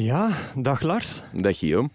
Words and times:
Ja, 0.00 0.30
dag 0.56 0.80
Lars. 0.82 1.22
Dag 1.32 1.58
Guillaume. 1.58 1.88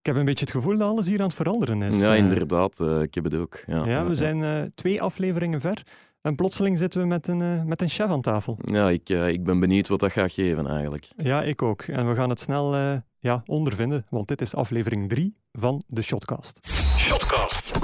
Ik 0.00 0.06
heb 0.06 0.16
een 0.16 0.24
beetje 0.24 0.44
het 0.44 0.54
gevoel 0.54 0.76
dat 0.78 0.88
alles 0.88 1.06
hier 1.06 1.20
aan 1.20 1.26
het 1.26 1.34
veranderen 1.34 1.82
is. 1.82 1.98
Ja, 1.98 2.10
Eh, 2.12 2.18
inderdaad. 2.18 2.80
eh, 2.80 3.00
ik 3.00 3.14
heb 3.14 3.24
het 3.24 3.34
ook. 3.34 3.62
Ja, 3.66 3.84
ja, 3.86 4.06
we 4.06 4.14
zijn 4.14 4.42
eh, 4.42 4.62
twee 4.74 5.02
afleveringen 5.02 5.60
ver 5.60 5.82
en 6.22 6.34
plotseling 6.34 6.78
zitten 6.78 7.00
we 7.00 7.06
met 7.06 7.28
een, 7.28 7.66
met 7.68 7.82
een 7.82 7.88
chef 7.88 8.08
aan 8.10 8.20
tafel. 8.20 8.56
Ja, 8.64 8.90
ik, 8.90 9.08
ik 9.08 9.44
ben 9.44 9.60
benieuwd 9.60 9.88
wat 9.88 10.00
dat 10.00 10.12
gaat 10.12 10.32
geven 10.32 10.66
eigenlijk. 10.66 11.08
Ja, 11.16 11.42
ik 11.42 11.62
ook. 11.62 11.82
En 11.82 12.08
we 12.08 12.14
gaan 12.14 12.30
het 12.30 12.40
snel 12.40 12.74
eh, 12.74 12.96
ja, 13.18 13.42
ondervinden, 13.46 14.04
want 14.10 14.28
dit 14.28 14.40
is 14.40 14.54
aflevering 14.54 15.08
3 15.08 15.36
van 15.52 15.82
de 15.86 16.02
Shotcast. 16.02 16.58
Shotcast. 16.98 17.78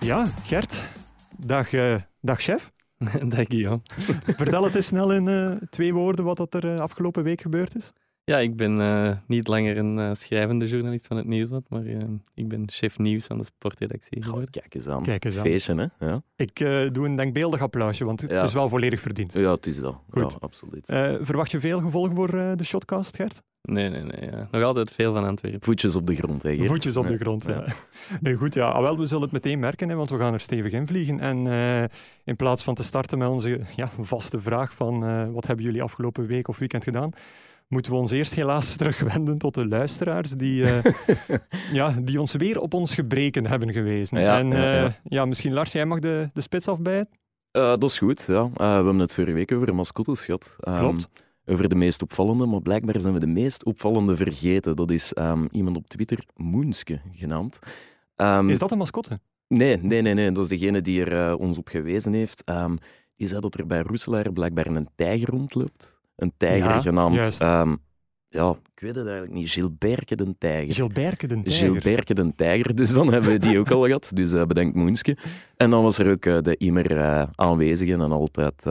Ja, 0.00 0.24
Gert. 0.44 0.82
Dag, 1.36 1.68
dag 2.20 2.40
chef. 2.40 2.70
Dag 3.28 3.44
Guillaume. 3.48 3.80
Vertel 4.36 4.64
het 4.64 4.74
eens 4.74 4.86
snel 4.86 5.12
in 5.12 5.28
eh, 5.28 5.50
twee 5.70 5.94
woorden 5.94 6.24
wat 6.24 6.36
dat 6.36 6.54
er 6.54 6.74
eh, 6.74 6.80
afgelopen 6.80 7.22
week 7.22 7.40
gebeurd 7.40 7.74
is. 7.76 7.92
Ja, 8.24 8.38
ik 8.38 8.56
ben 8.56 8.80
eh, 8.80 9.16
niet 9.26 9.48
langer 9.48 9.76
een 9.78 10.16
schrijvende 10.16 10.66
journalist 10.66 11.06
van 11.06 11.16
het 11.16 11.26
Nieuwsblad, 11.26 11.64
maar 11.68 11.82
ik 12.34 12.48
ben 12.48 12.62
chef 12.70 12.98
nieuws 12.98 13.28
aan 13.28 13.38
de 13.38 13.44
sportredactie 13.44 14.22
geworden. 14.22 14.50
Kijk 14.50 14.74
eens 14.74 14.86
aan. 14.88 15.02
Kijk 15.02 15.24
eens 15.24 15.36
aan. 15.36 15.42
Feestje, 15.42 15.74
hè? 15.98 16.06
Ja, 16.06 16.22
Ik 16.36 16.60
eh, 16.60 16.90
doe 16.90 17.06
een 17.06 17.16
denkbeeldig 17.16 17.60
applausje, 17.60 18.04
want 18.04 18.20
het 18.20 18.30
is 18.42 18.52
wel 18.52 18.68
volledig 18.68 19.00
verdiend. 19.00 19.32
ja 19.32 19.52
het 19.52 19.66
is 19.66 19.78
dat. 19.78 19.96
Goed. 20.10 20.32
Ja, 20.32 20.38
absoluut. 20.40 20.88
Eh, 20.88 21.14
verwacht 21.20 21.50
je 21.50 21.60
veel 21.60 21.80
gevolgen 21.80 22.14
voor 22.14 22.28
eh, 22.38 22.52
de 22.56 22.64
Shotcast, 22.64 23.16
Gert? 23.16 23.42
Nee, 23.62 23.88
nee, 23.88 24.02
nee. 24.02 24.30
ja. 24.30 24.48
Nog 24.50 24.62
altijd 24.62 24.92
veel 24.92 25.14
van 25.14 25.24
Antwerpen. 25.24 25.62
Voetjes 25.62 25.96
op 25.96 26.06
de 26.06 26.14
grond, 26.14 26.42
hè, 26.42 26.56
Geert? 26.56 26.68
Voetjes 26.68 26.96
op 26.96 27.06
de 27.06 27.18
grond. 27.18 27.44
Ja. 27.44 27.50
Ja. 27.50 27.66
Nee, 28.20 28.34
goed, 28.34 28.54
ja. 28.54 28.68
Ah, 28.68 28.82
wel, 28.82 28.98
we 28.98 29.06
zullen 29.06 29.22
het 29.22 29.32
meteen 29.32 29.58
merken, 29.58 29.88
hè, 29.88 29.94
want 29.94 30.10
we 30.10 30.18
gaan 30.18 30.32
er 30.32 30.40
stevig 30.40 30.72
in 30.72 30.86
vliegen. 30.86 31.20
En 31.20 31.46
eh, 31.46 31.96
in 32.24 32.36
plaats 32.36 32.64
van 32.64 32.74
te 32.74 32.82
starten 32.82 33.18
met 33.18 33.28
onze 33.28 33.60
ja, 33.76 33.88
vaste 34.00 34.40
vraag 34.40 34.74
van 34.74 35.04
eh, 35.04 35.30
wat 35.30 35.46
hebben 35.46 35.64
jullie 35.64 35.82
afgelopen 35.82 36.26
week 36.26 36.48
of 36.48 36.58
weekend 36.58 36.84
gedaan, 36.84 37.10
moeten 37.68 37.92
we 37.92 37.98
ons 37.98 38.10
eerst 38.10 38.34
helaas 38.34 38.76
terugwenden 38.76 39.38
tot 39.38 39.54
de 39.54 39.66
luisteraars 39.66 40.30
die, 40.30 40.64
eh, 40.64 40.92
ja, 41.72 41.94
die 42.02 42.20
ons 42.20 42.32
weer 42.32 42.60
op 42.60 42.74
ons 42.74 42.94
gebreken 42.94 43.46
hebben 43.46 43.72
gewezen. 43.72 44.20
Ja, 44.20 44.38
en 44.38 44.48
ja, 44.48 45.22
eh, 45.22 45.24
misschien 45.24 45.52
Lars, 45.52 45.72
jij 45.72 45.86
mag 45.86 45.98
de, 45.98 46.30
de 46.32 46.40
spits 46.40 46.68
afbijten. 46.68 47.18
Eh, 47.50 47.68
dat 47.68 47.82
is 47.82 47.98
goed, 47.98 48.24
ja. 48.26 48.42
Eh, 48.42 48.50
we 48.56 48.64
hebben 48.64 48.98
het 48.98 49.14
vorige 49.14 49.32
week 49.32 49.52
over 49.52 49.74
mascottes 49.74 50.24
gehad. 50.24 50.56
Ehm, 50.60 50.78
Klopt. 50.78 51.08
Over 51.50 51.68
de 51.68 51.74
meest 51.74 52.02
opvallende, 52.02 52.46
maar 52.46 52.60
blijkbaar 52.62 53.00
zijn 53.00 53.14
we 53.14 53.20
de 53.20 53.26
meest 53.26 53.64
opvallende 53.64 54.16
vergeten. 54.16 54.76
Dat 54.76 54.90
is 54.90 55.12
ehm, 55.12 55.46
iemand 55.50 55.76
op 55.76 55.88
Twitter, 55.88 56.24
Moenske 56.36 57.00
genaamd. 57.12 57.58
Ehm, 58.16 58.48
Is 58.48 58.58
dat 58.58 58.70
een 58.70 58.78
mascotte? 58.78 59.20
Nee, 59.48 59.76
nee, 59.76 60.02
nee, 60.02 60.14
nee. 60.14 60.32
Dat 60.32 60.42
is 60.44 60.50
degene 60.58 60.80
die 60.80 61.04
er 61.04 61.28
eh, 61.30 61.38
ons 61.40 61.58
op 61.58 61.68
gewezen 61.68 62.12
heeft. 62.12 62.44
Ehm, 62.44 62.76
die 63.16 63.28
zei 63.28 63.40
dat 63.40 63.54
er 63.58 63.66
bij 63.66 63.80
Roeselaar 63.80 64.32
blijkbaar 64.32 64.66
een 64.66 64.88
tijger 64.94 65.28
rondloopt. 65.30 65.96
Een 66.16 66.32
tijger 66.36 66.68
Ja, 66.70 66.80
genaamd... 66.80 67.14
juist. 67.14 67.38
ja, 68.28 68.56
ik 68.74 68.80
weet 68.80 68.94
het 68.94 69.06
eigenlijk 69.06 69.34
niet. 69.34 69.50
Gilberke 69.50 70.16
de 70.16 70.34
tijger. 70.38 70.74
Gilberke 70.74 71.26
de 71.26 71.42
tijger. 71.42 71.70
Gilberke 71.70 72.14
de 72.14 72.32
tijger. 72.36 72.74
Dus 72.74 72.92
dan 72.92 73.12
hebben 73.12 73.30
we 73.30 73.38
die 73.38 73.58
ook 73.58 73.70
al 73.70 73.82
gehad. 73.84 74.10
Dus 74.14 74.32
eh, 74.32 74.44
bedankt 74.44 74.74
Moenske. 74.76 75.16
En 75.56 75.70
dan 75.70 75.82
was 75.82 75.98
er 75.98 76.10
ook 76.10 76.24
eh, 76.24 76.38
de 76.42 76.56
immer 76.56 76.96
eh, 76.96 77.22
aanwezige 77.34 77.92
en 77.92 78.00
altijd 78.00 78.64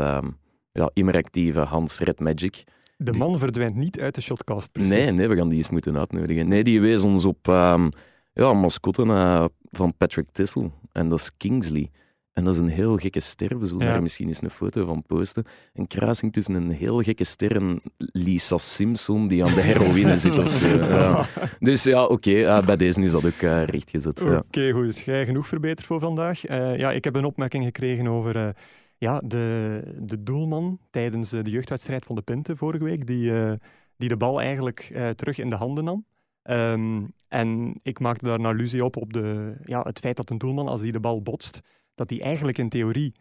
ja, 0.78 0.90
immer 0.94 1.16
actieve 1.16 1.60
Hans 1.60 2.00
Red 2.00 2.20
Magic. 2.20 2.64
De 2.98 3.14
man 3.14 3.40
verdwijnt 3.40 3.76
niet 3.76 4.00
uit 4.00 4.16
de 4.16 4.22
Shotcast, 4.22 4.72
precies. 4.72 4.92
Nee, 4.92 5.12
nee, 5.12 5.28
we 5.28 5.36
gaan 5.36 5.50
die 5.50 5.58
eens 5.58 5.70
moeten 5.70 5.98
uitnodigen. 5.98 6.48
Nee, 6.48 6.64
die 6.64 6.82
wees 6.82 7.02
ons 7.04 7.26
op 7.26 7.48
ehm 7.48 7.90
ja, 8.34 8.50
een 8.50 8.58
mascotte 8.60 9.02
eh, 9.04 9.46
van 9.72 9.94
Patrick 9.98 10.28
Tissel. 10.32 10.72
En 10.92 11.10
dat 11.10 11.20
is 11.20 11.32
Kingsley. 11.38 11.90
En 12.34 12.44
dat 12.44 12.54
is 12.54 12.60
een 12.60 12.68
heel 12.68 12.98
gekke 12.98 13.20
ster. 13.20 13.60
We 13.60 13.66
zullen 13.66 13.86
Ja. 13.86 13.92
daar 13.92 14.02
misschien 14.02 14.28
eens 14.28 14.42
een 14.42 14.50
foto 14.50 14.86
van 14.86 15.04
posten. 15.06 15.44
Een 15.74 15.88
kruising 15.88 16.34
tussen 16.34 16.54
een 16.54 16.72
heel 16.72 17.02
gekke 17.02 17.24
ster 17.24 17.56
en 17.56 17.82
Lisa 17.98 18.58
Simpson 18.58 19.28
die 19.28 19.44
aan 19.46 19.54
de 19.54 19.62
heroïne 19.62 20.18
zit 20.26 20.38
of 20.38 20.52
zo. 20.52 20.78
Ja. 20.78 21.26
Dus 21.60 21.84
ja, 21.84 22.06
oké, 22.06 22.32
eh, 22.44 22.66
bij 22.66 22.78
deze 22.78 23.02
is 23.02 23.12
dat 23.12 23.26
ook 23.26 23.42
eh, 23.42 23.64
rechtgezet. 23.64 24.20
Ja. 24.20 24.38
Oké, 24.38 24.72
goed. 24.72 24.86
Dus 24.86 25.04
jij 25.04 25.26
genoeg 25.26 25.48
verbeterd 25.48 25.88
voor 25.88 26.00
vandaag. 26.00 26.42
Ja, 26.78 26.92
ik 26.92 27.04
heb 27.04 27.16
een 27.16 27.26
opmerking 27.26 27.64
gekregen 27.64 28.08
over 28.08 28.56
ja, 28.98 29.22
de, 29.26 29.82
de 30.00 30.24
doelman 30.24 30.80
tijdens 30.90 31.34
eh, 31.34 31.44
de 31.44 31.50
jeugdwedstrijd 31.50 32.06
van 32.06 32.16
de 32.16 32.22
Pinte 32.22 32.56
vorige 32.56 32.84
week, 32.84 33.08
die, 33.08 33.40
eh, 33.40 33.52
die 33.98 34.10
de 34.10 34.18
bal 34.18 34.42
eigenlijk 34.42 34.90
eh, 34.94 35.10
terug 35.10 35.38
in 35.38 35.50
de 35.50 35.56
handen 35.56 35.84
nam. 35.84 36.06
Ehm, 36.42 37.04
en 37.28 37.80
ik 37.84 38.00
maakte 38.00 38.26
daar 38.26 38.40
een 38.40 38.46
allusie 38.46 38.86
op, 38.86 38.98
op 38.98 39.14
de, 39.14 39.56
ja, 39.66 39.82
het 39.82 40.00
feit 40.00 40.18
dat 40.18 40.30
een 40.30 40.38
doelman, 40.38 40.68
als 40.68 40.82
die 40.82 40.92
de 40.92 41.00
bal 41.00 41.22
botst, 41.22 41.62
dat 41.96 42.10
hij 42.10 42.22
eigenlijk 42.22 42.58
in 42.58 42.70
theorie 42.70 43.14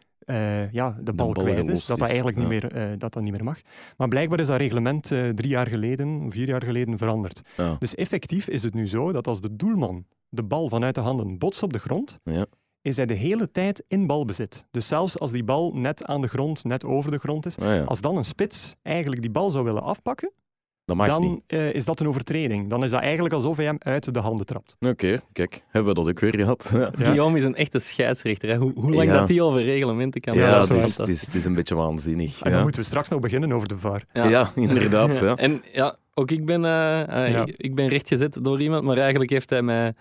ja, 0.70 0.98
de 1.00 1.12
bal 1.12 1.32
bal 1.32 1.44
kwijt 1.44 1.68
is. 1.68 1.86
Dat 1.86 1.98
dat 1.98 2.08
eigenlijk 2.08 2.36
niet, 2.36 2.48
meer, 2.48 2.98
dat 2.98 3.12
dat 3.12 3.22
niet 3.22 3.32
meer 3.32 3.44
mag. 3.44 3.60
Maar 3.96 4.08
blijkbaar 4.08 4.40
is 4.40 4.46
dat 4.46 4.56
reglement 4.56 5.06
drie 5.06 5.48
jaar 5.48 5.66
geleden, 5.66 6.22
of 6.26 6.32
vier 6.32 6.48
jaar 6.48 6.62
geleden 6.62 6.98
veranderd. 6.98 7.40
Ja. 7.56 7.76
Dus 7.78 7.94
effectief 7.94 8.48
is 8.48 8.62
het 8.62 8.74
nu 8.74 8.88
zo 8.88 9.12
dat 9.12 9.26
als 9.26 9.40
de 9.40 9.56
doelman 9.56 10.06
de 10.28 10.42
bal 10.42 10.68
vanuit 10.68 10.94
de 10.94 11.00
handen 11.00 11.38
botst 11.38 11.62
op 11.62 11.72
de 11.72 11.78
grond, 11.78 12.18
Ja. 12.24 12.46
Is 12.86 12.96
hij 12.96 13.06
de 13.06 13.14
hele 13.14 13.50
tijd 13.50 13.84
in 13.88 14.06
balbezit. 14.06 14.64
Dus 14.70 14.86
zelfs 14.88 15.18
als 15.18 15.30
die 15.32 15.44
bal 15.44 15.72
net 15.74 16.04
aan 16.04 16.20
de 16.20 16.28
grond, 16.28 16.64
net 16.64 16.84
over 16.84 17.10
de 17.10 17.18
grond 17.18 17.46
is, 17.46 17.58
Ah, 17.58 17.66
ja. 17.74 17.82
als 17.82 18.00
dan 18.00 18.16
een 18.16 18.24
spits 18.24 18.76
eigenlijk 18.82 19.22
die 19.22 19.30
bal 19.30 19.50
zou 19.50 19.64
willen 19.64 19.82
afpakken, 19.82 20.30
niet. 20.84 21.06
dan 21.06 21.42
eh, 21.46 21.74
is 21.74 21.84
dat 21.84 22.00
een 22.00 22.08
overtreding. 22.08 22.70
Dan 22.70 22.84
is 22.84 22.90
dat 22.90 23.00
eigenlijk 23.00 23.34
alsof 23.34 23.56
hij 23.56 23.64
hem 23.64 23.76
uit 23.78 24.14
de 24.14 24.20
handen 24.20 24.46
trapt. 24.46 24.76
Oké, 24.80 25.20
kijk, 25.32 25.62
hebben 25.70 25.94
we 25.94 26.00
dat 26.00 26.08
ook 26.08 26.20
weer 26.20 26.34
gehad. 26.34 26.70
Ja. 26.72 26.90
Guillaume 26.92 27.38
is 27.38 27.44
een 27.44 27.54
echte 27.54 27.78
scheidsrechter. 27.78 28.48
Hè. 28.48 28.56
Hoe, 28.56 28.72
hoe 28.74 28.94
lang 28.94 29.08
Ja. 29.08 29.18
dat 29.18 29.28
die 29.28 29.42
over 29.42 29.62
reglementen 29.62 30.20
kan 30.20 30.34
Ja, 30.34 30.50
dat 30.50 30.62
is 30.70 30.96
het, 30.96 31.08
is, 31.08 31.26
het, 31.26 31.34
is, 31.34 31.44
een 31.44 31.54
beetje 31.54 31.74
waanzinnig. 31.74 32.34
En 32.36 32.44
dan 32.50 32.52
ja. 32.58 32.62
moeten 32.62 32.80
we 32.80 32.86
straks 32.86 33.08
nog 33.08 33.20
beginnen 33.20 33.52
over 33.52 33.68
de 33.68 33.78
VAR. 33.78 34.04
Ja. 34.12 34.52
inderdaad. 34.68 35.18
Ja. 35.26 35.36
En 35.36 35.62
ja, 35.72 35.96
ook 36.14 36.30
ik 36.30 36.44
ben, 36.44 36.60
Ja. 36.62 37.44
ik, 37.46 37.54
ik 37.56 37.74
ben 37.74 37.88
rechtgezet 37.88 38.44
door 38.44 38.60
iemand, 38.60 38.84
maar 38.84 38.98
eigenlijk 38.98 39.30
heeft 39.30 39.50
hij 39.50 39.62
mij 39.62 39.94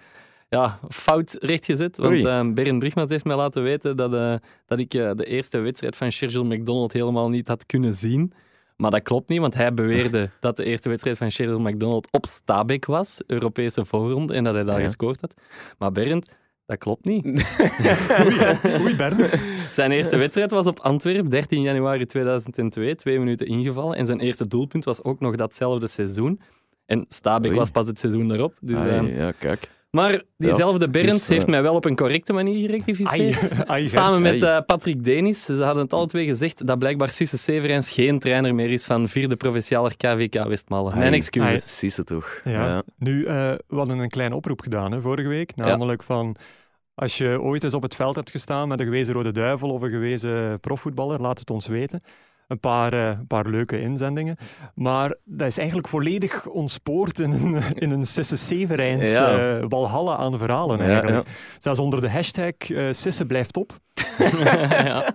ja, 0.57 0.79
fout 0.89 1.35
rechtgezet. 1.39 1.97
Want 1.97 2.11
Oei. 2.11 2.23
eh 2.25 2.53
Berend 2.53 2.79
Brugmans 2.79 3.09
heeft 3.09 3.25
mij 3.25 3.35
laten 3.35 3.63
weten 3.63 3.97
dat, 3.97 4.13
eh, 4.13 4.35
dat 4.65 4.79
ik 4.79 4.93
eh, 4.93 5.11
de 5.15 5.25
eerste 5.25 5.59
wedstrijd 5.59 5.95
van 5.95 6.11
Sergio 6.11 6.43
McDonald 6.43 6.93
helemaal 6.93 7.29
niet 7.29 7.47
had 7.47 7.65
kunnen 7.65 7.93
zien. 7.93 8.33
Maar 8.77 8.91
dat 8.91 9.01
klopt 9.03 9.29
niet, 9.29 9.39
want 9.39 9.53
hij 9.53 9.73
beweerde 9.73 10.29
dat 10.39 10.57
de 10.57 10.63
eerste 10.65 10.89
wedstrijd 10.89 11.17
van 11.17 11.29
Cheryl 11.31 11.59
McDonald 11.59 12.07
op 12.11 12.25
Stabek 12.25 12.85
was, 12.85 13.21
Europese 13.27 13.85
voorronde, 13.85 14.33
en 14.33 14.43
dat 14.43 14.53
hij 14.53 14.63
daar 14.63 14.77
Ja. 14.79 14.83
gescoord 14.85 15.21
had. 15.21 15.33
Maar 15.77 15.91
Berend, 15.91 16.29
dat 16.65 16.77
klopt 16.77 17.05
niet. 17.05 17.23
Oei, 18.25 18.37
hè. 18.37 18.79
Oei 18.81 18.95
Bern. 18.95 19.17
Zijn 19.71 19.91
eerste 19.91 20.17
wedstrijd 20.17 20.51
was 20.51 20.67
op 20.67 20.79
Antwerpen, 20.79 21.29
13 21.29 21.61
januari 21.61 22.05
2002, 22.05 22.95
twee 22.95 23.19
minuten 23.19 23.47
ingevallen. 23.47 23.97
En 23.97 24.05
zijn 24.05 24.19
eerste 24.19 24.47
doelpunt 24.47 24.85
was 24.85 25.03
ook 25.03 25.19
nog 25.19 25.35
datzelfde 25.35 25.87
seizoen. 25.87 26.39
En 26.85 27.05
Stabek 27.09 27.49
Oei. 27.49 27.59
was 27.59 27.69
pas 27.71 27.87
het 27.87 27.99
seizoen 27.99 28.27
daarop. 28.27 28.53
Dus, 28.61 28.77
ja, 29.15 29.31
kijk. 29.31 29.69
Maar 29.95 30.21
diezelfde 30.37 30.89
Berend 30.89 31.11
dus, 31.11 31.27
heeft 31.27 31.43
eh, 31.43 31.49
mij 31.49 31.61
wel 31.61 31.75
op 31.75 31.85
een 31.85 31.95
correcte 31.95 32.33
manier 32.33 32.59
gerectificeerd. 32.59 33.65
ai, 33.67 33.87
Samen 33.87 34.21
met 34.21 34.41
eh, 34.41 34.57
Patrick 34.65 35.03
Denis. 35.03 35.45
Ze 35.45 35.53
hadden 35.53 35.83
het 35.83 35.93
alle 35.93 36.07
twee 36.07 36.25
gezegd 36.25 36.67
dat 36.67 36.79
blijkbaar 36.79 37.09
Sisse 37.09 37.37
Severijns 37.37 37.91
geen 37.91 38.19
trainer 38.19 38.55
meer 38.55 38.71
is 38.71 38.85
van 38.85 39.07
vierde 39.07 39.35
provincialer 39.35 39.97
KVK 39.97 40.43
Westmalle. 40.43 40.95
Mijn 40.95 41.13
excuses. 41.13 41.93
ze 41.95 42.03
toch. 42.03 42.41
Ja. 42.43 42.51
Ja. 42.51 42.83
Nu, 42.97 43.25
eh, 43.25 43.33
we 43.67 43.75
hadden 43.75 43.99
een 43.99 44.09
kleine 44.09 44.35
oproep 44.35 44.61
gedaan 44.61 44.91
hè, 44.91 45.01
vorige 45.01 45.27
week. 45.27 45.55
Namelijk 45.55 46.03
van, 46.03 46.35
als 46.95 47.17
je 47.17 47.41
ooit 47.41 47.63
eens 47.63 47.73
op 47.73 47.81
het 47.81 47.95
veld 47.95 48.15
hebt 48.15 48.31
gestaan 48.31 48.67
met 48.67 48.79
een 48.79 48.85
gewezen 48.85 49.13
Rode 49.13 49.31
Duivel 49.31 49.69
of 49.69 49.81
een 49.81 49.91
gewezen 49.91 50.59
profvoetballer, 50.59 51.21
laat 51.21 51.39
het 51.39 51.51
ons 51.51 51.67
weten. 51.67 52.03
Een 52.47 52.59
paar, 52.59 52.93
eh, 52.93 53.07
een 53.07 53.27
paar 53.27 53.47
leuke 53.49 53.79
inzendingen. 53.81 54.37
Maar 54.75 55.15
dat 55.23 55.47
is 55.47 55.57
eigenlijk 55.57 55.87
volledig 55.87 56.45
ontspoord 56.47 57.19
in 57.19 57.31
een, 57.31 57.63
in 57.83 57.91
een 57.91 58.05
Sisse 58.05 58.35
Severijns 58.35 59.11
Ja. 59.11 59.57
eh, 59.57 59.65
walhalla 59.67 60.15
aan 60.15 60.37
verhalen 60.37 60.77
Ja, 60.77 60.83
eigenlijk. 60.89 61.27
Zelfs 61.59 61.79
onder 61.79 62.01
de 62.01 62.09
hashtag 62.09 62.53
eh, 62.69 62.87
Sisse 62.91 63.25
blijft 63.25 63.57
op. 63.57 63.79
ja. 64.69 65.13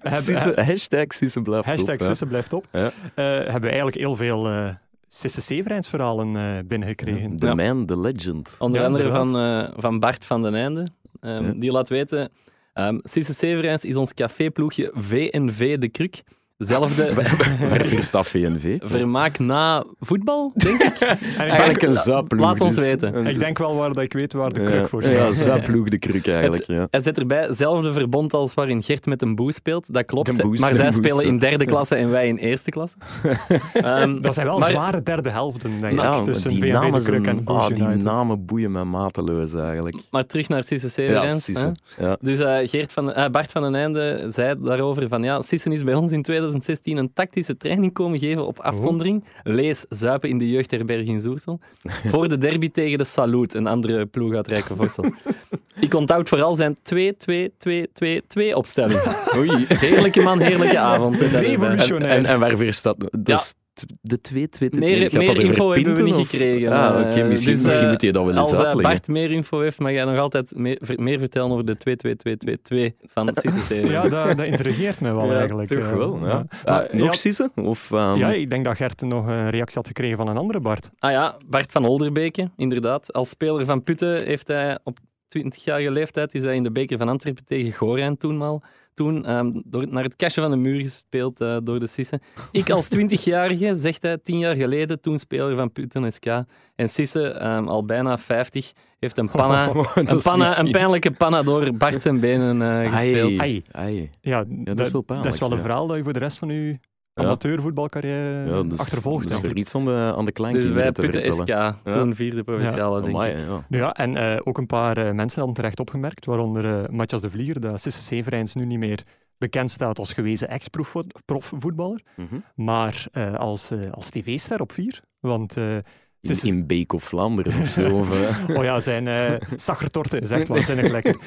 Heb- 0.00 0.12
Sisse, 0.12 0.52
hashtag 0.64 1.04
Sisse 1.08 1.42
blijft 1.42 1.66
Hashtag 1.66 1.94
op, 1.94 2.00
hè. 2.00 2.06
Sisse 2.06 2.26
blijft 2.26 2.52
op. 2.52 2.66
Ja. 2.72 2.86
Eh, 2.86 2.90
hebben 3.24 3.60
we 3.60 3.66
eigenlijk 3.68 3.96
heel 3.96 4.16
veel 4.16 4.48
eh 4.48 4.68
Sisse 5.08 5.40
Severijns 5.40 5.88
verhalen 5.88 6.36
eh, 6.36 6.42
binnengekregen. 6.66 7.36
The 7.36 7.46
Ja. 7.46 7.54
man, 7.54 7.86
the 7.86 8.00
legend. 8.00 8.50
Onder 8.58 8.80
Ja, 8.80 8.86
andere 8.86 9.10
van, 9.10 9.38
eh, 9.38 9.68
van 9.76 9.98
Bart 10.00 10.24
van 10.24 10.42
den 10.42 10.54
Einde. 10.54 10.86
Ehm, 11.20 11.44
Ja. 11.44 11.52
Die 11.52 11.70
laat 11.72 11.88
weten... 11.88 12.30
ehm 12.72 12.98
Sisse 13.02 13.32
Severijns 13.34 13.84
is 13.84 13.96
ons 13.96 14.14
caféploegje 14.14 14.90
VNV 14.94 15.78
De 15.78 15.88
Kruk. 15.88 16.22
Zelfde 16.66 17.12
VNV? 18.32 18.78
vermaak 18.84 19.38
na 19.38 19.84
voetbal, 20.00 20.52
denk 20.54 20.82
ik. 20.82 20.98
En 21.02 21.16
ik 21.46 21.50
Eigenlijk 21.52 21.82
een 21.82 21.94
zuiploeg. 21.94 22.40
Laat 22.40 22.60
ons 22.60 22.74
dus. 22.74 22.84
weten. 22.84 23.26
Ik 23.26 23.38
denk 23.38 23.58
wel 23.58 23.74
waar 23.74 23.92
dat 23.92 24.04
ik 24.04 24.12
weet 24.12 24.32
waar 24.32 24.52
de 24.52 24.60
ja, 24.60 24.66
kruk 24.66 24.88
voor 24.88 25.02
staat. 25.02 25.14
Ja, 25.14 25.32
zuiploeg 25.32 25.88
de 25.88 25.98
kruk 25.98 26.26
eigenlijk. 26.26 26.64
Ja. 26.66 26.86
Hij 26.90 27.02
zet 27.02 27.18
erbij, 27.18 27.52
zelfde 27.54 27.92
verbond 27.92 28.34
als 28.34 28.54
waarin 28.54 28.82
Gert 28.82 29.06
met 29.06 29.22
een 29.22 29.34
boe 29.34 29.52
speelt. 29.52 29.92
Dat 29.92 30.04
klopt. 30.04 30.60
Maar 30.60 30.74
zij 30.74 30.90
spelen 30.90 31.20
ja. 31.20 31.26
in 31.26 31.38
derde 31.38 31.64
klasse 31.64 31.94
en 31.94 32.10
wij 32.10 32.28
in 32.28 32.36
eerste 32.36 32.70
klasse. 32.70 32.96
Ehm, 33.72 34.20
Dat 34.20 34.34
zijn 34.34 34.46
wel 34.46 34.58
maar- 34.58 34.70
zware 34.70 35.02
derde 35.02 35.30
helften, 35.30 35.80
denk 35.80 36.00
Ja, 36.00 36.16
ik, 36.16 36.24
tussen 36.24 36.50
die 36.50 36.72
namen, 36.72 36.98
de 36.98 37.04
Kruk 37.04 37.26
en 37.26 37.40
ah, 37.44 37.66
die 37.66 37.86
namen 37.86 38.44
boeien 38.44 38.72
me 38.72 38.84
mateloos 38.84 39.54
eigenlijk. 39.54 39.96
Maar 40.10 40.26
terug 40.26 40.48
naar 40.48 40.64
Sisse 40.64 40.86
Ja, 40.86 40.92
Severijns. 40.92 41.44
Sisse. 41.44 41.72
Ja. 41.98 42.16
Dus 42.20 42.70
Geert 42.70 42.92
van, 42.92 43.12
eh, 43.12 43.30
Bart 43.30 43.52
van 43.52 43.62
den 43.62 43.74
Einde 43.74 44.26
zei 44.28 44.54
daarover 44.62 45.08
van 45.08 45.22
ja, 45.22 45.40
Sissen 45.40 45.72
is 45.72 45.84
bij 45.84 45.94
ons 45.94 46.12
in 46.12 46.22
tweede 46.22 46.50
2016 46.60 46.96
een 46.96 47.12
tactische 47.12 47.56
training 47.56 47.92
komen 47.92 48.18
geven 48.18 48.46
op 48.46 48.58
afzondering. 48.60 49.24
Lees 49.42 49.84
zuipen 49.88 50.28
in 50.28 50.38
de 50.38 50.50
jeugdherberg 50.50 51.06
in 51.06 51.20
Zoersel. 51.20 51.60
voor 52.04 52.28
de 52.28 52.38
derby 52.38 52.70
tegen 52.70 52.98
de 52.98 53.04
Salut, 53.04 53.54
een 53.54 53.66
andere 53.66 54.06
ploeg 54.06 54.34
uit. 54.34 54.48
Ik 55.80 55.94
onthoud 55.94 56.28
vooral 56.28 56.54
zijn 56.54 56.76
2-2-2-2-2 56.76 58.54
opstelling. 58.54 59.00
Oei. 59.36 59.66
Heerlijke 59.68 60.20
man, 60.22 60.40
heerlijke 60.40 60.78
avond. 60.78 61.18
dat. 61.18 61.90
En, 61.90 62.02
en, 62.02 62.26
en 62.26 62.38
waarvoor 62.40 62.64
dat? 62.82 62.96
Ja. 63.24 63.34
is 63.34 63.50
t- 63.52 63.56
de 64.00 64.20
2 64.20 64.48
2 64.48 64.68
Meer, 64.72 64.96
Gaat 65.10 65.12
meer 65.12 65.40
info 65.40 65.70
hebben 65.70 65.74
we 65.74 65.82
Pinten, 65.82 66.04
niet 66.04 66.14
of- 66.14 66.28
gekregen. 66.30 66.72
Ah, 66.72 67.00
oké, 67.00 67.20
Eh, 67.20 67.28
misschien, 67.28 67.52
dus, 67.52 67.62
misschien 67.62 67.84
eh, 67.84 67.90
moet 67.92 68.02
je 68.02 68.12
dat 68.12 68.24
wel 68.24 68.32
eens 68.32 68.40
Als 68.42 68.50
eh, 68.52 68.56
uitleggen. 68.58 68.82
Bart 68.92 69.08
meer 69.08 69.30
info 69.30 69.60
heeft, 69.60 69.78
mag 69.78 69.90
jij 69.92 70.04
nog 70.04 70.18
altijd 70.18 70.56
meer, 70.56 70.78
meer 70.96 71.18
vertellen 71.18 71.50
over 71.50 71.64
de 71.64 71.76
2-2-2-2-2 71.78 72.96
van 73.06 73.26
de 73.32 73.50
serie. 73.68 73.90
Ja, 73.90 74.02
dat, 74.08 74.36
dat 74.36 74.46
intrigeert 74.46 75.00
mij 75.00 75.14
wel 75.14 75.26
Ja, 75.30 75.38
eigenlijk. 75.38 75.68
Toch 75.68 75.90
wel, 75.90 76.18
ja. 76.18 76.26
ja. 76.26 76.44
Ah, 76.64 76.64
Maar, 76.64 76.88
nog 76.92 77.14
Sisse? 77.14 77.50
Of, 77.54 77.92
ehm, 77.92 78.16
ja, 78.18 78.30
ik 78.32 78.50
denk 78.50 78.64
dat 78.64 78.76
Gert 78.76 79.00
nog 79.00 79.26
een 79.26 79.50
reactie 79.50 79.76
had 79.76 79.86
gekregen 79.86 80.16
van 80.16 80.28
een 80.28 80.36
andere 80.36 80.60
Bart. 80.60 80.90
Ah 80.98 81.10
ja, 81.10 81.36
Bart 81.46 81.72
van 81.72 81.84
Olderbeke, 81.86 82.50
inderdaad. 82.56 83.12
Als 83.12 83.28
speler 83.28 83.64
van 83.64 83.82
Putten 83.82 84.24
heeft 84.24 84.48
hij 84.48 84.78
op 84.84 84.98
20-jarige 85.38 85.90
leeftijd 85.90 86.34
is 86.34 86.42
hij 86.42 86.54
in 86.54 86.62
de 86.62 86.70
beker 86.70 86.98
van 86.98 87.08
Antwerpen 87.08 87.44
tegen 87.44 87.72
Gorijn 87.72 88.16
toenmaal. 88.16 88.62
Toen 88.94 89.26
ehm, 89.26 89.50
door, 89.64 89.88
naar 89.88 90.04
het 90.04 90.16
kastje 90.16 90.40
van 90.40 90.50
de 90.50 90.56
muur 90.56 90.80
gespeeld 90.80 91.40
eh, 91.40 91.56
door 91.62 91.80
de 91.80 91.86
Sisse. 91.86 92.20
Ik 92.50 92.70
als 92.70 92.88
20-jarige, 92.96 93.76
zegt 93.86 94.02
hij, 94.02 94.18
10 94.18 94.38
jaar 94.38 94.56
geleden, 94.56 95.00
toen 95.00 95.18
speler 95.18 95.56
van 95.56 95.72
Putten 95.72 96.12
SK. 96.12 96.26
En 96.74 96.88
Sisse, 96.88 97.28
ehm, 97.28 97.68
al 97.68 97.84
bijna 97.84 98.18
50, 98.18 98.72
heeft 98.98 99.18
een, 99.18 99.30
panna, 99.30 99.66
dat 99.72 99.96
een, 99.96 100.22
panna, 100.22 100.58
een 100.58 100.70
pijnlijke 100.70 101.10
panna 101.10 101.42
door 101.42 101.74
Bart 101.74 102.02
zijn 102.02 102.20
benen 102.20 102.62
eh, 102.62 102.92
gespeeld. 102.92 103.38
Ai, 103.38 103.62
ai. 103.70 104.10
Ja, 104.20 104.44
dat 104.48 104.80
is 104.80 104.90
wel 104.90 105.02
pijnlijk, 105.02 105.22
Dat 105.22 105.34
is 105.34 105.40
wel 105.40 105.50
een 105.50 105.56
ja. 105.56 105.62
verhaal 105.62 105.86
dat 105.86 105.96
je 105.96 106.02
voor 106.02 106.12
de 106.12 106.18
rest 106.18 106.38
van 106.38 106.48
je 106.48 106.68
Ja. 106.70 106.91
Amateurvoetbalcarrière 107.14 108.46
Ja, 108.50 108.62
dus, 108.62 108.78
achtervolgt. 108.78 109.28
Dus 109.28 109.38
voor 109.38 109.52
iets 109.56 109.74
aan 109.74 109.84
de, 109.84 109.90
aan 110.16 110.18
de 110.18 110.24
Dus 110.24 110.32
kleinkinderen 110.32 110.76
wij 110.76 110.92
te 110.92 111.00
Putten. 111.00 111.32
SK, 111.32 111.74
toen 111.92 112.14
vierde 112.14 112.42
provinciale, 112.42 113.00
denk 113.00 113.14
Amai, 113.14 113.32
ik. 113.32 113.38
ja. 113.38 113.64
Nu 113.68 113.78
Ja, 113.78 113.92
en 113.92 114.16
eh, 114.16 114.40
ook 114.44 114.58
een 114.58 114.66
paar 114.66 114.96
eh, 114.96 115.12
mensen 115.12 115.36
hadden 115.38 115.54
terecht 115.54 115.80
opgemerkt, 115.80 116.24
waaronder 116.26 116.84
eh 116.84 116.88
Matthias 116.90 117.22
de 117.22 117.30
Vlieger, 117.30 117.60
dat 117.60 117.80
Sisse 117.80 118.02
Severijns 118.02 118.54
nu 118.54 118.64
niet 118.64 118.78
meer 118.78 119.02
bekend 119.38 119.70
staat 119.70 119.98
als 119.98 120.12
gewezen 120.12 120.48
ex-profvoetballer, 120.48 122.02
Mhm. 122.16 122.34
maar 122.54 123.06
eh, 123.12 123.34
als, 123.34 123.70
als 123.90 124.08
tv-ster 124.10 124.60
op 124.60 124.72
vier. 124.72 125.00
Want 125.20 125.56
eh, 125.56 125.76
In, 126.22 126.36
in 126.42 126.66
Beek 126.66 126.92
of 126.92 127.02
Vlaanderen 127.04 127.60
of 127.60 127.68
zo. 127.68 127.98
Of, 127.98 128.22
eh, 128.48 128.56
Oh 128.58 128.64
ja, 128.64 128.80
zijn 128.80 129.06
uh, 129.06 130.20
is 130.20 130.30
echt 130.30 130.48
waanzinnig 130.48 130.90
lekker. 130.90 131.16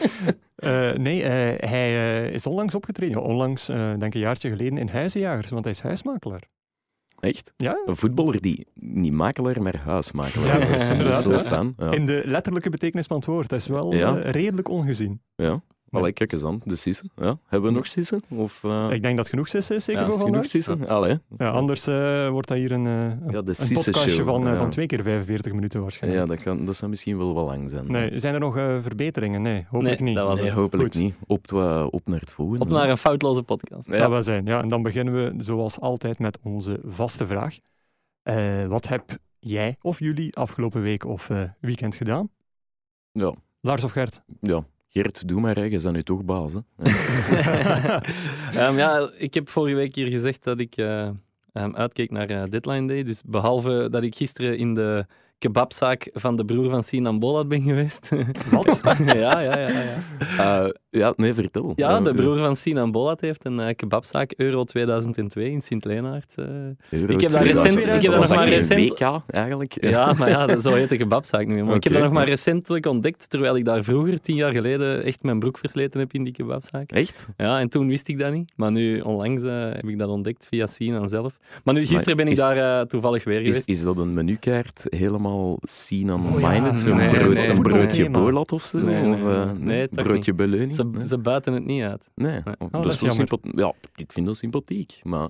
Eh, 0.56 0.94
nee, 0.94 1.24
hij 1.24 2.30
is 2.32 2.46
onlangs 2.46 2.76
opgetreden. 2.76 3.22
Onlangs, 3.22 3.66
denk 3.66 4.14
een 4.14 4.20
jaartje 4.20 4.50
geleden, 4.50 4.78
in 4.78 4.90
Huizenjagers, 4.90 5.50
want 5.50 5.64
hij 5.64 5.74
is 5.74 5.82
huismakelaar. 5.82 6.42
Echt? 7.20 7.54
Ja, 7.58 7.82
Een 7.86 7.96
voetballer 7.96 8.42
die 8.42 8.68
niet 8.74 9.12
makelaar, 9.12 9.62
maar 9.62 9.78
huismakelaar 9.78 10.48
Ja, 10.48 10.58
wordt. 10.58 10.72
Dat 10.72 10.82
is 10.82 10.92
inderdaad, 10.92 11.48
wel 11.50 11.74
ja. 11.78 11.92
in 11.92 12.06
de 12.06 12.22
letterlijke 12.26 12.70
betekenis 12.70 13.06
van 13.06 13.18
het 13.18 13.26
woord. 13.26 13.50
Dat 13.50 13.60
is 13.60 13.68
wel 13.68 14.18
redelijk 14.20 14.70
ongezien. 14.70 15.22
ja. 15.36 15.62
Allee, 15.90 16.12
kijk 16.14 16.32
eens 16.32 16.44
aan. 16.44 16.62
De 16.64 16.76
Sisse. 16.76 17.04
Ja. 17.16 17.38
Hebben 17.48 17.70
we 17.70 17.76
nog 17.76 17.88
Sisse? 17.88 18.22
Of, 18.30 18.64
eh, 18.64 18.88
Ik 18.92 19.02
denk 19.02 19.18
dat 19.18 19.30
genoeg 19.30 19.48
is, 19.48 19.70
is 19.70 19.84
zeker 19.86 20.02
Ja, 20.02 20.10
voor 20.10 20.20
genoeg? 20.20 20.88
Allee. 20.88 21.20
Ja, 21.38 21.50
anders 21.50 21.88
eh, 21.88 22.30
wordt 22.30 22.48
dat 22.48 22.58
hier 22.58 22.72
een, 22.72 22.86
eh, 22.86 23.02
een, 23.02 23.20
Ja, 23.32 23.42
de 23.42 23.48
een 23.48 23.56
Sisse 23.56 23.74
podcastje 23.74 24.24
van, 24.24 24.44
ja. 24.44 24.58
van 24.58 24.70
twee 24.70 24.86
keer 24.86 25.04
45 25.04 25.54
minuten 25.54 25.82
waarschijnlijk. 25.82 26.24
Ja, 26.24 26.36
dat, 26.36 26.44
kan, 26.44 26.66
dat 26.66 26.76
zou 26.76 26.90
misschien 26.90 27.18
wel 27.18 27.34
wel 27.34 27.46
lang 27.46 27.70
zijn. 27.70 27.92
Nee, 27.92 28.20
zijn 28.20 28.34
er 28.34 28.40
nog 28.40 28.58
eh, 28.58 28.78
verbeteringen? 28.82 29.42
Nee, 29.42 29.66
hopelijk 29.70 30.00
Nee, 30.00 30.08
niet. 30.08 30.18
dat 30.18 30.28
was 30.28 30.42
Nee, 30.42 30.52
hopelijk 30.52 30.94
Goed. 30.94 31.02
niet. 31.02 31.16
Op, 31.28 31.54
op 31.92 32.02
naar 32.08 32.20
het 32.20 32.32
volgende. 32.32 32.66
Op 32.66 32.70
naar 32.72 32.90
een 32.90 32.98
foutloze 32.98 33.44
podcast. 33.44 33.88
Dat 33.88 33.96
zou 33.98 34.12
wel 34.12 34.24
zijn. 34.24 34.46
Ja, 34.46 34.62
en 34.62 34.68
dan 34.68 34.82
beginnen 34.82 35.14
we 35.14 35.44
zoals 35.44 35.80
altijd 35.80 36.20
met 36.20 36.38
onze 36.44 36.80
vaste 36.84 37.28
vraag. 37.28 37.58
Eh, 38.22 38.66
wat 38.66 38.88
heb 38.88 39.18
jij 39.40 39.78
of 39.82 40.00
jullie 40.00 40.36
afgelopen 40.36 40.82
week 40.82 41.06
of 41.06 41.30
eh, 41.30 41.42
weekend 41.60 41.96
gedaan? 41.96 42.30
Ja. 43.12 43.34
Lars 43.62 43.84
of 43.84 43.92
Gert? 43.92 44.22
ja. 44.42 44.64
Gert, 44.96 45.28
doe 45.28 45.42
maar, 45.42 45.56
hè. 45.56 45.64
je 45.64 45.80
bent 45.82 45.92
nu 45.92 46.04
toch 46.04 46.24
baas. 46.24 46.54
Hè. 46.54 46.60
Ehm, 48.60 48.78
ja, 48.78 49.10
ik 49.18 49.34
heb 49.34 49.50
vorige 49.50 49.76
week 49.76 49.96
hier 49.96 50.08
gezegd 50.08 50.44
dat 50.44 50.60
ik 50.60 50.78
eh, 50.78 51.10
ehm, 51.54 51.76
uitkeek 51.76 52.12
naar 52.12 52.30
eh, 52.30 52.44
Deadline 52.50 52.88
Day. 52.88 53.04
Dus 53.04 53.22
behalve 53.26 53.88
dat 53.92 54.04
ik 54.04 54.16
gisteren 54.16 54.58
in 54.58 54.74
de 54.74 55.06
kebabzaak 55.40 56.10
van 56.14 56.36
de 56.36 56.46
broer 56.46 56.70
van 56.70 56.84
Sinan 56.84 57.20
Bolat 57.20 57.48
ben 57.48 57.62
geweest. 57.62 58.12
Wat? 58.52 58.82
ja, 59.06 59.40
ja, 59.40 59.40
ja, 59.60 59.70
ja. 59.70 60.64
Eh, 60.66 60.70
ja, 60.90 61.14
nee, 61.16 61.34
vertel. 61.34 61.74
Ja, 61.76 62.00
de 62.02 62.10
Eh, 62.10 62.16
broer 62.16 62.38
van 62.40 62.56
Sinan 62.56 62.92
Bolat 62.92 63.22
heeft 63.22 63.46
een 63.46 63.60
eh, 63.60 63.76
kebabzaak 63.76 64.34
Euro 64.38 64.64
2002 64.64 65.44
in 65.52 65.62
Sint-Leenaard. 65.62 66.34
Euro 66.38 67.14
Ik 67.14 67.22
heb 67.22 67.32
daar 67.32 67.42
2000. 67.44 67.64
recent- 67.64 67.86
ik 67.96 68.02
heb 68.02 68.12
daar 68.12 68.20
nog 68.20 68.36
maar 68.36 68.50
recent- 68.50 68.90
WK, 69.00 69.22
eigenlijk. 69.28 69.84
Ja, 69.84 70.14
maar 70.18 70.30
ja, 70.30 70.46
dat- 70.46 70.62
zo 70.62 70.74
heet 70.74 70.90
de 70.90 70.98
kebabzaak 70.98 71.48
nu. 71.48 71.64
Maar 71.64 71.76
ik 71.76 71.84
heb 71.84 71.94
dat 71.94 72.02
nog 72.02 72.12
maar 72.12 72.26
recentelijk 72.28 72.86
ontdekt, 72.86 73.30
terwijl 73.30 73.56
ik 73.56 73.66
daar 73.66 73.84
vroeger, 73.84 74.22
tien 74.22 74.36
jaar 74.36 74.52
geleden, 74.52 75.04
echt 75.04 75.24
mijn 75.24 75.40
broek 75.40 75.58
versleten 75.58 76.00
heb 76.00 76.14
in 76.14 76.24
die 76.24 76.34
kebabzaak. 76.34 76.92
Echt? 76.92 77.28
Ja, 77.38 77.60
en 77.60 77.70
toen 77.70 77.88
wist 77.88 78.08
ik 78.08 78.20
dat 78.20 78.34
niet. 78.34 78.52
Maar 78.56 78.72
nu, 78.72 79.00
onlangs, 79.00 79.42
heb 79.76 79.88
ik 79.88 79.98
dat 79.98 80.10
ontdekt 80.10 80.46
via 80.50 80.68
Sinan 80.68 81.10
zelf. 81.10 81.38
Maar 81.64 81.74
nu, 81.74 81.86
gisteren 81.86 82.18
ben 82.18 82.26
ik 82.26 82.32
is- 82.32 82.38
daar 82.40 82.88
toevallig 82.88 83.24
weer 83.24 83.36
Is, 83.42 83.46
geweest. 83.48 83.68
is 83.68 83.84
dat 83.84 83.98
een 83.98 84.14
menukaart 84.14 84.86
helemaal 84.90 85.25
Oh 85.26 85.58
ja? 86.40 86.76
Zo'n 86.76 86.98
nee, 86.98 87.10
brood, 87.10 87.34
nee, 87.34 87.48
een 87.48 87.62
broodje 87.62 88.10
bolat 88.10 88.52
of 88.52 88.64
zo? 88.64 88.78
Nee, 88.78 89.04
nee, 89.04 89.14
of, 89.14 89.20
eh, 89.32 89.46
nee. 89.46 89.56
Nee, 89.60 89.90
toch 89.90 90.06
broodje 90.06 90.34
beleuning? 90.34 90.76
Ze, 90.76 90.86
Nee. 90.86 91.08
ze 91.08 91.18
buiten 91.18 91.54
het 91.54 91.66
niet 91.66 91.84
uit. 91.84 92.10
Nee, 92.16 92.32
Nee. 92.32 92.42
Oh, 92.60 92.82
dat 92.84 92.94
is 92.94 93.02
wel 93.02 93.14
sympathiek. 93.14 93.60
Ja, 93.60 93.74
ik 93.96 94.12
vind 94.12 94.26
dat 94.26 94.38
sympathiek, 94.38 95.00
maar 95.04 95.28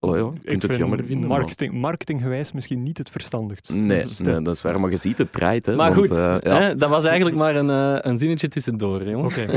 oh 0.00 0.16
ja, 0.16 0.22
je 0.22 0.24
ik 0.34 0.40
kunt 0.44 0.62
het 0.62 0.64
vind 0.70 0.76
jammer 0.76 1.04
vinden. 1.04 1.28
maar- 1.28 1.38
marketing, 1.38 1.72
marketinggewijs 1.72 2.52
misschien 2.52 2.82
niet 2.82 2.98
het 2.98 3.10
verstandigst. 3.10 3.70
Nee, 3.72 4.02
Dat 4.02 4.10
is 4.10 4.18
nee, 4.20 4.42
dat 4.42 4.54
is 4.54 4.62
waar, 4.62 4.80
maar 4.80 4.90
je 4.90 4.96
ziet 4.96 5.18
het 5.18 5.32
draait. 5.32 5.66
Hè, 5.66 5.74
Maar 5.76 5.94
want, 5.94 6.08
goed, 6.08 6.16
eh, 6.18 6.36
ja. 6.40 6.60
hè, 6.60 6.76
dat 6.76 6.88
was 6.90 7.04
eigenlijk 7.04 7.36
maar 7.36 7.56
een, 7.56 7.70
eh, 7.70 8.10
een 8.10 8.18
zinnetje 8.18 8.48
tussendoor, 8.48 9.08
jongens. 9.08 9.42
Oké, 9.42 9.52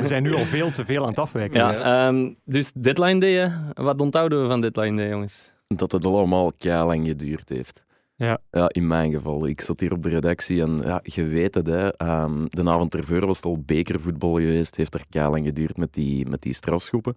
we 0.00 0.06
zijn 0.06 0.22
nu 0.22 0.34
al 0.34 0.44
veel 0.44 0.70
te 0.70 0.84
veel 0.84 1.02
aan 1.02 1.08
het 1.08 1.18
afwijken. 1.18 1.58
Ja, 1.60 2.06
ehm, 2.08 2.30
dus 2.44 2.72
Deadline 2.72 3.20
Day, 3.20 3.32
hè. 3.32 3.48
wat 3.82 4.00
onthouden 4.00 4.42
we 4.42 4.48
van 4.48 4.60
Deadline 4.60 4.96
Day, 4.96 5.08
jongens? 5.08 5.56
dat 5.76 5.92
het 5.92 6.06
allemaal 6.06 6.52
lang 6.62 7.06
geduurd 7.06 7.48
heeft. 7.48 7.84
Ja. 8.18 8.38
ja, 8.50 8.68
in 8.68 8.86
mijn 8.86 9.12
geval. 9.12 9.46
Ik 9.46 9.60
zat 9.60 9.80
hier 9.80 9.92
op 9.92 10.02
de 10.02 10.08
redactie 10.08 10.62
en 10.62 10.80
ja, 10.84 11.00
je 11.02 11.22
weet 11.26 11.54
het, 11.54 11.66
hè, 11.66 11.96
ehm, 11.96 12.44
de 12.48 12.70
avond 12.70 12.94
ervoor 12.94 13.26
was 13.26 13.36
het 13.36 13.46
al 13.46 13.62
bekervoetbal 13.66 14.34
geweest, 14.34 14.76
heeft 14.76 14.94
er 14.94 15.30
lang 15.30 15.44
geduurd 15.44 15.76
met 15.76 15.92
die, 15.92 16.26
met 16.26 16.42
die 16.42 16.52
strafschoppen. 16.52 17.16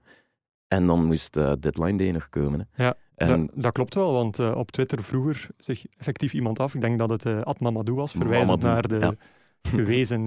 En 0.67 0.87
dan 0.87 1.05
moest 1.05 1.37
eh, 1.37 1.53
deadline 1.59 1.97
day 1.97 2.11
nog 2.11 2.29
komen. 2.29 2.67
Hè. 2.71 2.83
Ja, 2.83 2.95
en, 3.15 3.45
Dat, 3.45 3.63
dat 3.63 3.71
klopt 3.71 3.93
wel, 3.93 4.11
want 4.13 4.39
eh, 4.39 4.55
op 4.55 4.71
Twitter 4.71 5.03
vroeger 5.03 5.47
zich 5.57 5.85
effectief 5.97 6.33
iemand 6.33 6.59
af. 6.59 6.75
Ik 6.75 6.81
denk 6.81 6.99
dat 6.99 7.09
het 7.09 7.25
eh 7.25 7.41
Ad 7.41 7.59
Mamadou 7.59 7.97
was, 7.97 8.11
verwijzend 8.11 8.61
Mamadou, 8.63 8.73
naar 8.73 8.87
de 8.87 8.99
ja. 8.99 9.13
gewezen 9.69 10.23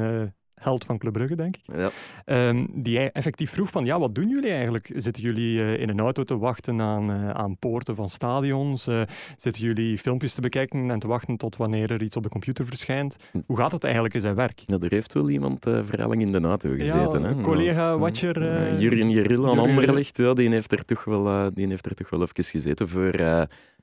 held 0.64 0.85
van 0.85 0.99
Club 0.99 1.12
Brugge, 1.12 1.37
denk 1.37 1.56
ik. 1.56 1.76
ja. 1.76 1.90
Ehm, 2.25 2.66
die 2.73 2.97
hij 2.97 3.11
effectief 3.12 3.50
vroeg 3.50 3.71
van, 3.71 3.85
ja, 3.85 3.99
wat 3.99 4.14
doen 4.14 4.28
jullie 4.28 4.50
eigenlijk? 4.50 4.90
Zitten 4.97 5.23
jullie 5.23 5.61
eh, 5.61 5.80
in 5.80 5.88
een 5.88 6.00
auto 6.00 6.23
te 6.23 6.38
wachten 6.38 6.80
aan, 6.80 7.11
eh, 7.11 7.30
aan 7.30 7.56
poorten 7.59 7.97
van 7.97 8.09
stadions? 8.09 8.87
Eh, 8.87 9.02
zitten 9.37 9.62
jullie 9.62 9.99
filmpjes 9.99 10.35
te 10.35 10.40
bekijken 10.40 10.90
en 10.90 10.99
te 10.99 11.06
wachten 11.06 11.37
tot 11.37 11.56
wanneer 11.56 11.90
er 11.90 12.02
iets 12.02 12.16
op 12.16 12.23
de 12.23 12.28
computer 12.28 12.66
verschijnt? 12.66 13.16
Hm. 13.33 13.40
Hoe 13.47 13.56
gaat 13.56 13.73
het 13.73 13.85
eigenlijk 13.85 14.14
in 14.14 14.21
zijn 14.21 14.35
werk? 14.35 14.62
Ja, 14.66 14.78
er 14.80 14.90
heeft 14.90 15.12
wel 15.12 15.30
iemand 15.30 15.66
uh, 15.66 15.78
vrij 15.83 16.06
lang 16.06 16.21
in 16.21 16.33
de 16.33 16.40
auto 16.40 16.71
gezeten. 16.71 17.23
hè. 17.23 17.28
een 17.28 17.42
collega, 17.42 17.99
watcher... 17.99 18.49
eh, 18.49 18.80
Jurjen 18.80 19.12
Geril 19.12 19.50
aan 19.50 19.59
Anderlecht, 19.59 20.16
ja, 20.16 20.35
die, 20.35 20.50
heeft 20.50 20.73
er 20.73 20.85
toch 20.85 21.04
wel, 21.04 21.54
die 21.54 21.68
heeft 21.68 21.87
er 21.87 21.94
toch 21.94 22.11
wel 22.11 22.23
even 22.23 22.44
gezeten 22.44 22.88
voor 22.88 23.21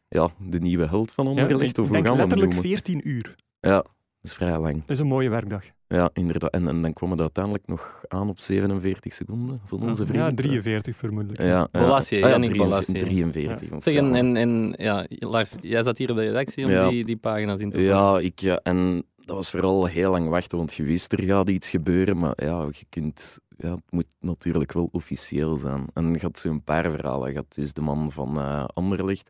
ja, 0.08 0.30
de 0.40 0.60
nieuwe 0.60 0.88
held 0.88 1.12
van 1.12 1.26
ja, 1.26 1.42
Anderlecht. 1.42 1.78
ik 1.78 1.84
of 1.84 1.88
hoe 1.88 1.96
gaan 1.96 2.04
we 2.04 2.10
hem 2.10 2.18
letterlijk 2.18 2.54
noemen? 2.54 2.70
14 2.70 3.10
uur. 3.10 3.36
Ja, 3.60 3.76
dat 3.76 3.86
is 4.22 4.34
vrij 4.34 4.60
lang. 4.60 4.80
Dat 4.80 4.90
is 4.90 5.00
een 5.00 5.08
mooie 5.08 5.30
werkdag. 5.30 5.64
Ja, 5.92 6.10
inderdaad. 6.14 6.52
En, 6.52 6.68
en 6.68 6.82
dan 6.82 6.94
kwam 6.94 7.12
het 7.12 7.20
uiteindelijk 7.20 7.68
nog 7.68 8.02
aan 8.08 8.30
op 8.30 8.40
47 8.40 9.14
seconden 9.14 9.62
van 9.66 9.82
onze 9.82 10.06
vriend. 10.06 10.20
Ja, 10.24 10.32
43 10.34 10.96
vermoedelijk. 10.96 11.42
Ja, 11.42 11.48
ja. 11.48 11.68
Bolasie, 11.82 12.18
Ah, 12.18 12.24
ja, 12.24 12.30
Yannick 12.30 12.50
43, 12.50 12.86
Bolasie. 12.86 13.04
43. 13.16 13.70
want 13.70 13.84
Zeg, 13.84 13.96
en, 13.96 14.06
ja. 14.08 14.14
en, 14.16 14.36
en 14.36 14.74
ja, 14.78 15.06
Lars, 15.10 15.56
jij 15.62 15.84
zat 15.84 15.98
hier 15.98 16.10
op 16.10 16.16
de 16.16 16.24
redactie 16.24 16.66
om 16.66 16.72
Ja. 16.72 16.90
die, 16.90 17.06
die 17.06 17.18
pagina's 17.18 17.62
in 17.62 17.70
te 17.70 17.78
vullen. 17.78 17.94
Ja, 17.96 18.20
ik, 18.20 18.40
ja, 18.40 18.60
en 18.64 19.04
dat 19.26 19.36
was 19.36 19.52
vooral 19.52 19.86
heel 19.86 20.12
lang 20.12 20.30
wachten, 20.30 20.58
want 20.58 20.74
je 20.74 20.84
wist 20.84 21.14
er 21.14 21.24
gaat 21.24 21.50
iets 21.50 21.70
gebeuren, 21.70 22.18
maar 22.18 22.34
ja, 22.36 22.68
je 22.72 22.86
kunt, 22.90 23.40
ja, 23.58 23.72
het 23.72 23.84
moet 23.92 24.08
natuurlijk 24.20 24.74
wel 24.74 24.90
officieel 24.92 25.58
zijn. 25.58 25.86
En 25.94 26.14
je 26.14 26.20
had 26.20 26.40
zo'n 26.40 26.64
paar 26.64 26.92
verhalen. 26.92 27.30
Je 27.30 27.36
had 27.36 27.54
dus 27.56 27.74
de 27.74 27.82
man 27.82 28.12
van 28.12 28.40
eh 28.40 28.64
Anderlecht, 28.74 29.30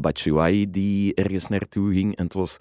Batshuayi, 0.00 0.70
die 0.70 1.14
ergens 1.14 1.48
naartoe 1.48 1.92
ging. 1.94 2.16
En 2.16 2.24
het 2.24 2.34
was 2.34 2.56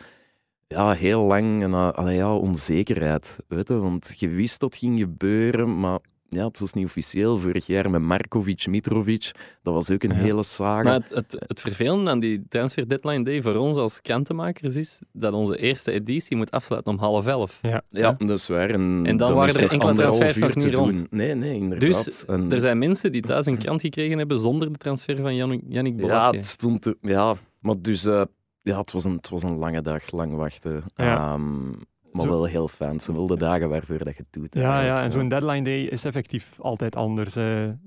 ja, 0.67 0.91
heel 0.91 1.21
lang 1.21 1.63
en, 1.63 1.73
eh, 1.73 1.91
allee, 1.91 2.15
ja, 2.15 2.35
onzekerheid, 2.35 3.35
weet 3.47 3.67
je, 3.67 3.73
want 3.77 4.13
je 4.17 4.27
wist 4.27 4.59
dat 4.59 4.75
ging 4.75 4.99
gebeuren, 4.99 5.79
maar 5.79 5.99
ja, 6.29 6.45
het 6.47 6.59
was 6.59 6.73
niet 6.73 6.85
officieel, 6.85 7.37
vorig 7.37 7.65
jaar 7.65 7.89
met 7.89 8.01
Markovic, 8.01 8.67
Mitrovic. 8.67 9.31
Dat 9.63 9.73
was 9.73 9.89
ook 9.91 10.03
een 10.03 10.09
Ja. 10.09 10.15
hele 10.15 10.43
saga. 10.43 10.83
Maar 10.83 10.93
het, 10.93 11.09
het, 11.09 11.35
het 11.47 11.61
vervelende 11.61 12.11
aan 12.11 12.19
die 12.19 12.45
transfer 12.49 12.87
deadline 12.87 13.23
day 13.23 13.41
voor 13.41 13.55
ons 13.55 13.77
als 13.77 14.01
krantenmakers 14.01 14.75
is 14.75 15.01
dat 15.11 15.33
onze 15.33 15.57
eerste 15.57 15.91
editie 15.91 16.37
moet 16.37 16.51
afsluiten 16.51 16.91
om 16.91 16.99
half 16.99 17.27
elf. 17.27 17.59
Ja, 17.61 18.11
dat 18.17 18.29
is 18.37 18.47
waar. 18.47 18.69
En, 18.69 19.01
En 19.05 19.17
dan 19.17 19.33
waren 19.33 19.55
er 19.55 19.71
enkele 19.71 19.93
transfers 19.93 20.37
nog 20.37 20.55
niet 20.55 20.65
doen. 20.71 20.73
rond. 20.73 21.11
Nee, 21.11 21.33
nee, 21.35 21.55
inderdaad. 21.55 22.05
Dus 22.05 22.25
En- 22.25 22.51
er 22.51 22.59
zijn 22.59 22.77
mensen 22.77 23.11
die 23.11 23.21
thuis 23.21 23.45
een 23.45 23.57
krant 23.57 23.81
gekregen 23.81 24.17
hebben 24.17 24.39
zonder 24.39 24.71
de 24.71 24.77
transfer 24.77 25.15
van 25.21 25.35
Jan- 25.35 25.61
Yannick 25.67 25.95
ja, 25.95 26.01
Bolasie. 26.01 26.37
het 26.37 26.47
stond... 26.47 26.81
te- 26.81 26.97
ja, 27.01 27.35
maar 27.59 27.75
dus... 27.81 28.05
eh, 28.05 28.21
ja, 28.67 28.79
het 28.79 28.91
was, 28.91 29.03
een, 29.03 29.11
het 29.15 29.29
was 29.29 29.43
een 29.43 29.57
lange 29.57 29.81
dag, 29.81 30.11
lang 30.11 30.33
wachten. 30.35 30.83
Ja. 30.95 31.33
Ehm, 31.33 31.69
maar 32.11 32.25
Zo- 32.25 32.29
wel 32.29 32.45
heel 32.45 32.67
fijn. 32.67 32.99
Ze 32.99 33.13
wilde 33.13 33.37
dagen 33.37 33.69
waarvoor 33.69 33.97
dat 33.97 34.15
je 34.15 34.23
het 34.29 34.41
doet. 34.41 34.47
Ja, 34.55 34.81
ja, 34.81 35.01
en 35.01 35.11
zo'n 35.11 35.27
deadline 35.27 35.63
day 35.63 35.81
is 35.83 36.05
effectief 36.05 36.59
altijd 36.59 36.95
anders. 36.95 37.33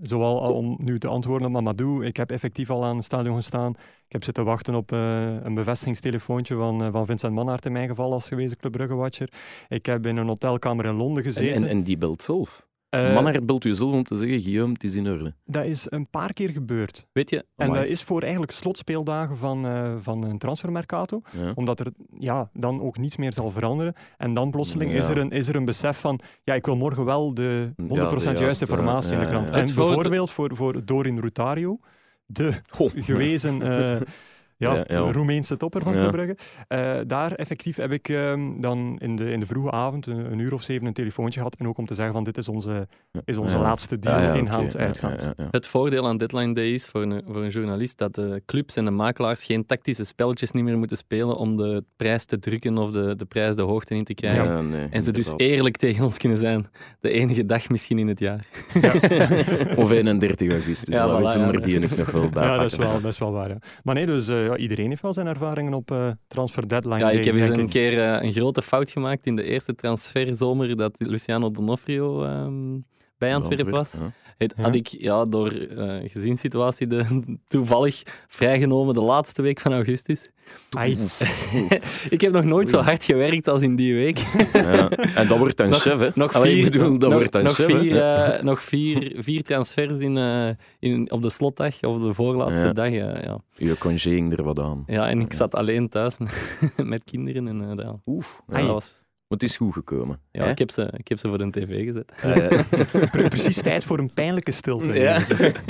zowel 0.02 0.36
om 0.38 0.76
nu 0.80 0.98
te 0.98 1.08
antwoorden 1.08 1.46
op 1.46 1.52
Mamadou, 1.52 2.06
ik 2.06 2.16
heb 2.16 2.30
effectief 2.30 2.70
al 2.70 2.84
aan 2.84 2.96
het 2.96 3.04
stadion 3.04 3.36
gestaan. 3.36 3.70
Ik 4.06 4.12
heb 4.12 4.24
zitten 4.24 4.44
wachten 4.44 4.74
op 4.74 4.92
eh, 4.92 5.34
een 5.42 5.54
bevestigingstelefoontje 5.54 6.54
van, 6.54 6.82
eh, 6.84 6.92
van 6.92 7.06
Vincent 7.06 7.32
Manhart 7.34 7.66
in 7.66 7.72
mijn 7.72 7.88
geval 7.88 8.12
als 8.12 8.28
gewezen 8.28 8.56
Club 8.56 8.72
Brugge-watcher. 8.72 9.32
Ik 9.68 9.86
heb 9.86 10.06
in 10.06 10.16
een 10.16 10.26
hotelkamer 10.26 10.84
in 10.84 10.94
Londen 10.94 11.24
En, 11.24 11.32
gezeten. 11.32 11.54
en, 11.54 11.68
en 11.68 11.82
die 11.82 11.98
belt 11.98 12.22
zelf. 12.22 12.68
Eh, 12.90 13.14
Manhart 13.14 13.46
belt 13.46 13.64
u 13.64 13.74
zelf 13.74 13.92
om 13.92 14.04
te 14.04 14.16
zeggen, 14.16 14.42
Guillaume, 14.42 14.72
het 14.72 14.84
is 14.84 14.94
in 14.94 15.08
orde. 15.08 15.34
Dat 15.44 15.64
is 15.64 15.86
een 15.88 16.08
paar 16.10 16.32
keer 16.32 16.48
gebeurd. 16.50 17.06
Weet 17.12 17.30
je, 17.30 17.36
En 17.56 17.66
Amai. 17.66 17.80
dat 17.80 17.88
is 17.90 18.02
voor 18.02 18.20
eigenlijk 18.22 18.52
slotspeeldagen 18.52 19.36
van, 19.36 19.66
eh, 19.66 19.94
van 20.00 20.24
een 20.24 20.38
transfermercato. 20.38 21.22
Ja. 21.40 21.52
Omdat 21.54 21.80
er 21.80 21.86
ja, 22.18 22.50
dan 22.52 22.80
ook 22.82 22.98
niets 22.98 23.16
meer 23.16 23.32
zal 23.32 23.50
veranderen. 23.50 23.94
En 24.16 24.34
dan 24.34 24.50
plotseling 24.50 24.92
Ja. 24.92 24.98
is, 24.98 25.08
er 25.08 25.18
een, 25.18 25.30
is 25.30 25.48
er 25.48 25.56
een 25.56 25.64
besef 25.64 25.98
van, 26.00 26.20
ja, 26.44 26.54
ik 26.54 26.66
wil 26.66 26.76
morgen 26.76 27.04
wel 27.04 27.34
de 27.34 27.72
100% 27.76 27.76
Ja, 27.76 27.86
de 27.86 27.96
juiste 27.98 28.40
juiste, 28.40 28.66
informatie 28.66 29.12
in 29.12 29.18
de 29.18 29.26
krant. 29.26 29.50
En 29.50 29.64
bijvoorbeeld 29.64 30.30
voor, 30.30 30.56
voor 30.56 30.84
Dorin 30.84 31.18
Rutario, 31.18 31.78
de 32.26 32.52
gewezen 32.94 33.62
eh, 33.62 34.00
ja, 34.60 34.74
Ja, 34.74 34.84
ja. 34.88 34.98
Roemeense 35.12 35.56
topper 35.56 35.82
van 35.82 35.94
Ja. 35.94 35.98
Club 36.00 36.10
Brugge. 36.12 36.36
Eh, 36.68 37.00
daar 37.06 37.32
effectief 37.32 37.76
heb 37.76 37.92
ik 37.92 38.08
ehm, 38.08 38.60
dan 38.60 38.96
in 38.98 39.16
de, 39.16 39.30
in 39.32 39.40
de 39.40 39.46
vroege 39.46 39.70
avond, 39.70 40.06
een, 40.06 40.32
een 40.32 40.38
uur 40.38 40.52
of 40.52 40.62
zeven, 40.62 40.86
een 40.86 40.92
telefoontje 40.92 41.38
gehad. 41.40 41.56
En 41.58 41.68
ook 41.68 41.78
om 41.78 41.86
te 41.86 41.94
zeggen 41.94 42.14
van, 42.14 42.24
dit 42.24 42.36
is 42.38 42.48
onze, 42.48 42.88
is 43.24 43.36
onze 43.36 43.56
Ja. 43.56 43.62
laatste 43.62 43.98
deal, 43.98 44.34
in 44.34 44.46
hand, 44.46 44.72
Ja, 44.72 44.78
uitgaand. 44.78 45.20
ja, 45.22 45.26
ja, 45.26 45.32
ja. 45.36 45.48
Het 45.50 45.66
voordeel 45.66 46.06
aan 46.06 46.16
deadline 46.16 46.54
day 46.54 46.68
is 46.72 46.86
voor 46.86 47.02
een, 47.02 47.22
voor 47.26 47.42
een 47.42 47.48
journalist 47.50 47.98
dat 47.98 48.14
de 48.14 48.42
clubs 48.46 48.76
en 48.76 48.84
de 48.84 48.90
makelaars 48.90 49.44
geen 49.44 49.66
tactische 49.66 50.04
spelletjes 50.04 50.50
niet 50.50 50.64
meer 50.64 50.78
moeten 50.78 50.96
spelen 50.96 51.36
om 51.36 51.56
de 51.56 51.84
prijs 51.96 52.24
te 52.24 52.38
drukken 52.38 52.78
of 52.78 52.90
de, 52.90 53.16
de 53.16 53.24
prijs 53.24 53.56
de 53.56 53.62
hoogte 53.62 53.94
in 53.94 54.04
te 54.04 54.14
krijgen. 54.14 54.44
Ja, 54.44 54.60
nee, 54.60 54.86
En 54.90 55.02
ze 55.02 55.12
dus 55.12 55.32
eerlijk 55.36 55.76
tegen 55.76 56.04
ons 56.04 56.16
kunnen 56.18 56.38
zijn. 56.38 56.66
De 57.00 57.10
enige 57.10 57.46
dag 57.46 57.68
misschien 57.68 57.98
in 57.98 58.08
het 58.08 58.18
jaar. 58.20 58.46
Of 59.76 59.90
31 59.90 60.50
augustus, 60.50 60.94
Ja, 60.94 61.08
voilà, 61.08 61.22
ja. 61.38 61.52
er 61.52 61.62
die 61.62 61.78
nog 61.78 62.10
wel 62.10 62.28
bij 62.28 62.42
Ja, 62.46 62.56
dat 62.56 62.72
is 62.72 62.78
wel, 62.78 63.00
dat 63.00 63.12
is 63.12 63.18
wel 63.18 63.32
waar. 63.32 63.48
Ja. 63.48 63.56
Maar 63.82 63.94
nee, 63.94 64.06
dus 64.06 64.28
eh, 64.28 64.49
ja, 64.50 64.56
iedereen 64.56 64.88
heeft 64.88 65.02
wel 65.02 65.12
zijn 65.12 65.26
ervaringen 65.26 65.74
op 65.74 65.90
eh, 65.90 66.10
transfer 66.28 66.68
deadline 66.68 66.98
Ja, 66.98 67.06
day, 67.06 67.16
ik 67.18 67.24
heb 67.24 67.34
eens 67.34 67.48
een 67.48 67.58
ik. 67.60 67.70
keer 67.70 67.98
eh, 68.00 68.22
een 68.22 68.32
grote 68.32 68.62
fout 68.62 68.90
gemaakt 68.90 69.26
in 69.26 69.36
de 69.36 69.42
eerste 69.42 69.74
transferzomer 69.74 70.76
dat 70.76 70.94
Luciano 70.98 71.50
Donofrio 71.50 72.24
ehm, 72.24 72.78
bij 73.18 73.34
Antwerpen 73.34 73.70
was. 73.70 73.92
Ja. 73.92 74.12
Het, 74.38 74.54
Ja. 74.56 74.62
had 74.62 74.74
ik 74.74 74.86
ja, 74.86 75.24
door 75.24 75.52
eh 75.52 75.96
gezinssituatie 76.10 76.86
de, 76.86 77.04
toevallig 77.48 78.02
vrijgenomen 78.28 78.94
de 78.94 79.00
laatste 79.02 79.42
week 79.42 79.60
van 79.60 79.72
augustus. 79.72 80.30
Ik 82.10 82.20
heb 82.20 82.32
nog 82.32 82.44
nooit 82.44 82.70
zo 82.70 82.78
hard 82.78 83.04
gewerkt 83.04 83.48
als 83.48 83.62
in 83.62 83.76
die 83.76 83.94
week. 83.94 84.18
Ja. 84.52 84.88
En 84.90 85.28
dat 85.28 85.38
wordt 85.38 85.56
dan 85.56 85.68
Nog- 85.68 85.80
chef, 85.80 85.98
hè? 85.98 86.08
Nog 86.14 86.32
Allee, 86.34 86.54
vier, 86.54 86.64
ik 86.66 86.72
bedoel, 86.72 86.98
dat 86.98 87.08
nog, 87.08 87.18
wordt 87.18 87.32
dan 87.32 87.42
nog 87.42 87.54
chef, 87.54 87.66
hè? 87.66 87.78
vier, 87.80 88.00
eh, 88.02 88.42
nog 88.42 88.60
vier, 88.62 89.12
vier 89.18 89.42
transfers 89.42 89.98
in, 89.98 90.16
eh, 90.16 90.48
in, 90.78 91.10
op 91.10 91.22
de 91.22 91.30
slotdag, 91.30 91.82
of 91.82 92.02
de 92.02 92.14
voorlaatste 92.14 92.66
Ja. 92.66 92.72
dag. 92.72 92.88
Ja, 92.90 93.18
ja. 93.22 93.38
Je 93.56 93.78
congé 93.78 93.98
ging 93.98 94.32
er 94.36 94.42
wat 94.44 94.58
aan. 94.58 94.84
ja, 94.86 95.08
en 95.08 95.20
ik 95.20 95.30
Ja. 95.30 95.36
zat 95.36 95.54
alleen 95.54 95.88
thuis 95.88 96.18
met, 96.18 96.72
met 96.92 97.04
kinderen. 97.04 97.48
En, 97.48 97.70
eh, 97.78 97.84
ja. 97.84 98.00
Oef. 98.06 98.42
Ja, 98.48 98.58
Ja. 98.58 98.64
dat 98.64 98.72
was, 98.74 98.94
het 99.30 99.42
is 99.42 99.56
goed 99.56 99.72
gekomen. 99.72 100.20
ja, 100.32 100.44
hè? 100.44 100.50
ik, 100.50 100.58
heb 100.58 100.70
ze, 100.70 100.92
ik 100.96 101.08
heb 101.08 101.18
ze 101.18 101.28
voor 101.28 101.38
de 101.38 101.50
tv 101.50 101.84
gezet. 101.84 102.12
Eh, 102.22 103.10
Pre- 103.10 103.28
precies 103.28 103.62
tijd 103.62 103.84
voor 103.84 103.98
een 103.98 104.12
pijnlijke 104.12 104.50
stilte. 104.52 104.92
Ja. 104.92 105.20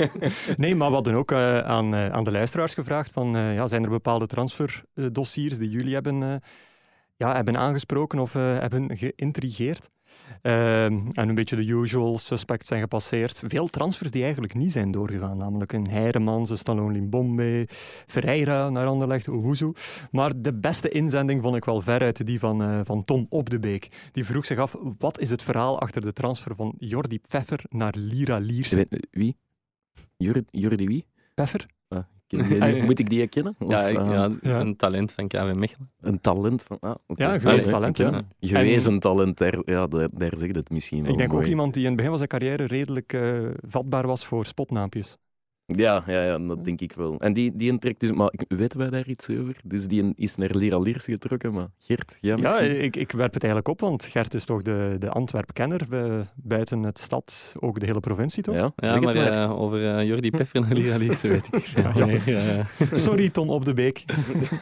Nee, 0.57 0.75
maar 0.75 0.87
we 0.87 0.93
hadden 0.93 1.13
ook 1.15 1.31
eh, 1.31 1.59
aan, 1.59 1.93
eh, 1.95 2.09
aan 2.09 2.23
de 2.23 2.31
luisteraars 2.31 2.73
gevraagd 2.73 3.11
van, 3.11 3.35
eh, 3.35 3.53
ja, 3.55 3.67
zijn 3.67 3.83
er 3.83 3.89
bepaalde 3.89 4.27
transferdossiers 4.27 5.57
die 5.57 5.69
jullie 5.69 5.93
hebben, 5.93 6.23
eh, 6.23 6.35
ja, 7.15 7.35
hebben 7.35 7.57
aangesproken 7.57 8.19
of 8.19 8.35
eh, 8.35 8.41
hebben 8.59 8.97
geïntrigeerd? 8.97 9.89
Ehm, 10.41 11.07
en 11.11 11.29
een 11.29 11.35
beetje 11.35 11.55
de 11.55 11.65
usual 11.65 12.17
suspects 12.17 12.67
zijn 12.67 12.81
gepasseerd. 12.81 13.41
Veel 13.45 13.67
transfers 13.67 14.11
die 14.11 14.23
eigenlijk 14.23 14.53
niet 14.53 14.71
zijn 14.71 14.91
doorgegaan, 14.91 15.37
namelijk 15.37 15.73
een 15.73 15.87
Heiremans, 15.89 16.49
een 16.49 16.57
Stallone 16.57 16.93
Limbombe, 16.93 17.67
Ferreira 18.07 18.69
naar 18.69 18.87
Anderlecht, 18.87 19.27
Owuzu. 19.27 19.71
Maar 20.11 20.41
de 20.41 20.53
beste 20.53 20.89
inzending 20.89 21.41
vond 21.41 21.55
ik 21.55 21.65
wel 21.65 21.81
veruit 21.81 22.25
die 22.25 22.39
van, 22.39 22.63
eh, 22.63 22.79
van 22.83 23.03
Tom 23.03 23.25
Op 23.29 23.49
de 23.49 23.59
Beek. 23.59 24.09
Die 24.11 24.25
vroeg 24.25 24.45
zich 24.45 24.57
af, 24.57 24.75
wat 24.97 25.19
is 25.19 25.29
het 25.29 25.43
verhaal 25.43 25.79
achter 25.79 26.01
de 26.01 26.13
transfer 26.13 26.55
van 26.55 26.73
Jordi 26.77 27.19
Pfeffer 27.19 27.59
naar 27.69 27.93
Lira 27.97 28.39
weet- 28.41 29.07
wie? 29.11 29.37
Jordi, 30.17 30.43
Jordi 30.51 30.85
wie? 30.87 31.05
Pfeffer? 31.33 31.65
Die? 32.71 32.83
Moet 32.83 32.99
ik 32.99 33.09
die 33.09 33.19
herkennen? 33.19 33.55
Of, 33.59 33.69
Ja, 33.69 33.87
ik- 33.87 33.97
eh, 33.97 34.29
ja, 34.41 34.59
een 34.59 34.75
talent 34.75 35.11
van 35.11 35.27
KV 35.27 35.51
Mechelen. 35.55 35.91
Een 36.01 36.21
talent 36.21 36.63
van... 36.63 36.77
Ah. 36.79 36.95
Ja, 37.07 37.33
een 37.33 37.39
geweest 37.39 37.65
Ah, 37.67 37.71
talent, 37.73 37.97
ja. 37.97 38.21
Gewezen 38.39 38.99
talent, 38.99 39.37
daar, 39.37 39.59
ja, 39.65 39.87
daar, 39.87 40.07
daar 40.11 40.37
zeg 40.37 40.47
je 40.47 40.53
het 40.57 40.69
misschien 40.69 41.03
wel 41.03 41.11
Ik 41.11 41.17
denk 41.17 41.33
ook 41.33 41.45
iemand 41.45 41.73
die 41.73 41.81
in 41.81 41.87
het 41.87 41.95
begin 41.95 42.09
van 42.09 42.17
zijn 42.27 42.29
carrière 42.41 42.63
redelijk 42.65 43.13
eh, 43.13 43.39
vatbaar 43.67 44.07
was 44.07 44.25
voor 44.25 44.45
spotnaampjes. 44.45 45.17
Ja, 45.77 46.03
ja, 46.07 46.23
ja, 46.23 46.37
dat 46.39 46.63
denk 46.65 46.81
ik 46.81 46.93
wel. 46.93 47.19
En 47.19 47.33
die, 47.33 47.55
die 47.55 47.79
trekt 47.79 47.99
dus... 47.99 48.11
Maar 48.11 48.33
weten 48.47 48.77
wij 48.79 48.89
daar 48.89 49.07
iets 49.07 49.29
over? 49.29 49.55
Dus 49.63 49.87
die 49.87 50.13
is 50.15 50.35
naar 50.35 50.49
Lira 50.55 50.77
Liers 50.79 51.03
getrokken, 51.03 51.53
maar 51.53 51.67
Gert, 51.79 52.17
ja, 52.19 52.35
Ja, 52.37 52.59
ik, 52.59 52.95
ik 52.95 53.11
werp 53.11 53.33
het 53.33 53.43
eigenlijk 53.43 53.73
op, 53.73 53.79
want 53.89 54.05
Gert 54.05 54.33
is 54.33 54.45
toch 54.45 54.61
de, 54.61 54.95
de 54.99 55.09
Antwerp-kenner 55.09 55.87
buiten 56.35 56.83
het 56.83 56.99
stad, 56.99 57.53
ook 57.59 57.79
de 57.79 57.85
hele 57.85 57.99
provincie 57.99 58.43
toch? 58.43 58.55
Ja, 58.55 58.71
Ja, 58.75 58.99
maar 58.99 59.15
het 59.15 59.23
maar. 59.29 59.43
eh, 59.43 59.59
over 59.61 59.95
eh, 59.97 60.07
Jordi 60.07 60.29
Peffer 60.31 60.63
en 60.63 60.73
Lira 60.73 60.97
weet 60.97 61.47
ik 61.51 61.63
Ja, 61.95 62.07
eh. 62.07 62.65
Sorry 62.91 63.29
Tom 63.29 63.49
op 63.49 63.65
de 63.65 63.73
Beek. 63.73 64.05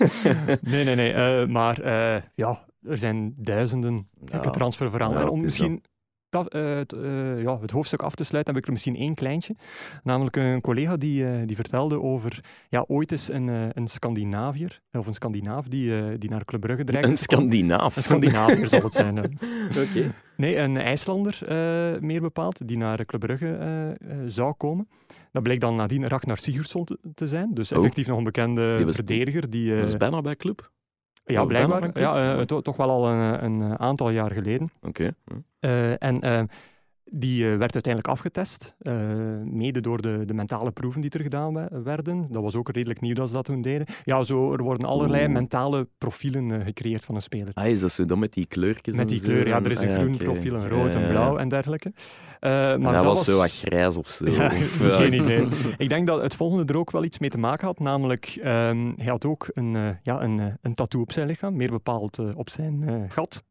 nee, 0.61 0.83
nee, 0.83 0.95
nee. 0.95 1.11
eh, 1.13 1.47
maar 1.47 1.79
eh, 1.81 2.21
ja, 2.35 2.65
er 2.83 2.97
zijn 2.97 3.33
duizenden 3.37 4.07
Ja. 4.25 4.39
transferverhalen. 4.39 5.19
Ja, 5.21 5.27
om 5.27 5.41
misschien 5.41 5.83
het, 6.29 6.93
eh, 6.93 7.41
ja, 7.41 7.59
het 7.59 7.71
hoofdstuk 7.71 8.01
af 8.01 8.15
te 8.15 8.23
sluiten, 8.23 8.53
heb 8.53 8.61
ik 8.61 8.67
er 8.67 8.73
misschien 8.73 8.95
één 8.95 9.13
kleintje. 9.15 9.55
Namelijk 10.03 10.35
een 10.35 10.61
collega 10.61 10.97
die, 10.97 11.25
eh, 11.27 11.31
die 11.45 11.55
vertelde 11.55 12.01
over... 12.01 12.39
Ja, 12.69 12.83
ooit 12.87 13.11
is 13.11 13.27
een, 13.29 13.49
eh, 13.49 13.67
een 13.73 13.87
Scandinaviër, 13.87 14.81
of 14.91 15.07
een 15.07 15.13
Scandinaaf, 15.13 15.67
die, 15.67 15.97
eh, 15.97 16.03
die 16.17 16.29
naar 16.29 16.45
Club 16.45 16.61
Brugge 16.61 16.83
dreigde 16.83 17.09
Een. 17.11 17.17
Scandinaaf. 17.17 17.95
Een 17.95 18.03
Scandinaviër 18.03 18.69
zal 18.69 18.81
het 18.81 18.93
zijn. 18.93 19.17
Oké. 19.83 20.13
Nee, 20.37 20.57
een 20.57 20.77
IJslander, 20.77 21.39
eh, 21.41 21.99
meer 22.01 22.21
bepaald, 22.21 22.67
die 22.67 22.77
naar 22.77 23.05
Club 23.05 23.21
Brugge 23.21 23.55
eh, 23.55 23.89
eh, 23.89 23.95
zou 24.27 24.53
komen. 24.53 24.87
Dat 25.31 25.43
bleek 25.43 25.59
dan 25.59 25.75
nadien 25.75 26.07
Ragnar 26.07 26.37
Sigurdsson 26.37 26.85
te, 26.85 26.97
te 27.15 27.27
zijn. 27.27 27.53
Dus 27.53 27.71
Oh. 27.71 27.77
effectief 27.77 28.07
nog 28.07 28.17
een 28.17 28.23
bekende 28.23 28.75
Die 28.77 28.85
was- 28.85 28.95
verdediger. 28.95 29.49
Die, 29.49 29.73
eh, 29.73 29.81
is 29.81 29.97
bijna 29.97 30.21
bij 30.21 30.35
club. 30.35 30.71
Ja, 31.33 31.45
blijkbaar. 31.45 31.99
Ja, 31.99 32.37
eh, 32.37 32.41
to- 32.41 32.61
toch 32.61 32.75
wel 32.75 32.89
al 32.89 33.09
een, 33.09 33.43
een 33.43 33.79
aantal 33.79 34.09
jaar 34.09 34.31
geleden. 34.31 34.69
Oké. 34.81 35.11
Eh, 35.59 36.03
en 36.03 36.21
eh, 36.21 36.41
die 37.11 37.43
eh, 37.51 37.57
werd 37.57 37.73
uiteindelijk 37.73 38.07
afgetest, 38.13 38.75
eh, 38.79 38.93
mede 39.43 39.81
door 39.81 40.01
de, 40.01 40.23
de 40.25 40.33
mentale 40.33 40.71
proeven 40.71 41.01
die 41.01 41.09
er 41.11 41.21
gedaan 41.21 41.53
we- 41.53 41.81
werden. 41.83 42.27
Dat 42.31 42.41
was 42.41 42.55
ook 42.55 42.69
redelijk 42.71 43.01
nieuw 43.01 43.13
dat 43.13 43.27
ze 43.27 43.33
dat 43.33 43.45
toen 43.45 43.61
deden. 43.61 43.87
Ja, 44.03 44.23
zo, 44.23 44.53
er 44.53 44.63
worden 44.63 44.87
allerlei 44.87 45.27
mentale 45.27 45.87
profielen 45.97 46.51
eh, 46.51 46.65
gecreëerd 46.65 47.03
van 47.05 47.15
een 47.15 47.21
speler. 47.21 47.53
Ah, 47.53 47.67
is 47.67 47.79
dat 47.79 47.91
zo 47.91 48.05
dan 48.05 48.19
met 48.19 48.33
die 48.33 48.45
kleurtjes 48.45 48.95
Met 48.95 49.09
die 49.09 49.21
kleur, 49.21 49.47
ja, 49.47 49.55
En- 49.57 49.65
er 49.65 49.71
is 49.71 49.79
een 49.81 49.89
ah, 49.89 49.95
groen 49.95 50.17
profiel, 50.17 50.55
een 50.55 50.69
rood, 50.69 50.95
een 50.95 51.07
blauw 51.07 51.37
en 51.37 51.49
dergelijke. 51.49 51.93
Maar 52.39 52.79
dat 52.79 52.93
dat 52.93 53.03
was 53.03 53.25
zo 53.25 53.37
wat 53.37 53.51
grijs 53.51 53.97
of 53.97 54.07
zo. 54.07 54.25
Ja, 54.31 54.45
of, 54.45 54.79
geen 54.99 55.13
idee. 55.13 55.47
Ik 55.77 55.89
denk 55.89 56.07
dat 56.07 56.21
het 56.21 56.35
volgende 56.35 56.73
er 56.73 56.79
ook 56.79 56.91
wel 56.91 57.03
iets 57.03 57.19
mee 57.19 57.29
te 57.29 57.37
maken 57.37 57.67
had. 57.67 57.79
Namelijk, 57.79 58.25
ehm, 58.43 58.91
hij 58.95 59.05
had 59.05 59.25
ook 59.25 59.47
een, 59.53 59.97
ja, 60.03 60.21
een, 60.21 60.57
een 60.61 60.73
tattoo 60.73 61.01
op 61.01 61.11
zijn 61.11 61.27
lichaam, 61.27 61.55
meer 61.55 61.69
bepaald 61.71 62.35
op 62.35 62.49
zijn 62.49 63.05
gat. 63.09 63.43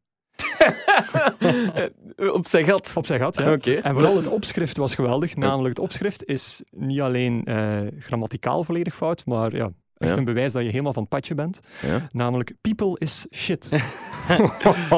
Op 2.38 2.46
zijn 2.46 2.64
gat. 2.64 2.92
Op 2.94 3.06
zijn 3.06 3.20
gat, 3.20 3.36
ja. 3.36 3.56
En 3.82 3.94
vooral 3.94 4.16
het 4.16 4.26
opschrift 4.26 4.76
was 4.76 4.94
geweldig. 4.94 5.36
Namelijk, 5.36 5.76
het 5.76 5.84
opschrift 5.84 6.24
is 6.24 6.62
niet 6.70 7.00
alleen 7.00 7.44
eh, 7.44 7.80
grammaticaal 7.98 8.64
volledig 8.64 8.94
fout, 8.94 9.26
maar 9.26 9.54
ja, 9.56 9.70
Echt 9.98 10.10
Ja. 10.10 10.16
een 10.16 10.24
bewijs 10.24 10.52
dat 10.52 10.62
je 10.62 10.70
helemaal 10.70 10.92
van 10.92 11.02
het 11.02 11.10
padje 11.10 11.34
bent. 11.34 11.60
Ja. 11.86 12.08
Namelijk, 12.12 12.52
people 12.60 12.96
is 12.98 13.26
shit. 13.34 13.66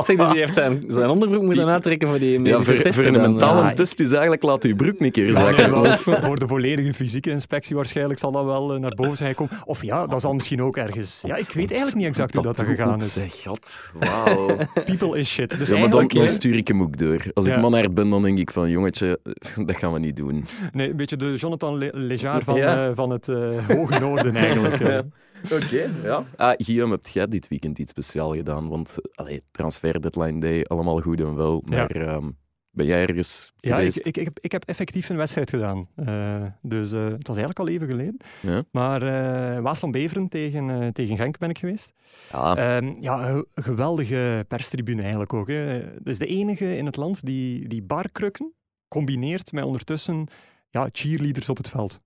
Zeg, 0.03 0.17
dus 0.17 0.29
die 0.29 0.39
heeft 0.39 0.55
zijn, 0.55 0.85
zijn 0.89 1.09
onderbroek 1.11 1.43
moeten 1.43 1.69
aantrekken 1.69 2.09
voor 2.09 2.19
die 2.19 2.43
Ja, 2.43 2.63
voor, 2.63 2.75
testen 2.75 2.95
voor 2.95 3.05
een 3.05 3.21
mentale 3.21 3.61
eh. 3.61 3.67
Ja, 3.69 3.73
test 3.73 4.01
is 4.01 4.11
eigenlijk 4.11 4.43
laat 4.43 4.63
je 4.63 4.75
broek 4.75 5.01
een 5.01 5.11
keer 5.11 5.35
zakken. 5.35 5.99
voor 5.99 6.39
de 6.39 6.47
volledige 6.47 6.95
fysieke 6.95 7.31
inspectie 7.31 7.77
waarschijnlijk 7.77 8.19
zal 8.19 8.33
dat 8.33 8.45
wel 8.45 8.75
eh, 8.75 8.81
naar 8.81 8.95
boven 8.95 9.17
zijn 9.17 9.29
gekomen. 9.31 9.55
Of 9.65 9.83
ja, 9.83 10.07
dat 10.07 10.21
zal 10.21 10.35
misschien 10.35 10.63
ook 10.63 10.77
ergens... 10.77 11.21
Ja, 11.27 11.37
ik 11.37 11.47
weet 11.53 11.69
eigenlijk 11.71 11.95
niet 11.97 12.07
exact 12.07 12.35
hoe 12.35 12.43
dat, 12.43 12.59
er 12.59 12.65
gegaan 12.65 12.99
is. 12.99 13.13
Zeg, 13.13 13.43
god. 13.43 13.71
Wauw. 13.99 14.57
People 14.85 15.19
is 15.19 15.29
shit. 15.31 15.59
Dus 15.59 15.69
ja, 15.69 15.79
maar 15.79 15.89
dan, 16.09 16.29
stuur 16.29 16.57
ik 16.57 16.69
hem 16.69 16.83
ook 16.83 16.99
door. 16.99 17.23
Als 17.35 17.47
Ja. 17.47 17.55
ik 17.55 17.61
manhart 17.61 17.95
ben, 17.95 18.11
dan 18.11 18.23
denk 18.23 18.39
ik 18.39 18.51
van, 18.51 18.71
jongetje, 18.71 19.19
dat 19.67 19.77
gaan 19.77 19.93
we 19.93 19.99
niet 19.99 20.17
doen. 20.17 20.45
Nee, 20.73 20.91
een 20.91 20.97
beetje 20.97 21.17
de 21.17 21.35
Jonathan 21.37 21.79
Le 21.79 21.91
Lejar 21.93 22.43
van, 22.43 22.57
Ja. 22.57 22.87
eh, 22.89 22.95
van 22.95 23.11
het 23.11 23.29
eh, 23.29 23.37
Hoge 23.69 23.99
Noorden 23.99 24.37
eigenlijk. 24.37 24.79
Oké, 25.63 25.91
ja. 26.03 26.25
Ah, 26.37 26.55
Guillaume, 26.57 26.95
heb 26.95 27.07
jij 27.07 27.27
dit 27.29 27.49
weekend 27.49 27.79
iets 27.79 27.91
speciaal 27.91 28.35
gedaan? 28.35 28.69
Want, 28.69 28.95
allee, 29.15 29.43
transfer 29.51 30.01
deadline 30.01 30.41
day, 30.41 30.65
allemaal 30.65 31.01
goed 31.01 31.21
en 31.21 31.35
wel. 31.35 31.63
Ja. 31.67 31.77
Maar 31.77 31.91
ehm, 31.91 32.29
ben 32.71 32.87
jij 32.87 33.01
ergens 33.07 33.53
Ja, 33.57 33.71
ik, 33.71 33.77
geweest? 33.77 34.07
ik, 34.07 34.17
ik, 34.17 34.25
heb, 34.25 34.39
ik 34.41 34.53
heb 34.53 34.65
effectief 34.65 35.09
een 35.09 35.17
wedstrijd 35.17 35.51
gedaan. 35.51 35.89
Eh, 35.95 36.43
dus 36.63 36.93
eh, 36.93 37.05
het 37.05 37.27
was 37.27 37.37
eigenlijk 37.37 37.59
al 37.59 37.69
even 37.69 37.89
geleden. 37.89 38.17
Ja. 38.41 38.63
Maar 38.71 39.03
eh 39.03 39.61
Waasland-Beveren 39.63 40.29
tegen, 40.29 40.71
eh, 40.71 40.89
tegen 40.89 41.17
Genk 41.17 41.39
ben 41.39 41.51
ik 41.51 41.59
geweest. 41.59 41.93
Ja, 42.33 42.57
Ehm, 42.57 42.95
ja, 42.99 43.43
geweldige 43.55 44.45
perstribune 44.49 45.01
eigenlijk 45.01 45.33
ook. 45.33 45.49
Hè. 45.49 45.55
Het 45.55 46.07
is 46.07 46.19
de 46.19 46.27
enige 46.27 46.77
in 46.77 46.87
het 46.87 46.97
land 46.97 47.25
die, 47.25 47.69
die 47.69 47.83
barkrukken 47.83 48.53
combineert 48.89 49.53
met 49.53 49.65
ondertussen 49.65 50.27
ja, 50.71 50.89
cheerleaders 50.93 51.49
op 51.49 51.57
het 51.57 51.69
veld. 51.69 52.01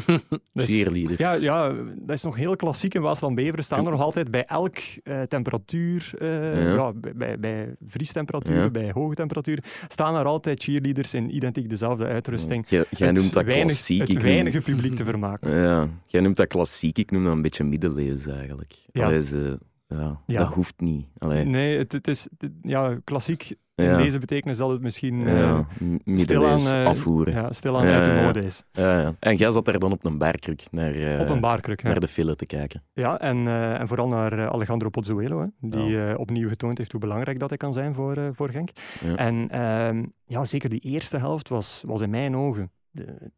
Dus- 0.52 0.66
cheerleaders. 0.68 1.18
Ja, 1.18 1.32
ja, 1.32 1.68
dat 1.96 2.16
is 2.16 2.22
nog 2.22 2.36
heel 2.36 2.56
klassiek 2.56 2.94
in 2.94 3.00
Waasland-Beveren. 3.02 3.64
Staan 3.64 3.84
er 3.84 3.90
nog 3.90 4.00
altijd 4.00 4.30
bij 4.30 4.44
elk 4.44 4.76
eh, 5.02 5.22
temperatuur, 5.22 6.10
eh, 6.18 6.64
Ja. 6.64 6.72
ja. 6.72 6.92
bij, 7.14 7.38
bij, 7.38 7.74
vriestemperaturen, 7.86 8.62
Ja. 8.62 8.70
bij 8.70 8.90
hoge 8.92 9.14
temperaturen, 9.14 9.64
staan 9.88 10.14
er 10.16 10.24
altijd 10.24 10.62
cheerleaders 10.62 11.14
in 11.14 11.34
identiek 11.36 11.68
dezelfde 11.68 12.06
uitrusting. 12.06 12.64
Jij, 12.68 12.84
noemt 13.12 13.32
dat 13.32 13.44
weinig- 13.44 13.66
klassiek. 13.66 14.00
Het 14.00 14.12
noem- 14.12 14.22
weinige 14.22 14.60
publiek 14.60 14.94
te 14.94 15.04
vermaken. 15.04 15.50
Ja, 15.70 15.88
jij 16.06 16.20
noemt 16.20 16.36
dat 16.36 16.46
klassiek, 16.46 16.98
ik 16.98 17.10
noem 17.10 17.24
dat 17.24 17.32
een 17.32 17.42
beetje 17.42 17.64
middeleeuws 17.64 18.26
eigenlijk. 18.26 18.74
Ja. 18.92 19.04
Allee, 19.04 19.22
ze- 19.22 19.58
ja, 19.90 20.20
Ja. 20.26 20.38
Dat 20.38 20.52
hoeft 20.54 20.80
niet. 20.80 21.06
Allee, 21.18 21.44
Nee, 21.44 21.78
het, 21.78 21.92
het 21.92 22.08
is 22.08 22.28
het- 22.38 22.50
ja, 22.62 22.98
klassiek 23.04 23.54
in 23.74 23.84
Ja. 23.86 23.96
deze 23.96 24.18
betekenis 24.18 24.56
dat 24.58 24.70
het 24.70 24.80
misschien 24.80 25.18
ja, 25.20 25.66
middeleeuws 26.04 26.22
stilaan, 26.62 26.82
eh, 26.82 26.86
afvoeren. 26.86 27.34
ja, 27.34 27.52
stilaan 27.52 27.86
uit 27.86 28.04
de 28.04 28.20
mode 28.24 28.40
is. 28.40 28.64
Ja, 28.72 29.00
ja. 29.00 29.14
En 29.18 29.36
jij 29.36 29.50
zat 29.50 29.64
daar 29.64 29.78
dan 29.78 29.92
op 29.92 30.04
een 30.04 30.18
barkruk 30.18 30.66
naar, 30.70 30.94
eh, 30.94 31.20
Op 31.20 31.28
een 31.28 31.40
baarkruk. 31.40 31.82
Naar 31.82 32.00
de 32.00 32.08
file 32.08 32.36
te 32.36 32.46
kijken. 32.46 32.82
ja 32.92 33.18
en, 33.18 33.48
en 33.78 33.88
vooral 33.88 34.06
naar 34.08 34.48
Alejandro 34.48 34.88
Pozzuelo, 34.88 35.40
hè, 35.40 35.46
die 35.68 36.18
opnieuw 36.18 36.48
getoond 36.48 36.78
heeft 36.78 36.92
hoe 36.92 37.00
belangrijk 37.00 37.38
dat 37.38 37.48
hij 37.48 37.58
kan 37.58 37.72
zijn 37.72 37.94
voor, 37.94 38.30
voor 38.32 38.50
Genk. 38.50 38.68
En 39.16 39.48
ehm, 39.50 40.04
ja, 40.24 40.44
zeker 40.44 40.68
die 40.68 40.80
eerste 40.80 41.16
helft 41.18 41.48
was, 41.48 41.82
was 41.86 42.00
in 42.00 42.10
mijn 42.10 42.36
ogen 42.36 42.70
de, 42.90 43.30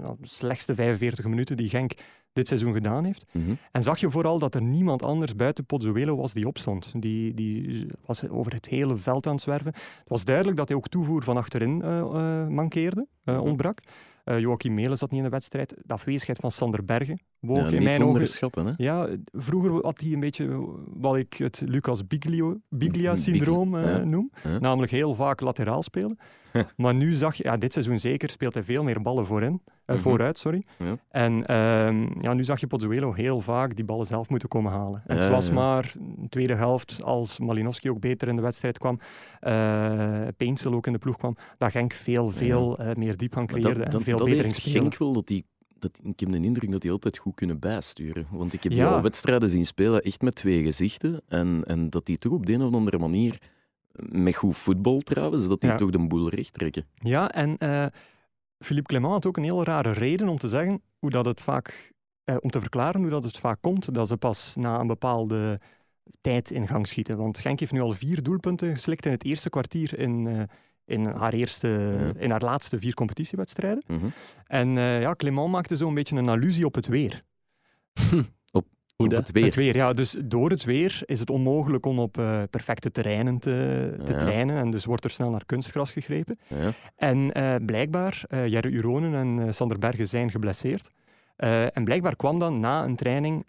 ja, 0.00 0.14
de 0.20 0.26
slechtste 0.28 0.74
45 0.74 1.24
minuten 1.24 1.56
die 1.56 1.68
Genk 1.68 1.92
dit 2.32 2.46
seizoen 2.46 2.72
gedaan 2.72 3.04
heeft. 3.04 3.24
Mhm. 3.32 3.52
En 3.72 3.82
zag 3.82 4.00
je 4.00 4.10
vooral 4.10 4.38
dat 4.38 4.54
er 4.54 4.62
niemand 4.62 5.02
anders 5.02 5.36
buiten 5.36 5.64
Pozzuelo 5.66 6.16
was 6.16 6.32
die 6.32 6.46
opstond. 6.46 6.92
Die, 6.96 7.34
die 7.34 7.86
was 8.06 8.28
over 8.28 8.52
het 8.52 8.66
hele 8.66 8.96
veld 8.96 9.26
aan 9.26 9.32
het 9.32 9.42
zwerven. 9.42 9.72
Het 9.74 10.08
was 10.08 10.24
duidelijk 10.24 10.56
dat 10.56 10.68
hij 10.68 10.76
ook 10.76 10.88
toevoer 10.88 11.22
van 11.22 11.36
achterin 11.36 11.82
eh, 11.82 11.98
eh, 11.98 12.48
mankeerde, 12.48 13.06
eh, 13.24 13.34
Mhm. 13.34 13.42
ontbrak. 13.44 13.78
Joachim 14.38 14.74
Melen 14.74 14.98
zat 14.98 15.10
niet 15.10 15.18
in 15.18 15.24
de 15.24 15.30
wedstrijd. 15.30 15.74
De 15.82 15.92
afwezigheid 15.92 16.38
van 16.38 16.50
Sander 16.50 16.84
Bergen 16.84 17.20
woog 17.38 17.58
Ja, 17.70 17.76
in 17.76 17.82
mijn 17.82 18.04
ogen 18.04 18.66
hè? 18.66 18.72
ja, 18.76 19.08
vroeger 19.32 19.84
had 19.84 20.00
hij 20.00 20.12
een 20.12 20.20
beetje 20.20 20.74
wat 20.86 21.16
ik 21.16 21.34
het 21.34 21.62
Lucas 21.66 22.06
Biglia-syndroom 22.68 23.70
Biglia, 23.70 24.04
noem. 24.04 24.30
Ja. 24.44 24.58
Namelijk 24.58 24.92
heel 24.92 25.14
vaak 25.14 25.40
lateraal 25.40 25.82
spelen. 25.82 26.18
maar 26.76 26.94
nu 26.94 27.12
zag 27.12 27.34
je, 27.34 27.44
ja, 27.44 27.56
dit 27.56 27.72
seizoen 27.72 27.98
zeker, 27.98 28.30
speelt 28.30 28.54
hij 28.54 28.62
veel 28.62 28.82
meer 28.82 29.02
ballen 29.02 29.26
voorin, 29.26 29.60
eh, 29.84 29.94
Mhm. 29.94 30.02
vooruit. 30.04 30.38
Sorry. 30.38 30.62
Ja. 30.78 30.96
En 31.10 31.46
ehm, 31.46 32.06
ja, 32.22 32.34
nu 32.34 32.44
zag 32.44 32.60
je 32.60 32.66
Pozzuelo 32.66 33.12
heel 33.12 33.40
vaak 33.40 33.76
die 33.76 33.84
ballen 33.84 34.06
zelf 34.06 34.28
moeten 34.28 34.48
komen 34.48 34.72
halen. 34.72 35.02
Ja, 35.06 35.14
het 35.14 35.30
was 35.30 35.46
ja. 35.46 35.52
maar 35.52 35.92
een 36.18 36.28
tweede 36.28 36.54
helft, 36.54 37.02
als 37.04 37.38
Malinowski 37.38 37.90
ook 37.90 38.00
beter 38.00 38.28
in 38.28 38.36
de 38.36 38.42
wedstrijd 38.42 38.78
kwam, 38.78 38.98
Peensel 40.36 40.72
ook 40.74 40.86
in 40.86 40.92
de 40.92 40.98
ploeg 40.98 41.16
kwam, 41.16 41.36
dat 41.58 41.70
Genk 41.70 41.92
veel, 41.92 42.30
veel 42.30 42.78
eh, 42.78 42.94
meer 42.96 43.16
diepgang 43.16 43.48
creëerde 43.48 43.84
dat, 43.84 43.94
en 43.94 44.00
veel 44.02 44.24
beter 44.24 44.54
spelen. 44.54 44.80
Genk 44.80 44.96
wel 44.98 45.12
dat 45.12 45.26
die... 45.26 45.44
Dat, 45.78 45.90
ik 46.02 46.20
heb 46.20 46.30
de 46.32 46.40
indruk 46.40 46.70
dat 46.70 46.80
die 46.80 46.90
altijd 46.90 47.18
goed 47.18 47.34
kunnen 47.34 47.58
bijsturen. 47.58 48.26
Want 48.30 48.52
ik 48.52 48.62
heb 48.62 48.72
die 48.72 48.80
Ja. 48.80 48.88
al 48.94 49.02
wedstrijden 49.02 49.48
zien 49.50 49.66
spelen, 49.66 50.00
echt 50.02 50.22
met 50.22 50.34
twee 50.34 50.62
gezichten. 50.62 51.20
En, 51.28 51.62
en 51.66 51.90
dat 51.90 52.06
die 52.06 52.18
toch 52.18 52.32
op 52.32 52.46
de 52.46 52.52
een 52.52 52.62
of 52.62 52.74
andere 52.74 52.98
manier, 52.98 53.38
met 54.08 54.36
goed 54.36 54.56
voetbal 54.56 55.00
trouwens, 55.00 55.48
dat 55.48 55.60
die 55.60 55.70
Ja. 55.70 55.76
toch 55.76 55.90
de 55.90 56.06
boel 56.06 56.28
recht 56.28 56.52
trekken. 56.52 56.86
Ja, 56.94 57.30
en 57.30 57.56
eh, 57.58 57.86
Philippe 58.58 58.88
Clement 58.88 59.12
had 59.12 59.26
ook 59.26 59.36
een 59.36 59.42
heel 59.42 59.64
rare 59.64 59.90
reden 59.90 60.28
om 60.28 60.38
te 60.38 60.48
zeggen 60.48 60.82
hoe 60.98 61.10
dat 61.10 61.24
het 61.24 61.40
vaak, 61.40 61.92
eh, 62.24 62.36
om 62.40 62.50
te 62.50 62.60
verklaren 62.60 63.00
hoe 63.00 63.10
dat 63.10 63.24
het 63.24 63.38
vaak 63.38 63.58
komt 63.60 63.94
dat 63.94 64.08
ze 64.08 64.16
pas 64.16 64.54
na 64.56 64.80
een 64.80 64.86
bepaalde 64.86 65.60
tijd 66.20 66.50
in 66.50 66.66
gang 66.68 66.86
schieten. 66.88 67.16
Want 67.16 67.38
Genk 67.38 67.60
heeft 67.60 67.72
nu 67.72 67.80
al 67.80 67.92
vier 67.92 68.22
doelpunten 68.22 68.72
geslikt 68.72 69.06
in 69.06 69.12
het 69.12 69.24
eerste 69.24 69.50
kwartier 69.50 69.98
in, 69.98 70.26
eh, 70.26 70.42
in, 70.84 71.04
haar, 71.06 71.32
eerste, 71.32 71.68
Ja. 72.14 72.20
in 72.20 72.30
haar 72.30 72.42
laatste 72.42 72.78
vier 72.78 72.94
competitiewedstrijden. 72.94 73.82
Mhm. 73.86 74.06
En 74.46 74.78
eh, 74.78 75.00
ja, 75.00 75.14
Clement 75.14 75.50
maakte 75.50 75.76
zo 75.76 75.88
een 75.88 75.94
beetje 75.94 76.16
een 76.16 76.28
allusie 76.28 76.64
op 76.64 76.74
het 76.74 76.86
weer. 76.86 77.22
Het 79.02 79.32
weer. 79.32 79.44
Het 79.44 79.54
weer, 79.54 79.76
ja. 79.76 79.92
Dus 79.92 80.16
door 80.24 80.50
het 80.50 80.64
weer 80.64 81.02
is 81.04 81.20
het 81.20 81.30
onmogelijk 81.30 81.86
om 81.86 81.98
op 81.98 82.18
eh, 82.18 82.42
perfecte 82.50 82.90
terreinen 82.90 83.38
te, 83.38 83.94
te 84.04 84.12
Ja. 84.12 84.18
trainen. 84.18 84.56
En 84.56 84.70
dus 84.70 84.84
wordt 84.84 85.04
er 85.04 85.10
snel 85.10 85.30
naar 85.30 85.44
kunstgras 85.46 85.92
gegrepen. 85.92 86.38
Ja. 86.46 86.70
En 86.96 87.32
eh, 87.32 87.54
blijkbaar, 87.66 88.22
eh 88.28 88.46
Jerry 88.46 88.72
Uronen 88.72 89.14
en 89.14 89.54
Sander 89.54 89.78
Bergen 89.78 90.08
zijn 90.08 90.30
geblesseerd. 90.30 90.90
En 91.72 91.84
blijkbaar 91.84 92.16
kwam 92.16 92.38
dan 92.38 92.60
na 92.60 92.84
een 92.84 92.96
training 92.96 93.46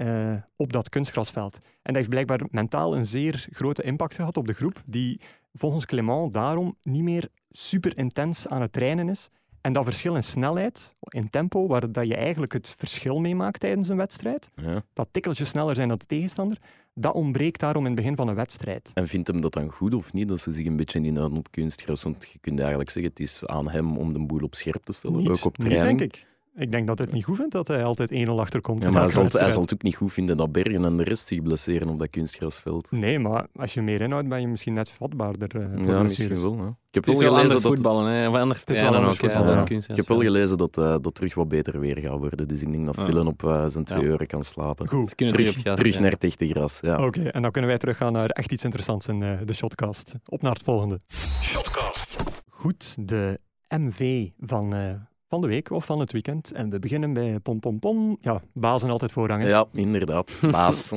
op 0.55 0.73
dat 0.73 0.89
kunstgrasveld. 0.89 1.53
En 1.53 1.67
dat 1.83 1.95
heeft 1.95 2.09
blijkbaar 2.09 2.39
mentaal 2.51 2.95
een 2.95 3.05
zeer 3.05 3.47
grote 3.51 3.83
impact 3.83 4.15
gehad 4.15 4.37
op 4.37 4.47
de 4.47 4.53
groep, 4.53 4.81
die 4.85 5.21
volgens 5.53 5.85
Clement 5.85 6.33
daarom 6.33 6.75
niet 6.83 7.03
meer 7.03 7.27
super 7.49 7.97
intens 7.97 8.47
aan 8.47 8.61
het 8.61 8.71
trainen 8.71 9.09
is. 9.09 9.29
En 9.69 9.75
dat 9.75 9.83
verschil 9.83 10.15
in 10.15 10.23
snelheid, 10.23 10.95
in 11.09 11.29
tempo, 11.29 11.67
waar 11.67 11.91
dat 11.91 12.07
je 12.07 12.15
eigenlijk 12.15 12.53
het 12.53 12.73
verschil 12.77 13.19
meemaakt 13.19 13.59
tijdens 13.59 13.89
een 13.89 13.97
wedstrijd, 13.97 14.49
Ja. 14.55 14.83
dat 14.93 15.07
tikkeltje 15.11 15.43
sneller 15.45 15.75
zijn 15.75 15.87
dan 15.87 15.97
de 15.97 16.05
tegenstander, 16.05 16.57
dat 16.93 17.13
ontbreekt 17.13 17.59
daarom 17.59 17.81
in 17.85 17.91
het 17.91 17.99
begin 18.01 18.15
van 18.15 18.27
een 18.27 18.35
wedstrijd. 18.35 18.91
En 18.93 19.07
vindt 19.07 19.27
hem 19.27 19.41
dat 19.41 19.53
dan 19.53 19.71
goed 19.71 19.93
of 19.93 20.13
niet, 20.13 20.27
dat 20.27 20.39
ze 20.39 20.51
zich 20.53 20.65
een 20.65 20.75
beetje 20.75 21.01
inhouden 21.01 21.37
op 21.37 21.51
kunstgras? 21.51 22.03
Want 22.03 22.29
je 22.33 22.39
kunt 22.39 22.59
eigenlijk 22.59 22.89
zeggen, 22.89 23.11
het 23.11 23.21
is 23.21 23.45
aan 23.45 23.69
hem 23.69 23.97
om 23.97 24.13
de 24.13 24.19
boel 24.25 24.41
op 24.41 24.55
scherp 24.55 24.83
te 24.83 24.91
stellen, 24.93 25.17
Niet, 25.17 25.29
ook 25.29 25.45
op 25.45 25.57
niet, 25.57 25.67
training. 25.69 25.99
denk 25.99 26.13
ik. 26.15 26.27
Ik 26.55 26.71
denk 26.71 26.87
dat 26.87 26.97
hij 26.97 27.07
het 27.07 27.15
niet 27.15 27.25
goed 27.25 27.35
vindt 27.35 27.51
dat 27.51 27.67
hij 27.67 27.83
altijd 27.83 28.11
1-0 28.11 28.31
achterkomt. 28.39 28.81
Ja, 28.81 28.87
in 28.87 28.93
maar 28.93 29.01
hij 29.03 29.11
zal, 29.11 29.23
het- 29.23 29.31
hij 29.33 29.41
wedstrijd. 29.41 29.53
zal 29.53 29.61
het 29.61 29.73
ook 29.73 29.81
niet 29.81 29.95
goed 29.95 30.13
vinden 30.13 30.37
dat 30.37 30.51
Bergen 30.51 30.85
en 30.85 30.97
de 30.97 31.03
rest 31.03 31.27
zich 31.27 31.41
blesseren 31.41 31.89
op 31.89 31.99
dat 31.99 32.09
kunstgrasveld. 32.09 32.91
Nee, 32.91 33.19
maar 33.19 33.47
als 33.55 33.73
je 33.73 33.81
meer 33.81 34.01
inhoudt, 34.01 34.27
ben 34.27 34.41
je 34.41 34.47
misschien 34.47 34.73
net 34.73 34.89
vatbaarder 34.89 35.55
eh, 35.61 35.67
voor 35.83 35.93
ja, 35.93 36.01
misschien 36.01 36.41
wel. 36.41 36.55
Ja. 36.57 36.67
Ik 36.67 36.95
heb 36.95 37.05
Het 37.05 37.13
is 37.13 37.19
wel 37.19 37.27
gelezen 37.29 37.29
anders 37.51 37.61
dat, 37.63 37.71
voetballen, 37.73 38.11
hè. 38.11 38.29
of 38.29 38.35
anders 38.35 38.59
Het 38.59 38.69
is 38.69 38.79
wel 38.79 38.95
anders 38.95 39.17
hè, 39.17 39.27
voetballen, 39.27 39.55
ja. 39.57 39.63
kunst- 39.63 39.89
ik 39.89 39.95
heb 39.95 40.07
wel 40.07 40.19
gelezen 40.21 40.57
dat 40.57 40.77
eh, 40.77 40.95
dat 41.01 41.15
terug 41.15 41.33
wat 41.35 41.47
beter 41.47 41.79
weer 41.79 41.97
gaat 41.99 42.17
worden. 42.17 42.47
Dus 42.47 42.61
ik 42.61 42.71
denk 42.71 42.85
dat 42.85 42.95
Ja. 42.95 43.05
Villen 43.05 43.27
op 43.27 43.43
eh, 43.43 43.65
zijn 43.67 43.83
twee 43.83 44.01
Ja. 44.01 44.05
uren 44.07 44.27
kan 44.27 44.43
slapen. 44.43 44.87
Goed, 44.87 45.17
Terug, 45.17 45.33
terug 45.33 45.57
op 45.57 45.63
gas. 45.63 45.75
terug 45.77 45.93
ja. 45.95 46.01
naar 46.01 46.11
het 46.11 46.23
echte 46.23 46.47
gras. 46.47 46.79
Ja. 46.81 47.05
oké. 47.05 47.21
En 47.23 47.41
dan 47.41 47.51
kunnen 47.51 47.69
wij 47.69 47.79
teruggaan 47.79 48.13
naar 48.13 48.29
echt 48.29 48.51
iets 48.51 48.63
interessants 48.63 49.07
in 49.07 49.23
eh, 49.23 49.31
de 49.45 49.53
Shotcast. 49.53 50.15
Op 50.25 50.41
naar 50.41 50.53
het 50.53 50.63
volgende. 50.63 50.99
Shotcast. 51.41 52.15
Goed, 52.49 52.95
de 52.99 53.39
MV 53.77 54.27
van, 54.39 54.73
eh, 54.73 54.91
van 55.29 55.41
de 55.41 55.47
week 55.47 55.71
of 55.71 55.85
van 55.85 55.99
het 55.99 56.11
weekend. 56.11 56.51
En 56.51 56.69
we 56.69 56.79
beginnen 56.79 57.13
bij 57.13 57.39
Pom 57.39 57.59
Pom 57.59 57.79
Pom. 57.79 58.17
Ja, 58.21 58.41
bazen 58.53 58.89
altijd 58.89 59.11
voorrang. 59.11 59.41
hè? 59.41 59.47
Ja, 59.49 59.65
inderdaad. 59.73 60.31
Baas. 60.51 60.93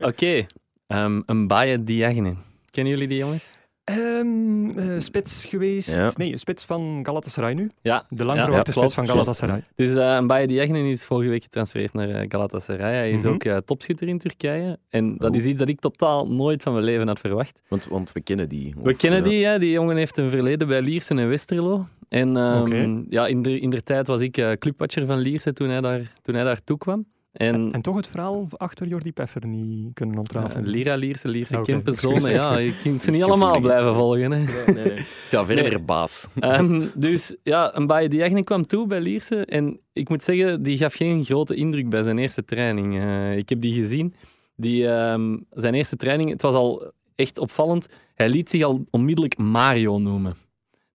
Oké, 0.00 0.46
ehm, 0.86 1.22
een 1.26 1.46
Baye 1.46 1.82
Diagne. 1.82 2.34
Kennen 2.70 2.92
jullie 2.92 3.08
die 3.08 3.18
jongens? 3.18 3.54
Ehm, 3.84 4.78
eh, 4.78 4.94
spits 5.00 5.44
geweest. 5.44 5.98
Ja. 5.98 6.10
Nee, 6.16 6.38
spits 6.38 6.64
van 6.64 7.00
Galatasaray 7.02 7.52
nu. 7.54 7.70
Ja. 7.82 8.06
De 8.08 8.24
lang 8.24 8.38
Ja, 8.38 8.44
verwachte 8.44 8.70
ja, 8.70 8.76
spits 8.80 8.94
van. 8.94 9.06
Galatasaray. 9.06 9.62
Dus 9.74 9.94
eh 9.94 10.14
een 10.14 10.26
Baye 10.26 10.46
Diagne 10.46 10.88
is 10.88 11.04
vorige 11.04 11.30
week 11.30 11.42
getransfereerd 11.42 11.92
naar 11.92 12.08
eh, 12.08 12.24
Galatasaray. 12.28 12.94
Hij 12.94 13.10
is 13.10 13.20
Mhm. 13.22 13.32
ook 13.32 13.44
eh, 13.44 13.56
topschutter 13.56 14.08
in 14.08 14.18
Turkije. 14.18 14.78
En 14.88 15.16
dat 15.16 15.30
Oh. 15.30 15.36
is 15.36 15.44
iets 15.44 15.58
dat 15.58 15.68
ik 15.68 15.80
totaal 15.80 16.28
nooit 16.28 16.62
van 16.62 16.72
mijn 16.72 16.84
leven 16.84 17.06
had 17.06 17.18
verwacht. 17.18 17.62
Want, 17.68 17.86
want 17.86 18.12
we 18.12 18.20
kennen 18.20 18.48
die. 18.48 18.74
We 18.82 18.94
kennen 18.96 19.22
ja. 19.22 19.28
die, 19.28 19.44
hè? 19.46 19.58
die 19.58 19.70
jongen 19.70 19.96
heeft 19.96 20.18
een 20.18 20.30
verleden 20.30 20.68
bij 20.68 20.82
Liersen 20.82 21.18
en 21.18 21.28
Westerlo. 21.28 21.86
En 22.14 22.28
Oké. 22.60 23.04
ja, 23.08 23.26
in 23.26 23.42
de, 23.42 23.60
in 23.60 23.70
der 23.70 23.82
tijd 23.82 24.06
was 24.06 24.20
ik 24.20 24.36
eh, 24.36 24.52
clubwatcher 24.52 25.06
van 25.06 25.18
Liersen 25.18 25.54
toen 25.54 25.68
hij, 25.68 25.80
daar, 25.80 26.12
toen 26.22 26.34
hij 26.34 26.44
daar 26.44 26.64
toe 26.64 26.78
kwam. 26.78 27.06
En, 27.32 27.72
En 27.72 27.82
toch 27.82 27.96
het 27.96 28.06
verhaal 28.06 28.48
achter 28.56 28.86
Jordi 28.86 29.12
Peffer 29.12 29.46
niet 29.46 29.94
kunnen 29.94 30.14
ja, 30.14 30.20
ontrafelen. 30.20 30.68
Lira, 30.68 30.94
Lierse, 30.94 31.28
Lierse 31.28 31.54
Oké, 31.54 31.64
Kempenzone, 31.64 32.30
ja, 32.30 32.58
je 32.58 32.74
kunt 32.82 33.02
ze 33.02 33.10
niet 33.10 33.22
allemaal 33.22 33.60
blijven 33.60 33.94
volgen. 33.94 34.32
Hè. 34.32 34.38
Nee, 34.72 34.84
nee. 34.84 35.06
Ga 35.30 35.44
verder, 35.44 35.68
Nee. 35.68 35.78
baas. 35.78 36.28
Ehm, 36.40 36.86
dus 36.94 37.36
ja, 37.42 37.76
een 37.76 37.86
Baye 37.86 38.08
Diagne 38.08 38.42
kwam 38.42 38.66
toe 38.66 38.86
bij 38.86 39.00
Lierse 39.00 39.44
en 39.44 39.80
ik 39.92 40.08
moet 40.08 40.22
zeggen, 40.22 40.62
die 40.62 40.76
gaf 40.76 40.94
geen 40.94 41.24
grote 41.24 41.54
indruk 41.54 41.88
bij 41.88 42.02
zijn 42.02 42.18
eerste 42.18 42.44
training. 42.44 43.00
Eh, 43.00 43.36
ik 43.36 43.48
heb 43.48 43.60
die 43.60 43.80
gezien. 43.80 44.14
Die, 44.56 44.88
ehm, 44.88 45.36
zijn 45.50 45.74
eerste 45.74 45.96
training, 45.96 46.30
het 46.30 46.42
was 46.42 46.54
al 46.54 46.92
echt 47.14 47.38
opvallend. 47.38 47.88
Hij 48.14 48.28
liet 48.28 48.50
zich 48.50 48.62
al 48.62 48.84
onmiddellijk 48.90 49.36
Mario 49.38 49.98
noemen 49.98 50.42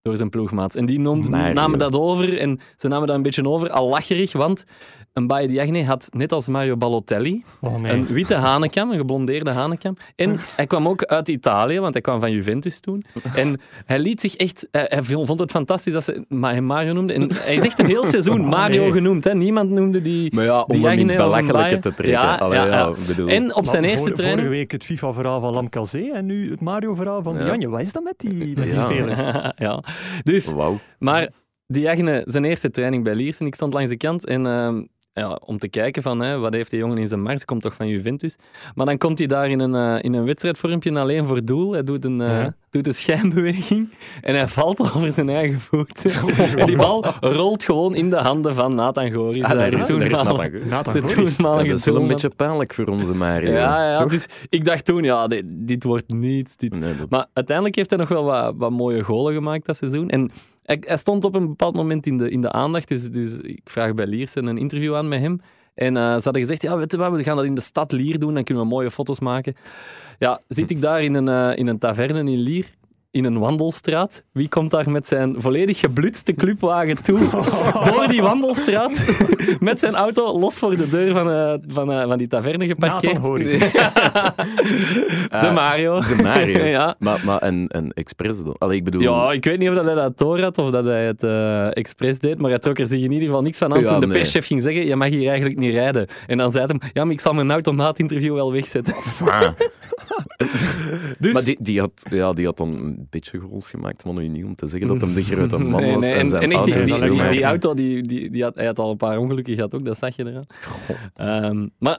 door 0.10 0.18
zijn 0.18 0.30
ploegmaats. 0.30 0.76
En 0.76 0.86
die 0.86 1.00
noemden, 1.00 1.32
Mario. 1.32 1.54
namen 1.54 1.80
dat 1.80 1.96
over 1.96 2.38
en 2.38 2.60
ze 2.78 2.88
namen 2.88 3.08
dat 3.08 3.16
een 3.16 3.22
beetje 3.22 3.50
over, 3.50 3.70
al 3.70 3.90
lacherig, 3.90 4.32
want 4.34 4.66
een 5.14 5.28
Baye 5.28 5.48
Diagne 5.48 5.86
had, 5.86 6.08
net 6.12 6.32
als 6.32 6.48
Mario 6.48 6.78
Balotelli, 6.78 7.44
Oh 7.62 7.76
nee. 7.82 7.92
een 7.92 8.06
witte 8.06 8.36
hanenkam, 8.36 8.92
een 8.92 8.98
geblondeerde 8.98 9.52
hanenkam. 9.52 9.98
En 10.16 10.36
hij 10.56 10.68
kwam 10.68 10.88
ook 10.88 11.04
uit 11.04 11.28
Italië, 11.28 11.80
want 11.80 11.94
hij 11.94 12.02
kwam 12.02 12.20
van 12.20 12.32
Juventus 12.32 12.80
toen. 12.80 13.06
En 13.36 13.60
hij 13.86 14.00
liet 14.00 14.22
zich 14.22 14.36
echt... 14.36 14.68
Hij, 14.72 14.86
hij 14.90 15.04
vond 15.04 15.40
het 15.40 15.52
fantastisch 15.52 15.94
dat 15.94 16.04
ze 16.04 16.26
hem 16.30 16.64
Mario 16.64 16.94
noemden. 16.94 17.16
En 17.16 17.30
hij 17.34 17.56
is 17.56 17.64
echt 17.64 17.80
een 17.80 17.86
heel 17.86 18.06
seizoen 18.16 18.42
Oh, 18.42 18.48
Mario 18.50 18.82
nee. 18.82 18.92
genoemd. 18.92 19.24
Hè. 19.24 19.36
Niemand 19.36 19.70
noemde 19.70 20.02
die... 20.02 20.36
Maar 20.36 20.44
ja, 20.44 20.62
om 20.62 20.84
hem 20.84 20.96
Diagne 20.96 21.16
belachelijke 21.16 21.80
te 21.80 21.94
trekken. 21.94 22.08
Ja, 22.10 22.36
Allee, 22.36 22.58
ja, 22.60 22.66
ja, 22.66 22.72
ja. 22.78 22.88
ik 22.88 23.08
bedoel... 23.08 23.28
En 23.28 23.56
op 23.56 23.66
zijn 23.66 23.82
Maar 23.82 23.90
eerste 23.92 24.12
training... 24.12 24.40
Vorige 24.48 24.58
week 24.60 24.72
het 24.72 24.84
FIFA-verhaal 24.84 25.42
van 25.42 25.54
Lamkelzee 25.54 26.14
en 26.14 26.26
nu 26.26 26.52
het 26.52 26.62
Mario-verhaal 26.62 27.24
van 27.24 27.34
Ja. 27.38 27.46
Janje. 27.46 27.70
Wat 27.70 27.80
is 27.82 27.92
dat 27.92 28.04
met 28.04 28.14
die, 28.18 28.34
met 28.58 28.64
die 28.64 28.74
Ja. 28.74 28.80
spelers? 28.80 29.22
ja. 29.68 29.84
Dus, 30.24 30.52
Wauw. 30.54 30.80
maar 31.00 31.30
Diagne, 31.68 32.24
zijn 32.26 32.46
eerste 32.46 32.72
training 32.72 33.04
bij 33.04 33.16
Liersen, 33.16 33.46
ik 33.46 33.56
stond 33.56 33.74
langs 33.74 33.90
de 33.90 33.98
kant 33.98 34.26
en... 34.26 34.46
ehm, 34.46 34.82
ja, 35.20 35.40
om 35.46 35.58
te 35.58 35.68
kijken 35.68 36.02
van 36.02 36.20
hè, 36.22 36.38
wat 36.38 36.54
heeft 36.54 36.70
die 36.70 36.80
jongen 36.80 36.98
in 36.98 37.08
zijn 37.08 37.22
mars, 37.22 37.46
komt 37.46 37.62
toch 37.62 37.74
van 37.74 37.88
Juventus. 37.88 38.36
Maar 38.76 38.86
dan 38.86 38.98
komt 38.98 39.18
hij 39.20 39.28
daar 39.28 39.50
in 39.50 39.60
een, 39.60 39.76
eh, 39.76 40.04
in 40.04 40.14
een 40.14 40.26
wedstrijdvormpje 40.26 41.00
alleen 41.00 41.26
voor 41.28 41.46
doel. 41.46 41.72
Hij 41.72 41.84
doet 41.84 42.06
een, 42.06 42.22
eh, 42.22 42.28
Ja. 42.28 42.54
doet 42.70 42.88
een 42.88 42.94
schijnbeweging 42.94 43.90
en 44.22 44.36
hij 44.36 44.48
valt 44.48 44.80
over 44.96 45.12
zijn 45.12 45.30
eigen 45.30 45.60
voet. 45.60 46.20
en 46.58 46.66
die 46.66 46.76
bal 46.78 47.06
rolt 47.22 47.64
gewoon 47.64 47.96
in 47.96 48.10
de 48.10 48.16
handen 48.18 48.56
van 48.56 48.76
Nathan 48.76 49.12
Goris. 49.12 49.44
Ah, 49.44 49.50
daar 49.52 49.74
is, 49.74 49.88
daar 49.88 50.02
is 50.12 50.18
toenmalige- 50.20 50.26
Nathan 50.26 50.36
Goris. 50.46 50.66
Nathan 50.70 50.94
de 50.94 51.02
Goris. 51.02 51.38
Dat 51.68 51.78
is 51.78 51.86
wel 51.86 51.96
een 51.96 52.08
beetje 52.08 52.30
pijnlijk 52.36 52.74
voor 52.74 52.86
onze 52.88 53.14
Mario. 53.14 53.52
Ja, 53.52 53.92
ja, 53.92 54.00
toch? 54.00 54.10
dus 54.10 54.28
ik 54.50 54.66
dacht 54.66 54.86
toen, 54.86 55.04
ja, 55.04 55.28
dit, 55.28 55.44
dit 55.48 55.84
wordt 55.84 56.14
niets. 56.14 56.56
Dit. 56.56 56.80
Nee, 56.80 56.98
dat- 56.98 57.10
Maar 57.10 57.26
uiteindelijk 57.34 57.76
heeft 57.76 57.90
hij 57.90 58.00
nog 58.00 58.10
wel 58.10 58.24
wat, 58.24 58.54
wat 58.58 58.72
mooie 58.72 59.04
golen 59.04 59.34
gemaakt 59.34 59.66
dat 59.66 59.78
seizoen. 59.78 60.10
En 60.10 60.32
hij, 60.78 60.98
stond 60.98 61.24
op 61.26 61.36
een 61.36 61.48
bepaald 61.48 61.76
moment 61.76 62.08
in 62.08 62.18
de, 62.18 62.30
in 62.30 62.42
de 62.42 62.52
aandacht. 62.52 62.88
Dus, 62.88 63.12
dus 63.12 63.38
ik 63.38 63.62
vraag 63.64 63.94
bij 63.94 64.06
Liersen 64.06 64.46
een 64.46 64.58
interview 64.58 64.96
aan 64.96 65.08
met 65.08 65.20
hem. 65.20 65.42
En 65.76 65.98
eh, 65.98 66.04
ze 66.04 66.24
hadden 66.24 66.42
gezegd, 66.42 66.62
ja, 66.62 66.78
weet 66.78 66.92
je 66.92 66.98
wat, 66.98 67.12
we 67.12 67.24
gaan 67.24 67.36
dat 67.36 67.46
in 67.46 67.56
de 67.56 67.62
stad 67.62 67.92
Lier 67.92 68.20
doen. 68.20 68.34
Dan 68.34 68.44
kunnen 68.44 68.64
we 68.64 68.70
mooie 68.70 68.92
foto's 68.92 69.20
maken. 69.20 69.56
Ja, 70.20 70.42
zit 70.48 70.70
ik 70.70 70.82
daar 70.82 71.04
in 71.04 71.14
een, 71.14 71.28
eh, 71.28 71.58
in 71.58 71.68
een 71.68 71.78
taverne 71.78 72.32
in 72.32 72.38
Lier, 72.38 72.66
in 73.12 73.24
een 73.26 73.40
wandelstraat. 73.40 74.24
Wie 74.32 74.50
komt 74.50 74.72
daar 74.72 74.92
met 74.92 75.08
zijn 75.08 75.36
volledig 75.38 75.80
geblutste 75.80 76.34
clubwagen 76.34 77.04
toe, 77.04 77.20
door 77.84 78.08
die 78.08 78.22
wandelstraat, 78.22 79.06
met 79.60 79.80
zijn 79.80 79.96
auto 79.96 80.40
los 80.40 80.60
voor 80.60 80.78
de 80.78 80.90
deur 80.90 81.14
van, 81.14 81.32
eh, 81.32 81.54
van, 81.68 81.92
eh, 81.92 82.08
van 82.08 82.18
die 82.18 82.28
taverne 82.28 82.66
geparkeerd. 82.66 83.22
De 85.30 85.52
Mario. 85.54 86.00
De 86.00 86.16
Mario. 86.24 86.64
ja. 86.80 86.96
Maar, 87.00 87.22
maar 87.26 87.38
en, 87.38 87.68
en 87.68 87.92
expres 87.94 88.44
dan? 88.44 88.56
Allee, 88.58 88.78
ik 88.78 88.84
bedoel... 88.84 89.02
Ja, 89.02 89.32
ik 89.32 89.46
weet 89.46 89.60
niet 89.60 89.70
of 89.70 89.76
dat 89.76 89.86
hij 89.86 89.94
dat 89.94 90.18
door 90.18 90.42
had 90.42 90.58
of 90.58 90.70
dat 90.70 90.86
hij 90.86 91.06
het 91.06 91.24
eh 91.24 91.78
expres 91.78 92.20
deed, 92.20 92.40
maar 92.40 92.50
hij 92.50 92.60
trok 92.60 92.80
er 92.80 92.88
zich 92.88 93.02
in 93.02 93.12
ieder 93.12 93.28
geval 93.28 93.42
niks 93.42 93.58
van 93.58 93.74
aan 93.74 93.82
Ja, 93.82 93.88
toen 93.88 94.00
de 94.00 94.08
nee. 94.08 94.18
perschef 94.18 94.46
ging 94.46 94.62
zeggen, 94.62 94.86
je 94.86 94.96
mag 94.96 95.08
hier 95.08 95.28
eigenlijk 95.30 95.60
niet 95.60 95.74
rijden. 95.74 96.08
En 96.28 96.38
dan 96.38 96.52
zei 96.52 96.66
hij 96.66 96.76
hem, 96.80 96.92
ja, 96.94 97.04
maar 97.04 97.14
ik 97.14 97.20
zal 97.20 97.34
mijn 97.34 97.52
auto 97.52 97.72
na 97.72 97.88
het 97.88 98.00
interview 98.00 98.34
wel 98.34 98.52
wegzetten. 98.52 98.94
Ah. 99.26 99.50
Dus... 101.20 101.34
Maar 101.34 101.44
die, 101.44 101.58
die, 101.60 101.80
had, 101.80 101.92
ja, 102.10 102.32
die 102.32 102.46
had 102.46 102.58
dan 102.58 102.99
een 103.00 103.08
beetje 103.10 103.40
goals 103.40 103.70
gemaakt, 103.70 104.06
maar 104.06 104.14
nu 104.14 104.28
niet 104.28 104.44
om 104.46 104.56
te 104.56 104.68
zeggen 104.68 104.88
dat 104.88 105.02
hem 105.02 105.14
de 105.14 105.24
grote 105.34 105.58
man 105.58 105.82
Nee, 105.82 105.94
was. 105.94 106.02
nee, 106.08 106.12
en, 106.12 106.20
en, 106.20 106.30
zijn 106.30 106.44
en 106.44 106.52
echt, 106.52 106.66
die, 106.66 106.74
auto 106.74 106.94
die, 106.94 107.10
die, 107.22 107.30
die 107.30 107.44
auto, 107.44 107.74
die, 107.74 108.02
die, 108.02 108.30
die 108.30 108.44
had, 108.44 108.56
hij 108.56 108.66
had 108.66 108.80
al 108.80 108.92
een 108.92 108.98
paar 108.98 109.18
ongelukken 109.18 109.56
gehad 109.56 109.76
ook, 109.76 109.86
dat 109.86 109.98
zag 109.98 110.16
je 110.16 110.26
eraan. 110.26 110.46
Ehm, 111.16 111.68
maar 111.80 111.98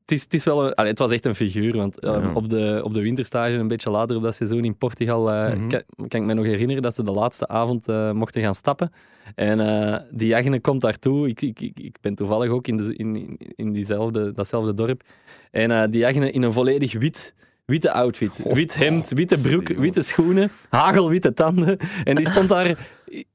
het, 0.00 0.10
is, 0.18 0.22
het, 0.22 0.34
is 0.34 0.44
wel 0.44 0.66
een, 0.66 0.74
allee, 0.74 0.90
het 0.90 0.98
was 0.98 1.10
echt 1.10 1.24
een 1.26 1.34
figuur, 1.34 1.76
want 1.76 1.98
eh, 1.98 2.12
Ja. 2.22 2.32
op, 2.34 2.48
de, 2.48 2.80
op 2.84 2.94
de 2.94 3.00
winterstage, 3.00 3.52
een 3.54 3.68
beetje 3.68 3.90
later 3.90 4.16
op 4.16 4.22
dat 4.22 4.34
seizoen 4.34 4.64
in 4.64 4.76
Portugal, 4.76 5.30
eh, 5.32 5.54
Mhm. 5.56 5.68
kan, 5.68 5.82
kan 6.08 6.20
ik 6.20 6.26
me 6.26 6.34
nog 6.34 6.44
herinneren 6.44 6.82
dat 6.82 6.94
ze 6.94 7.02
de 7.02 7.10
laatste 7.12 7.48
avond 7.48 7.88
eh, 7.88 8.12
mochten 8.12 8.42
gaan 8.42 8.54
stappen. 8.54 8.92
En 9.34 9.60
eh 9.60 10.00
die 10.10 10.28
Jagne 10.28 10.60
komt 10.60 10.80
daartoe. 10.80 11.28
Ik, 11.28 11.42
ik, 11.42 11.60
ik, 11.60 11.80
ik 11.80 11.96
ben 12.00 12.14
toevallig 12.14 12.50
ook 12.50 12.66
in, 12.66 12.76
de, 12.76 12.94
in, 12.96 13.38
in, 13.56 13.72
diezelfde, 13.72 14.32
datzelfde 14.32 14.74
dorp. 14.74 15.02
En 15.50 15.90
die 15.90 16.00
Jagne 16.00 16.30
in 16.30 16.42
een 16.42 16.52
volledig 16.52 16.92
wit, 16.98 17.34
witte 17.70 17.92
outfit. 17.92 18.40
Wit 18.44 18.74
hemd, 18.76 19.10
witte 19.10 19.38
broek, 19.38 19.68
witte 19.68 20.02
schoenen, 20.02 20.50
hagelwitte 20.68 21.32
tanden. 21.32 21.78
En 22.04 22.14
die 22.16 22.26
stond 22.26 22.48
daar 22.48 22.76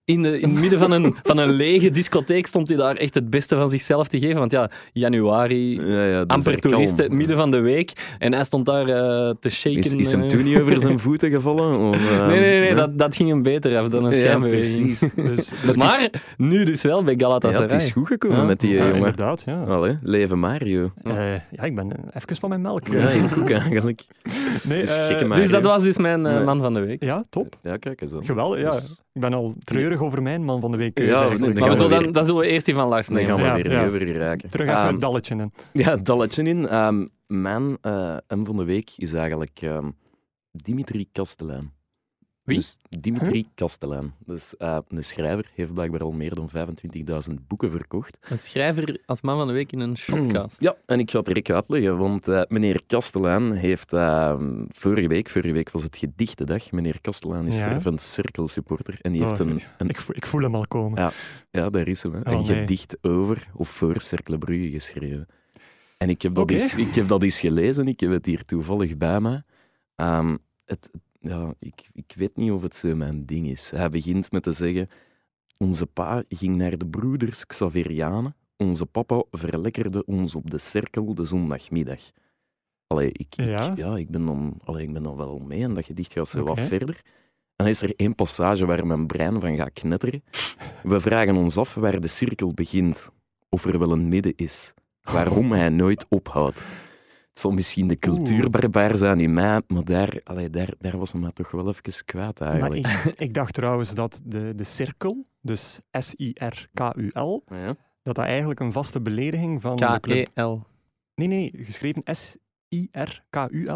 in, 0.06 0.22
de, 0.22 0.39
in 0.39 0.50
het 0.50 0.60
midden 0.60 0.80
van 0.80 0.91
een, 0.91 1.15
van 1.24 1.38
een 1.38 1.50
lege 1.52 1.91
discotheek 1.91 2.48
stond 2.48 2.68
hij 2.68 2.78
daar 2.78 2.96
echt 2.96 3.13
het 3.13 3.30
beste 3.30 3.56
van 3.56 3.70
zichzelf 3.70 4.08
te 4.08 4.20
geven. 4.20 4.39
Want 4.39 4.52
ja, 4.52 4.70
januari, 4.94 5.82
Ja, 5.82 6.06
ja, 6.06 6.24
amper 6.28 6.54
er 6.54 6.60
kalm. 6.60 6.74
toeristen, 6.74 7.15
midden 7.18 7.38
van 7.38 7.52
de 7.52 7.60
week. 7.60 7.91
En 8.20 8.34
hij 8.34 8.44
stond 8.44 8.65
daar 8.65 8.88
eh, 8.89 9.34
te 9.39 9.50
shaken. 9.50 9.78
Is, 9.80 9.94
is 9.94 10.12
hem 10.12 10.22
eh. 10.22 10.28
toen 10.28 10.44
niet 10.44 10.60
over 10.60 10.82
zijn 10.82 11.00
voeten 11.00 11.30
gevallen? 11.32 11.80
Of, 11.80 12.12
eh, 12.12 12.28
Nee, 12.28 12.39
nee, 12.39 12.60
nee, 12.60 12.70
hè? 12.70 12.76
dat, 12.76 12.98
dat 12.98 13.15
ging 13.15 13.30
hem 13.30 13.41
beter 13.44 13.78
af 13.78 13.88
dan 13.89 14.04
een 14.06 14.12
Ja, 14.12 14.18
schijnbeweging. 14.18 14.98
precies. 14.98 15.00
Dus, 15.65 15.76
Maar 15.76 16.10
nu 16.38 16.63
dus 16.63 16.82
wel 16.82 17.04
bij 17.04 17.13
Ja, 17.13 17.20
Galatasaray. 17.26 17.68
het 17.68 17.82
is 17.82 17.91
goed 17.91 18.08
gekomen 18.08 18.38
Ja. 18.38 18.44
met 18.44 18.60
die 18.60 18.70
ja, 18.74 18.78
jongen. 18.78 18.96
inderdaad, 18.96 19.44
ja. 19.46 19.62
Allee, 19.63 19.98
leven 20.02 20.39
Mario. 20.39 20.91
Eh, 21.04 21.13
ja, 21.52 21.63
ik 21.63 21.76
ben 21.76 21.91
eh, 21.91 21.98
even 22.22 22.36
van 22.36 22.50
mijn 22.50 22.62
melk. 22.62 22.88
Ja, 22.88 23.10
ik 23.10 23.38
ook 23.38 23.50
eigenlijk. 23.50 24.06
nee, 24.63 24.82
eh, 24.82 25.28
Mario. 25.28 25.41
dus 25.44 25.52
dat 25.52 25.63
was 25.63 25.84
dus 25.84 25.98
mijn 25.98 26.26
eh, 26.26 26.34
Nee. 26.36 26.44
man 26.44 26.62
van 26.62 26.74
de 26.74 26.80
week. 26.80 27.04
Ja, 27.04 27.24
top. 27.30 27.58
Ja, 27.63 27.78
kijk 27.78 28.02
eens 28.02 28.12
dan. 28.12 28.26
Geweldig, 28.26 28.60
ja. 28.60 28.72
Dus- 28.72 29.00
Ik 29.13 29.22
ben 29.22 29.34
al 29.34 29.54
treurig 29.63 29.95
over 30.02 30.22
mijn 30.22 30.44
man 30.44 30.62
van 30.62 30.72
de 30.72 30.78
week. 30.78 31.00
Ja, 31.00 31.06
Ja, 31.06 31.20
nee, 31.28 31.38
dan 31.54 31.54
Maar 31.68 31.78
we 31.78 31.88
weer- 31.88 31.90
dan, 32.04 32.12
dan 32.12 32.26
zullen 32.26 32.42
we 32.42 32.48
eerst 32.48 32.66
die 32.66 32.76
van 32.76 32.88
Lars 32.88 33.08
Dan 33.08 33.16
nemen. 33.16 33.30
gaan 33.32 33.40
we 33.42 33.46
Ja, 33.46 33.54
weer 33.56 33.72
ja. 33.72 33.78
niet 33.84 33.88
over 33.94 34.08
geraken. 34.08 34.50
Terug 34.50 34.68
even 34.68 34.80
Ehm, 34.80 34.92
het 34.92 35.00
dalletje 35.02 35.36
in. 35.36 35.52
Ja, 35.74 35.96
dalletje 35.96 36.44
in. 36.44 36.68
Ehm, 36.68 37.06
mijn 37.28 37.78
eh 37.82 38.18
M 38.28 38.46
van 38.46 38.58
de 38.58 38.64
week 38.64 38.92
is 38.98 39.14
eigenlijk 39.14 39.60
ehm, 39.62 39.90
Dimitri 40.52 41.08
Castellaan. 41.12 41.74
Wie? 42.46 42.56
Dus 42.56 42.78
Dimitri 43.00 43.48
Castellaan. 43.56 44.14
Dus 44.26 44.58
eh, 44.58 44.78
een 44.88 45.04
schrijver, 45.04 45.50
heeft 45.54 45.74
blijkbaar 45.74 46.02
al 46.02 46.12
meer 46.12 46.36
dan 46.36 46.50
25.000 47.30 47.34
boeken 47.48 47.72
verkocht. 47.72 48.18
Een 48.30 48.38
schrijver 48.38 49.00
als 49.06 49.22
man 49.22 49.38
van 49.38 49.48
de 49.48 49.54
week 49.54 49.72
in 49.72 49.80
een 49.80 49.98
shotcast. 49.98 50.60
Ja, 50.62 50.76
en 50.86 51.00
ik 51.00 51.12
ga 51.12 51.18
het 51.18 51.28
direct 51.28 51.50
uitleggen, 51.50 51.98
want 51.98 52.28
eh, 52.28 52.42
meneer 52.48 52.82
Castellaan 52.88 53.52
heeft 53.52 53.94
eh, 53.94 54.36
vorige 54.70 55.08
week, 55.08 55.30
vorige 55.30 55.54
week 55.54 55.72
was 55.72 55.84
het 55.84 55.98
gedichtendag, 55.98 56.72
meneer 56.72 57.02
Castellaan 57.02 57.48
is 57.48 57.58
Ja. 57.58 57.68
fervent 57.68 58.02
cirkelsupporter 58.02 58.98
en 59.02 59.12
die 59.12 59.22
Oh, 59.22 59.28
heeft 59.28 59.40
een, 59.40 59.62
een 59.78 59.90
Ik, 59.90 59.98
voel- 60.00 60.16
ik 60.16 60.26
voel 60.26 60.42
hem 60.42 60.56
al 60.56 60.68
komen. 60.68 61.00
Ja. 61.02 61.12
Ja, 61.52 61.70
daar 61.70 61.88
is 61.88 62.04
hem. 62.04 62.14
Hè. 62.14 62.20
Oh, 62.20 62.26
een 62.40 62.46
nee. 62.48 62.60
gedicht 62.60 62.98
over 63.02 63.48
of 63.54 63.70
voor 63.70 64.02
Cercle 64.02 64.38
Brugge 64.38 64.70
geschreven. 64.70 65.28
En 65.98 66.10
ik 66.10 66.22
heb, 66.22 66.34
dat 66.36 66.44
Oké. 66.44 66.54
eens, 66.54 66.74
ik 66.76 66.94
heb 66.96 67.08
dat 67.08 67.24
eens 67.24 67.40
gelezen, 67.40 67.88
ik 67.88 68.00
heb 68.00 68.12
het 68.12 68.26
hier 68.26 68.46
toevallig 68.46 68.98
bij 68.98 69.20
me. 69.20 69.44
Ehm, 69.96 70.36
het, 70.66 70.90
ja, 71.28 71.54
ik, 71.60 71.90
ik 71.94 72.14
weet 72.16 72.36
niet 72.38 72.52
of 72.52 72.62
het 72.62 72.76
zo 72.76 72.96
mijn 72.96 73.26
ding 73.26 73.48
is. 73.48 73.70
Hij 73.70 73.90
begint 73.90 74.32
met 74.32 74.44
te 74.44 74.52
zeggen: 74.52 74.90
Onze 75.58 75.86
pa 75.86 76.24
ging 76.30 76.56
naar 76.56 76.78
de 76.78 76.86
broeders 76.86 77.46
Xaverianen. 77.46 78.36
Onze 78.58 78.86
papa 78.86 79.24
verlekkerde 79.32 80.06
ons 80.06 80.36
op 80.36 80.50
de 80.52 80.58
cirkel 80.58 81.14
de 81.14 81.26
zondagmiddag. 81.26 82.02
Allee, 82.88 83.10
ik, 83.12 83.36
ik, 83.36 83.76
Ja. 83.76 83.96
ik, 83.98 84.10
ben 84.10 84.26
dan, 84.26 84.60
allee, 84.64 84.84
ik 84.88 84.94
ben 84.94 85.04
dan 85.04 85.16
wel 85.16 85.40
mee 85.40 85.64
en 85.64 85.74
dat 85.74 85.86
gedicht 85.86 86.12
gaat 86.14 86.28
zo 86.28 86.44
wat 86.44 86.60
verder. 86.60 87.02
En 87.56 87.66
dan 87.66 87.68
is 87.68 87.82
er 87.82 87.94
één 87.96 88.16
passage 88.16 88.66
waar 88.66 88.88
mijn 88.88 89.08
brein 89.08 89.40
van 89.42 89.56
gaat 89.56 89.74
knetteren. 89.74 90.24
We 90.84 91.00
vragen 91.00 91.36
ons 91.36 91.58
af 91.58 91.74
waar 91.74 92.02
de 92.02 92.08
cirkel 92.08 92.54
begint, 92.54 93.10
of 93.50 93.66
er 93.66 93.80
wel 93.80 93.92
een 93.92 94.08
midden 94.08 94.34
is, 94.36 94.74
waarom 95.02 95.52
hij 95.52 95.70
nooit 95.70 96.06
ophoudt. 96.10 96.58
Het 97.36 97.43
zal 97.43 97.54
misschien 97.54 97.88
de 97.88 98.00
cultuurbarbaar 98.00 98.95
zijn 98.98 99.19
in 99.19 99.34
mij, 99.34 99.62
maar 99.67 99.84
daar, 99.84 100.19
allee, 100.24 100.50
daar, 100.50 100.74
daar 100.80 100.98
was 100.98 101.12
hem 101.12 101.21
mij 101.21 101.32
toch 101.32 101.52
wel 101.52 101.67
even 101.67 102.06
kwaad 102.06 102.39
Maar 102.39 102.50
eigenlijk. 102.50 102.88
ik, 102.88 103.19
ik 103.28 103.34
dacht 103.34 103.54
trouwens 103.54 103.93
dat 103.93 104.21
de, 104.24 104.54
de 104.56 104.63
cirkel, 104.63 105.28
dus 105.41 105.82
S-I-R-K-U-L, 105.91 107.43
Ja. 107.48 107.76
dat 108.04 108.15
dat 108.15 108.26
eigenlijk 108.26 108.60
een 108.60 108.71
vaste 108.71 109.02
belediging 109.02 109.62
van 109.62 109.76
de 109.76 110.00
club... 110.00 110.30
K-E-L. 110.34 110.62
Nee, 111.15 111.28
nee, 111.28 111.52
geschreven 111.58 112.02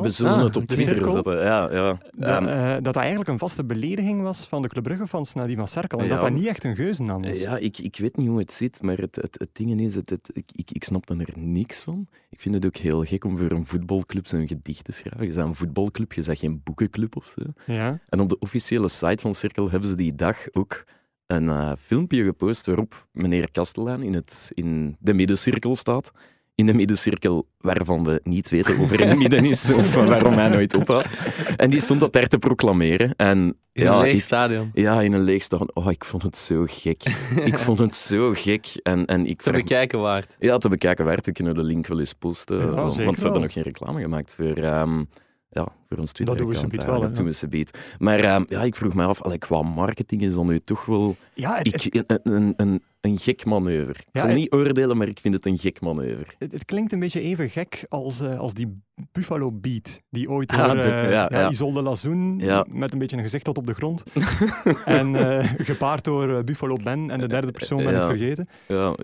We 0.01 0.09
zullen 0.09 0.33
Ah, 0.33 0.43
het 0.43 0.55
op 0.55 0.65
Twitter 0.65 0.93
cirkel. 0.93 1.11
zetten. 1.11 1.37
Ja, 1.37 1.71
ja. 1.71 1.97
Dat, 2.11 2.45
eh, 2.47 2.73
dat 2.73 2.83
dat 2.83 2.95
eigenlijk 2.95 3.29
een 3.29 3.39
vaste 3.39 3.63
belediging 3.65 4.21
was 4.21 4.47
van 4.47 4.61
de 4.61 4.67
Club 4.67 4.83
Brugge-fans 4.83 5.33
naar 5.33 5.47
die 5.47 5.55
van 5.55 5.67
Cerkel. 5.67 5.97
En 5.99 6.03
Ja. 6.05 6.09
dat 6.11 6.21
dat 6.21 6.31
niet 6.31 6.45
echt 6.45 6.63
een 6.63 6.75
geuzennaam 6.75 7.21
was. 7.21 7.41
Ja, 7.41 7.57
ik, 7.57 7.77
ik 7.77 7.97
weet 7.97 8.17
niet 8.17 8.27
hoe 8.27 8.39
het 8.39 8.53
zit, 8.53 8.81
maar 8.81 8.97
het, 8.97 9.15
het, 9.15 9.35
het 9.39 9.49
ding 9.53 9.81
is, 9.81 9.95
het, 9.95 10.09
het, 10.09 10.29
ik, 10.33 10.49
ik, 10.55 10.71
ik 10.71 10.83
snap 10.83 11.09
er 11.09 11.25
niks 11.35 11.81
van. 11.81 12.07
Ik 12.29 12.41
vind 12.41 12.55
het 12.55 12.65
ook 12.65 12.75
heel 12.77 13.03
gek 13.03 13.23
om 13.23 13.37
voor 13.37 13.51
een 13.51 13.65
voetbalclub 13.65 14.27
zo'n 14.27 14.47
gedicht 14.47 14.83
te 14.83 14.91
schrijven. 14.91 15.27
Je 15.27 15.33
bent 15.33 15.47
een 15.47 15.53
voetbalclub, 15.53 16.13
je 16.13 16.23
bent 16.25 16.37
geen 16.39 16.61
boekenclub 16.63 17.15
of 17.15 17.33
zo. 17.37 17.73
Ja. 17.73 17.99
En 18.09 18.19
op 18.19 18.29
de 18.29 18.39
officiële 18.39 18.89
site 18.89 19.21
van 19.21 19.33
Cirkel 19.33 19.69
hebben 19.69 19.89
ze 19.89 19.95
die 19.95 20.15
dag 20.15 20.37
ook 20.51 20.83
een 21.27 21.49
eh, 21.49 21.71
filmpje 21.79 22.23
gepost 22.23 22.65
waarop 22.65 23.07
meneer 23.11 23.51
Kastelaan 23.51 24.01
in, 24.01 24.13
het, 24.13 24.51
in 24.53 24.95
de 24.99 25.13
middencirkel 25.13 25.75
staat, 25.75 26.11
in 26.59 26.65
de 26.65 26.73
middencirkel 26.73 27.47
waarvan 27.57 28.03
we 28.03 28.19
niet 28.23 28.49
weten 28.49 28.79
of 28.79 28.91
er 28.91 28.99
in 28.99 29.07
het 29.07 29.17
midden 29.17 29.45
is 29.45 29.71
of 29.73 29.95
waarom 29.95 30.33
hij 30.33 30.49
nooit 30.49 30.73
ophoudt. 30.73 31.07
En 31.55 31.69
die 31.69 31.79
stond 31.79 31.99
dat 31.99 32.13
daar 32.13 32.27
te 32.27 32.37
proclameren. 32.37 33.13
En 33.15 33.37
In 33.73 33.83
ja, 33.83 33.93
een 33.95 34.01
leeg 34.01 34.13
ik- 34.13 34.21
stadion. 34.21 34.71
ja, 34.73 35.01
in 35.01 35.13
een 35.13 35.21
leeg 35.21 35.43
stadion. 35.43 35.69
Oh, 35.73 35.91
ik 35.91 36.05
vond 36.05 36.23
het 36.23 36.37
zo 36.37 36.65
gek. 36.67 37.03
ik 37.43 37.57
vond 37.67 37.79
het 37.79 37.95
zo 37.95 38.31
gek. 38.35 38.65
En, 38.83 39.05
en 39.05 39.25
ik 39.25 39.37
Te 39.41 39.49
vraag- 39.49 39.61
bekijken 39.61 39.99
waard. 39.99 40.35
Ja, 40.39 40.57
te 40.57 40.69
bekijken 40.69 41.05
waard. 41.05 41.25
We 41.25 41.31
kunnen 41.31 41.53
de 41.55 41.63
link 41.63 41.87
wel 41.87 41.99
eens 41.99 42.13
posten. 42.13 42.57
Ja, 42.59 42.65
want 42.71 42.95
we 42.95 43.03
hebben 43.03 43.41
nog 43.41 43.53
geen 43.53 43.63
reclame 43.63 44.01
gemaakt 44.01 44.35
voor, 44.35 44.53
ehm, 44.53 45.03
ja, 45.51 45.67
voor 45.89 45.97
ons 45.97 46.11
Twitter. 46.11 46.37
doen 46.37 46.47
we 46.47 46.55
subiet 46.55 46.85
wel, 46.85 46.95
hè, 46.95 47.07
Dat 47.07 47.15
doen 47.15 47.25
we 47.25 47.31
subiet. 47.33 47.77
Maar 47.97 48.19
ehm, 48.19 48.43
ja, 48.47 48.61
ik 48.61 48.75
vroeg 48.75 48.93
me 48.93 49.03
af, 49.03 49.21
allee, 49.21 49.37
qua 49.37 49.61
marketing 49.61 50.21
is 50.21 50.33
dat 50.33 50.45
nu 50.45 50.59
toch 50.59 50.85
wel 50.85 51.15
Ja, 51.33 51.57
het, 51.57 51.85
ik, 51.85 52.03
een, 52.07 52.19
een, 52.23 52.53
een, 52.57 52.83
een 53.01 53.17
gek 53.17 53.45
manoeuvre. 53.45 53.89
Ik 53.93 54.05
Ja, 54.11 54.19
zal 54.19 54.29
het- 54.29 54.37
niet 54.39 54.51
oordelen, 54.51 54.97
maar 54.97 55.07
ik 55.07 55.19
vind 55.19 55.33
het 55.33 55.45
een 55.45 55.57
gek 55.57 55.81
manoeuvre. 55.81 56.25
het, 56.39 56.51
het 56.51 56.65
klinkt 56.65 56.91
een 56.91 56.99
beetje 56.99 57.21
even 57.21 57.49
gek 57.49 57.85
als, 57.89 58.19
eh, 58.21 58.39
als 58.39 58.53
die 58.53 58.81
Buffalo 59.11 59.51
Beat, 59.51 60.01
die 60.09 60.29
ooit 60.29 60.49
door 60.49 60.67
de- 60.73 60.81
eh, 60.81 61.11
ja. 61.11 61.49
Isolde 61.49 61.81
Lazoen, 61.81 62.35
met 62.69 62.93
een 62.93 62.99
beetje 62.99 63.17
een 63.17 63.23
gezicht 63.23 63.43
tot 63.43 63.57
op 63.57 63.67
de 63.67 63.73
grond, 63.73 64.03
en 64.85 65.15
eh, 65.15 65.49
gepaard 65.57 66.03
door 66.03 66.29
eh, 66.37 66.43
Buffalo 66.43 66.75
Ben 66.83 67.09
en 67.09 67.19
de 67.19 67.27
derde 67.27 67.51
persoon 67.51 67.77
ben 67.83 67.95
ik 68.01 68.05
vergeten, 68.07 68.47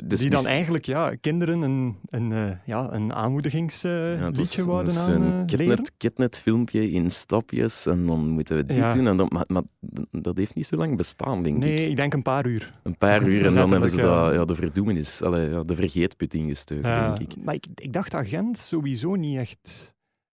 dus 0.08 0.22
die 0.22 0.30
dan 0.30 0.46
eigenlijk 0.46 0.86
ja, 0.86 1.16
kinderen 1.22 1.62
een, 1.62 1.96
een, 2.10 2.58
ja, 2.66 2.94
een 2.94 3.14
aanmoedigingsliedje 3.14 4.32
was- 4.34 4.56
wouden 4.66 4.98
aan 4.98 5.22
een. 5.22 5.46
Kidnet, 5.46 5.92
Kidnet-filmpje 5.98 6.92
in 6.92 7.12
stapjes 7.12 7.86
en 7.86 8.06
dan 8.06 8.30
moeten 8.30 8.56
we 8.56 8.66
dit 8.66 8.92
doen. 8.92 9.08
En 9.08 9.18
dan, 9.18 9.28
maar, 9.34 9.46
maar 9.48 9.64
dat 10.12 10.38
heeft 10.38 10.56
niet 10.56 10.68
zo 10.68 10.76
lang 10.76 10.98
bestaan, 10.98 11.44
denk 11.44 11.58
Nee, 11.58 11.74
ik. 11.84 11.90
ik 11.90 11.96
denk 11.96 12.14
een 12.14 12.22
paar 12.22 12.46
uur. 12.46 12.74
Een 12.84 12.98
paar 12.98 13.24
uur 13.24 13.46
en 13.46 13.56
dan 13.56 13.70
hebben 13.72 13.85
ze 13.90 13.96
Letterlijk, 13.96 14.26
dat, 14.26 14.34
ja. 14.34 14.46
de 14.46 14.56
verdoemenis, 14.56 15.22
allee, 15.22 15.50
ja, 15.50 15.64
de 15.64 15.76
vergeetput 15.76 16.34
ingestoken, 16.34 16.90
Ja, 16.90 17.16
denk 17.16 17.32
ik. 17.32 17.44
Maar 17.44 17.54
ik, 17.54 17.66
ik 17.76 17.94
dacht 17.94 18.12
dat 18.12 18.28
Gent 18.28 18.58
sowieso 18.58 19.16
niet 19.16 19.38
echt... 19.38 19.94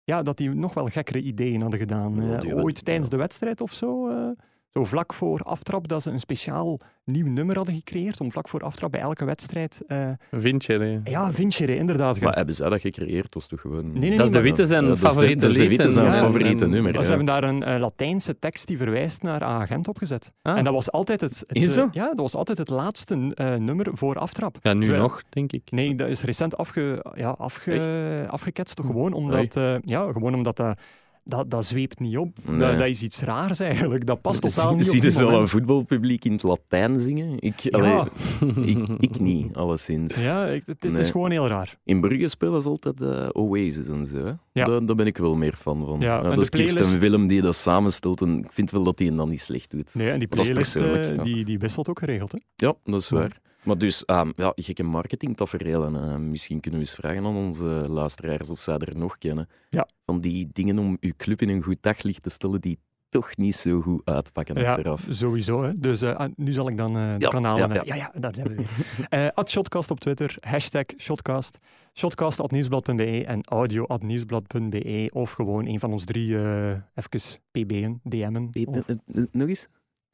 Ja, 0.04 0.22
dat 0.22 0.38
die 0.38 0.50
nog 0.50 0.74
wel 0.74 0.86
gekkere 0.88 1.22
ideeën 1.22 1.62
hadden 1.62 1.80
gedaan. 1.80 2.16
Ja, 2.16 2.36
Eh, 2.36 2.42
die 2.42 2.56
ooit 2.56 2.86
tijdens 2.86 3.08
ja. 3.08 3.12
de 3.12 3.18
wedstrijd 3.18 3.62
of 3.62 3.74
zo, 3.74 4.10
eh, 4.10 4.30
zo 4.78 4.84
vlak 4.86 5.14
voor 5.14 5.40
aftrap, 5.42 5.88
dat 5.88 6.02
ze 6.02 6.12
een 6.12 6.20
speciaal 6.20 6.80
nieuw 7.06 7.28
nummer 7.28 7.56
hadden 7.56 7.76
gecreëerd 7.76 8.22
om 8.22 8.32
vlak 8.32 8.48
voor 8.50 8.62
aftrap 8.64 8.92
bij 8.92 9.00
elke 9.02 9.26
wedstrijd... 9.26 9.82
eh, 9.88 10.10
Vind 10.32 10.66
je? 10.66 10.74
hè? 11.04 11.12
ja, 11.12 11.32
Vincere, 11.32 11.76
inderdaad. 11.76 12.20
Maar 12.20 12.36
hebben 12.36 12.56
zij 12.56 12.70
dat 12.70 12.80
gecreëerd? 12.82 13.24
Dat 13.24 13.34
was 13.34 13.48
toch 13.48 13.62
gewoon... 13.62 13.92
Nee, 13.92 14.10
nee, 14.10 14.18
Dat 14.18 14.26
is 14.28 14.32
de 14.34 14.42
witte 14.42 14.66
zijn 14.66 14.84
dat 14.86 14.94
is 14.94 15.00
de- 15.00 15.06
favoriete 15.08 15.40
dat 15.42 15.52
is 15.52 15.58
de 15.58 15.68
witte 15.68 15.90
zijn 15.90 16.06
ja, 16.06 16.12
favoriete 16.14 16.66
nummer. 16.68 16.82
Maar 16.92 16.94
ja. 16.94 17.02
ze 17.04 17.08
hebben 17.08 17.26
daar 17.28 17.44
een 17.44 17.64
eh, 17.64 17.80
Latijnse 17.80 18.40
tekst 18.40 18.68
die 18.68 18.78
verwijst 18.78 19.22
naar 19.22 19.44
agent 19.44 19.88
opgezet. 19.88 20.32
Ah. 20.42 20.58
En 20.58 20.64
dat 20.64 20.74
was 20.74 20.92
altijd 20.92 21.22
het, 21.22 21.44
het, 21.48 21.56
Is 21.64 21.76
eh, 21.76 21.84
dat? 21.84 21.94
ja, 21.94 22.06
dat 22.08 22.18
was 22.20 22.36
altijd 22.36 22.58
het 22.58 22.70
laatste 22.70 23.32
eh, 23.36 23.56
nummer 23.56 23.88
voor 23.94 24.18
aftrap. 24.20 24.58
Ja, 24.62 24.74
nu 24.74 24.82
Terwijl- 24.82 25.02
nog, 25.02 25.22
denk 25.30 25.52
ik. 25.52 25.72
Nee, 25.72 25.96
dat 25.96 26.08
is 26.10 26.22
recent 26.24 26.58
afge, 26.58 27.06
ja, 27.16 27.30
afge, 27.30 28.26
afgeketst. 28.30 28.80
Gewoon 28.82 29.14
omdat, 29.14 29.56
eh, 29.56 29.76
ja, 29.82 30.12
gewoon 30.12 30.34
omdat 30.36 30.56
dat, 30.56 30.80
dat, 31.28 31.52
dat 31.52 31.66
zweept 31.66 32.00
niet 32.00 32.18
op. 32.18 32.38
Nee. 32.48 32.60
Dat, 32.60 32.78
dat 32.78 32.88
is 32.88 33.02
iets 33.04 33.22
raars 33.22 33.60
eigenlijk. 33.60 34.06
Dat 34.06 34.22
past 34.22 34.42
totaal 34.42 34.76
niet 34.76 34.86
Zie 34.86 34.96
je 34.96 35.02
die 35.02 35.12
zo 35.12 35.30
een 35.30 35.48
voetbalpubliek 35.48 36.26
in 36.26 36.32
het 36.32 36.44
Latijn 36.44 37.00
zingen? 37.00 37.38
Ik, 37.40 37.60
Ja, 37.60 37.78
allee, 37.80 38.04
ik, 38.76 38.88
ik 39.00 39.20
niet, 39.20 39.56
alleszins. 39.56 40.24
ja 40.24 40.46
ik, 40.48 40.64
het, 40.66 40.82
het 40.84 40.92
Nee. 40.92 41.02
is 41.02 41.10
gewoon 41.10 41.32
heel 41.32 41.48
raar. 41.48 41.76
In 41.84 42.02
Brugge 42.02 42.28
spelen 42.28 42.62
ze 42.62 42.68
altijd 42.70 43.02
eh, 43.02 43.28
Oasis 43.32 43.88
en 43.88 44.06
zo. 44.06 44.18
Hè? 44.18 44.32
Ja. 44.52 44.66
Daar, 44.66 44.86
daar 44.86 44.96
ben 44.96 45.06
ik 45.06 45.18
wel 45.18 45.36
meer 45.36 45.54
fan 45.56 45.86
van. 45.86 46.00
Ja, 46.00 46.22
dat 46.22 46.38
is 46.38 46.50
Kirsten 46.50 46.76
playlist- 46.82 47.00
Willem 47.00 47.28
die 47.28 47.42
dat 47.42 47.56
samenstelt 47.56 48.22
en 48.22 48.38
ik 48.40 48.52
vind 48.52 48.72
wel 48.72 48.84
dat 48.84 49.00
hij 49.00 49.16
dan 49.16 49.30
niet 49.30 49.42
slecht 49.42 49.72
doet. 49.72 49.94
Nee, 49.96 50.10
en 50.12 50.20
die 50.20 50.28
playlist 50.28 50.76
eh, 50.76 51.16
ja. 51.16 51.24
die, 51.24 51.46
die 51.46 51.60
wisselt 51.60 51.90
ook 51.90 52.00
geregeld. 52.00 52.32
Hè? 52.32 52.38
Ja, 52.56 52.74
dat 52.84 53.02
is 53.02 53.10
waar. 53.10 53.40
Maar 53.66 53.78
dus, 53.78 54.06
ehm, 54.06 54.32
ja, 54.36 54.52
gekke 54.56 54.84
marketingtafereel. 54.84 55.86
En 55.86 55.96
eh, 55.96 56.16
misschien 56.16 56.60
kunnen 56.60 56.80
we 56.80 56.86
eens 56.86 56.96
vragen 56.96 57.26
aan 57.26 57.36
onze 57.36 57.66
luisteraars 57.88 58.50
of 58.50 58.60
zij 58.60 58.78
er 58.78 58.98
nog 58.98 59.18
kennen. 59.18 59.50
Ja. 59.70 59.88
Van 60.06 60.22
die 60.22 60.50
dingen 60.54 60.80
om 60.80 60.98
uw 61.00 61.12
club 61.18 61.42
in 61.42 61.50
een 61.50 61.62
goed 61.64 61.78
daglicht 61.82 62.24
te 62.24 62.30
stellen 62.30 62.62
die 62.62 62.80
toch 63.10 63.38
niet 63.38 63.56
zo 63.56 63.82
goed 63.82 64.02
uitpakken 64.06 64.56
Ja, 64.60 64.70
achteraf. 64.72 65.08
sowieso. 65.10 65.64
Hè. 65.64 65.80
Dus 65.80 66.02
eh, 66.02 66.16
ah, 66.16 66.32
nu 66.36 66.52
zal 66.52 66.68
ik 66.70 66.78
dan 66.78 66.98
eh, 66.98 67.14
de 67.14 67.20
Ja, 67.20 67.30
kanalen... 67.30 67.74
ja, 67.74 67.82
ja, 67.86 67.96
ja, 67.96 68.12
daar 68.20 68.36
zijn 68.36 68.48
we 68.48 68.56
weer. 68.56 69.32
At 69.36 69.50
Shotcast 69.50 69.92
op 69.92 70.00
Twitter, 70.00 70.36
hashtag 70.40 70.86
Shotcast, 70.98 71.58
shotcast.nieuwsblad.be 71.94 73.26
en 73.26 73.44
audio.nieuwsblad.be 73.44 75.10
of 75.14 75.32
gewoon 75.32 75.66
een 75.68 75.80
van 75.80 75.92
ons 75.92 76.06
drie 76.06 76.36
even 76.96 77.40
pb'en, 77.52 78.00
DM'en. 78.04 78.50
Of- 78.66 78.86
nog 79.32 79.48
eens? 79.48 79.68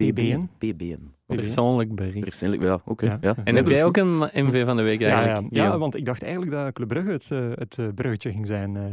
PBN. 0.09 0.49
PBN. 0.57 1.09
Persoonlijk 1.25 1.95
bericht. 1.95 2.19
Persoonlijk, 2.19 2.61
ja, 2.61 2.81
oké. 2.85 3.05
Ja. 3.05 3.17
ja. 3.21 3.35
En 3.43 3.53
Ja, 3.53 3.59
heb 3.59 3.67
jij 3.67 3.83
ook 3.85 3.97
een 3.97 4.17
MV 4.19 4.65
van 4.65 4.77
de 4.77 4.83
week 4.83 4.99
Ja, 4.99 5.07
ja, 5.07 5.15
eigenlijk? 5.23 5.53
ja, 5.55 5.69
Theo? 5.69 5.79
want 5.79 5.95
ik 5.95 6.05
dacht 6.05 6.21
eigenlijk 6.23 6.51
dat 6.51 6.73
Club 6.73 6.87
Brugge 6.87 7.11
het, 7.11 7.31
eh, 7.31 7.49
het 7.55 7.77
eh, 7.77 7.85
bruggetje 7.95 8.31
ging 8.31 8.47
zijn 8.47 8.75
eh, 8.77 8.83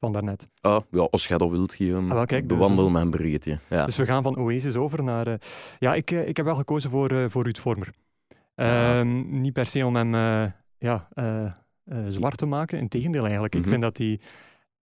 van 0.00 0.12
daarnet. 0.12 0.48
Ah, 0.60 0.80
ja, 0.90 1.08
als 1.10 1.26
jij 1.26 1.38
dat 1.38 1.50
wilt, 1.50 1.74
Guillaume, 1.74 2.08
Ah, 2.08 2.14
wel, 2.14 2.24
kijk, 2.24 2.48
dus, 2.48 2.58
bewandel 2.58 2.90
mijn 2.90 3.10
bruggetje. 3.10 3.58
Ja. 3.70 3.84
Dus 3.86 3.96
we 3.96 4.06
gaan 4.06 4.22
van 4.22 4.36
Oasis 4.38 4.76
over 4.76 5.02
naar... 5.02 5.26
eh, 5.26 5.34
ja, 5.78 5.94
ik, 5.94 6.10
ik 6.10 6.36
heb 6.36 6.46
wel 6.46 6.54
gekozen 6.54 6.90
voor, 6.90 7.30
voor 7.30 7.42
Ruud 7.44 7.58
Vormer. 7.58 7.90
Ja. 8.54 8.98
Ehm, 8.98 9.40
Niet 9.40 9.52
per 9.52 9.66
se 9.66 9.86
om 9.86 9.96
hem 9.96 10.14
eh, 10.14 10.44
ja, 10.78 11.08
eh, 11.12 11.44
eh, 11.44 11.52
zwart 12.08 12.36
te 12.38 12.46
maken. 12.46 12.78
Integendeel 12.78 13.22
eigenlijk. 13.22 13.54
Mhm. 13.54 13.62
Ik 13.62 13.68
vind 13.68 13.82
dat 13.82 13.96
hij 13.96 14.20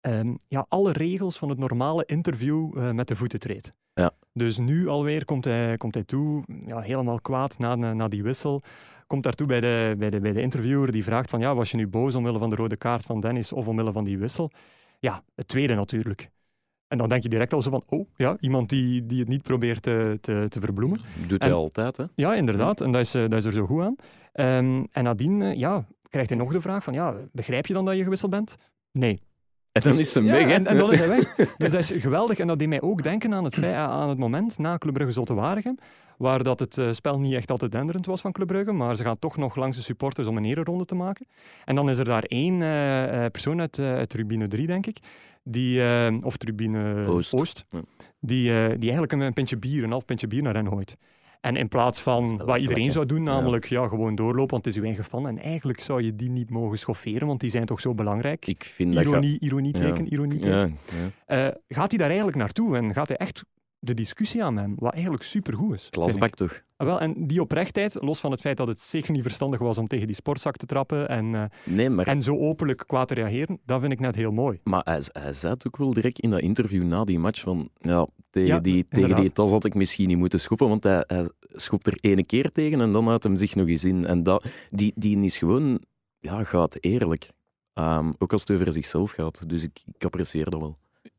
ehm, 0.00 0.34
ja, 0.48 0.66
alle 0.68 0.92
regels 0.92 1.38
van 1.38 1.48
het 1.48 1.58
normale 1.58 2.02
interview 2.06 2.78
eh, 2.78 2.90
met 2.90 3.08
de 3.08 3.16
voeten 3.16 3.38
treedt. 3.38 3.72
Ja. 3.98 4.12
Dus 4.32 4.58
nu 4.58 4.88
alweer 4.88 5.24
komt 5.24 5.44
hij, 5.44 5.76
komt 5.76 5.94
hij 5.94 6.04
toe, 6.04 6.44
ja, 6.66 6.80
helemaal 6.80 7.20
kwaad 7.20 7.58
na, 7.58 7.74
na, 7.74 8.08
die 8.08 8.22
wissel. 8.22 8.62
Komt 9.06 9.22
daartoe 9.22 9.46
bij 9.46 9.60
de, 9.60 9.94
bij, 9.98 10.10
de, 10.10 10.20
bij 10.20 10.32
de 10.32 10.40
interviewer 10.40 10.92
die 10.92 11.04
vraagt 11.04 11.30
van 11.30 11.40
ja, 11.40 11.54
was 11.54 11.70
je 11.70 11.76
nu 11.76 11.88
boos 11.88 12.14
omwille 12.14 12.38
van 12.38 12.50
de 12.50 12.56
rode 12.56 12.76
kaart 12.76 13.02
van 13.02 13.20
Dennis 13.20 13.52
of 13.52 13.66
omwille 13.66 13.92
van 13.92 14.04
die 14.04 14.18
wissel? 14.18 14.50
Ja, 14.98 15.22
het 15.34 15.48
tweede 15.48 15.74
natuurlijk. 15.74 16.30
En 16.88 16.98
dan 16.98 17.08
denk 17.08 17.22
je 17.22 17.28
direct 17.28 17.52
al 17.52 17.62
zo 17.62 17.70
van, 17.70 17.82
oh 17.86 18.08
ja, 18.16 18.36
iemand 18.40 18.68
die, 18.68 19.06
die 19.06 19.18
het 19.18 19.28
niet 19.28 19.42
probeert 19.42 19.82
te, 19.82 20.18
te, 20.20 20.46
te 20.48 20.60
verbloemen. 20.60 21.00
Doet 21.26 21.42
hij 21.42 21.52
altijd, 21.52 21.96
hè? 21.96 22.04
Ja, 22.14 22.34
inderdaad. 22.34 22.80
En 22.80 22.92
dat 22.92 23.00
is, 23.00 23.14
eh, 23.14 23.22
dat 23.22 23.32
is 23.32 23.44
er 23.44 23.52
zo 23.52 23.66
goed 23.66 23.82
aan. 23.82 23.96
Ehm, 24.32 24.84
en 24.92 25.04
nadien 25.04 25.42
eh, 25.42 25.54
ja, 25.54 25.86
krijgt 26.08 26.28
hij 26.28 26.38
nog 26.38 26.52
de 26.52 26.60
vraag 26.60 26.84
van, 26.84 26.92
ja, 26.92 27.14
begrijp 27.32 27.66
je 27.66 27.74
dan 27.74 27.84
dat 27.84 27.96
je 27.96 28.02
gewisseld 28.02 28.30
bent? 28.30 28.56
Nee. 28.92 29.22
En 29.84 29.90
dan 29.90 30.00
is 30.00 30.12
ze 30.12 30.22
weg, 30.22 30.44
hè? 30.44 30.52
En, 30.52 30.66
en 30.66 30.76
dan 30.76 30.92
is 30.92 30.98
hij 30.98 31.08
weg. 31.08 31.34
Dus 31.58 31.70
dat 31.70 31.80
is 31.80 31.92
geweldig. 32.02 32.38
En 32.38 32.46
dat 32.46 32.58
deed 32.58 32.68
mij 32.68 32.80
ook 32.80 33.02
denken 33.02 33.34
aan 33.34 33.44
het, 33.44 33.54
feit, 33.54 33.74
aan 33.74 34.08
het 34.08 34.18
moment 34.18 34.58
na 34.58 34.78
Club 34.78 34.94
Brugge 34.94 35.12
Zulte 35.12 35.34
Waregem, 35.34 35.78
waar 36.18 36.42
dat 36.42 36.60
het 36.60 36.78
eh, 36.78 36.92
spel 36.92 37.18
niet 37.18 37.34
echt 37.34 37.50
altijd 37.50 37.72
denderend 37.72 38.06
was 38.06 38.20
van 38.20 38.32
Club 38.32 38.46
Brugge, 38.46 38.72
maar 38.72 38.96
ze 38.96 39.02
gaan 39.02 39.18
toch 39.18 39.36
nog 39.36 39.56
langs 39.56 39.76
de 39.76 39.82
supporters 39.82 40.26
om 40.26 40.36
een 40.36 40.44
ereronde 40.44 40.84
te 40.84 40.94
maken. 40.94 41.26
En 41.64 41.74
dan 41.74 41.90
is 41.90 41.98
er 41.98 42.04
daar 42.04 42.22
één 42.22 42.62
eh, 42.62 43.24
eh, 43.24 43.30
persoon 43.30 43.60
uit, 43.60 43.78
uit 43.78 44.08
tribune 44.08 44.48
3, 44.48 44.66
denk 44.66 44.86
ik, 44.86 44.98
die, 45.42 45.80
of 46.24 46.36
tribune 46.36 47.06
Oost. 47.30 47.64
Die, 48.20 48.50
die 48.50 48.90
eigenlijk 48.90 49.12
een, 49.12 49.20
een 49.20 49.32
pintje 49.32 49.56
bier, 49.56 49.82
een 49.82 49.90
half 49.90 50.04
pintje 50.04 50.26
bier 50.26 50.42
naar 50.42 50.54
hen 50.54 50.68
gooit. 50.68 50.96
En 51.40 51.56
in 51.56 51.68
plaats 51.68 52.00
van 52.00 52.36
wat 52.44 52.58
iedereen 52.58 52.92
zou 52.92 53.06
doen, 53.06 53.22
namelijk 53.22 53.64
ja. 53.64 53.88
gewoon 53.88 54.14
doorlopen, 54.14 54.50
want 54.50 54.64
het 54.64 54.74
is 54.74 54.80
uw 54.80 54.86
eigen 54.86 55.04
fan. 55.04 55.28
En 55.28 55.38
eigenlijk 55.38 55.80
zou 55.80 56.02
je 56.02 56.16
die 56.16 56.30
niet 56.30 56.50
mogen 56.50 56.78
schofferen, 56.78 57.26
want 57.26 57.40
die 57.40 57.50
zijn 57.50 57.66
toch 57.66 57.80
zo 57.80 57.94
belangrijk. 57.94 58.46
Ik 58.46 58.64
vind 58.64 58.94
dat... 58.94 59.04
Ironie, 59.04 59.40
ironie 59.40 59.78
Ja. 59.78 59.84
teken, 59.84 60.12
ironie 60.12 60.38
Ja, 60.38 60.64
teken. 60.64 60.78
ja. 61.26 61.46
Eh, 61.48 61.54
gaat 61.68 61.88
hij 61.90 61.98
daar 61.98 62.08
eigenlijk 62.08 62.36
naartoe 62.38 62.76
en 62.76 62.92
gaat 62.94 63.08
hij 63.08 63.16
echt 63.16 63.44
de 63.78 63.94
discussie 63.94 64.44
aan 64.44 64.56
hem, 64.56 64.74
wat 64.78 64.92
eigenlijk 64.92 65.22
supergoed 65.22 65.74
is. 65.74 65.88
Klasbak 65.90 66.34
toch? 66.34 66.62
Ah, 66.76 66.86
wel, 66.86 67.00
en 67.00 67.26
die 67.26 67.40
oprechtheid, 67.40 67.96
los 68.00 68.20
van 68.20 68.30
het 68.30 68.40
feit 68.40 68.56
dat 68.56 68.68
het 68.68 68.80
zeker 68.80 69.12
niet 69.12 69.22
verstandig 69.22 69.60
was 69.60 69.78
om 69.78 69.86
tegen 69.86 70.06
die 70.06 70.16
sportzak 70.16 70.56
te 70.56 70.66
trappen 70.66 71.08
en, 71.08 71.34
eh, 71.34 71.44
Nee, 71.64 71.90
maar, 71.90 72.06
en 72.06 72.22
zo 72.22 72.36
openlijk 72.36 72.84
kwaad 72.86 73.08
te 73.08 73.14
reageren, 73.14 73.58
dat 73.64 73.80
vind 73.80 73.92
ik 73.92 74.00
net 74.00 74.14
heel 74.14 74.32
mooi. 74.32 74.60
maar 74.64 74.80
hij, 74.84 75.02
hij 75.12 75.32
zei 75.32 75.54
ook 75.66 75.76
wel 75.76 75.92
direct 75.92 76.18
in 76.18 76.30
dat 76.30 76.40
interview 76.40 76.84
na 76.84 77.04
die 77.04 77.18
match 77.18 77.40
van... 77.40 77.70
Ja, 77.80 78.06
tegen, 78.30 78.54
Ja, 78.54 78.60
die, 78.60 78.86
tegen 78.88 79.16
die 79.16 79.32
tas 79.32 79.50
had 79.50 79.64
ik 79.64 79.74
misschien 79.74 80.08
niet 80.08 80.18
moeten 80.18 80.40
schoppen, 80.40 80.68
want 80.68 80.82
hij, 80.82 81.04
hij 81.06 81.28
schopt 81.40 81.86
er 81.86 81.98
ene 82.00 82.24
keer 82.24 82.52
tegen 82.52 82.80
en 82.80 82.92
dan 82.92 83.06
houdt 83.06 83.24
hem 83.24 83.36
zich 83.36 83.54
nog 83.54 83.68
eens 83.68 83.84
in. 83.84 84.06
En 84.06 84.22
dat, 84.22 84.44
die, 84.68 84.92
die 84.96 85.24
is 85.24 85.38
gewoon... 85.38 85.82
Ja, 86.20 86.44
gaat 86.44 86.76
eerlijk. 86.80 87.30
Ehm, 87.74 88.12
ook 88.18 88.32
als 88.32 88.40
het 88.40 88.50
over 88.50 88.72
zichzelf 88.72 89.10
gaat. 89.10 89.48
Dus 89.48 89.62
ik, 89.62 89.82
ik 89.92 90.04
apprecieer 90.04 90.50
dat 90.50 90.60
wel. 90.60 90.78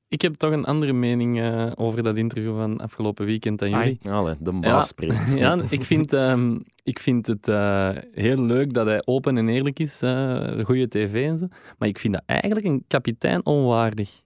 Ik 0.09 0.21
heb 0.21 0.35
toch 0.35 0.51
een 0.51 0.65
andere 0.65 0.93
mening 0.93 1.39
eh, 1.39 1.71
over 1.75 2.03
dat 2.03 2.17
interview 2.17 2.55
van 2.57 2.79
afgelopen 2.79 3.25
weekend 3.25 3.59
dan 3.59 3.69
jullie. 3.69 3.99
Allee, 4.09 4.35
de 4.39 4.51
baas 4.51 4.63
Ja. 4.63 4.81
spreekt. 4.81 5.33
Ja, 5.37 5.61
ik 5.69 5.83
vind, 5.83 6.13
ehm, 6.13 6.57
ik 6.83 6.99
vind 6.99 7.27
het 7.27 7.47
eh, 7.47 7.89
heel 8.11 8.41
leuk 8.45 8.73
dat 8.73 8.85
hij 8.85 9.01
open 9.05 9.37
en 9.37 9.49
eerlijk 9.49 9.79
is, 9.79 10.01
eh 10.01 10.65
goede 10.65 10.87
tv 10.87 11.27
en 11.27 11.37
zo. 11.37 11.47
Maar 11.77 11.87
ik 11.87 11.99
vind 11.99 12.13
dat 12.13 12.23
eigenlijk 12.25 12.65
een 12.65 12.83
kapitein 12.87 13.45
onwaardig. 13.45 14.21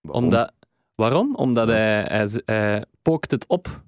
Waarom? 0.00 0.24
Omdat, 0.24 0.52
waarom? 0.94 1.34
Omdat 1.34 1.68
hij, 1.68 2.02
hij, 2.02 2.28
hij 2.44 2.84
pookt 3.02 3.30
het 3.30 3.46
op. 3.46 3.82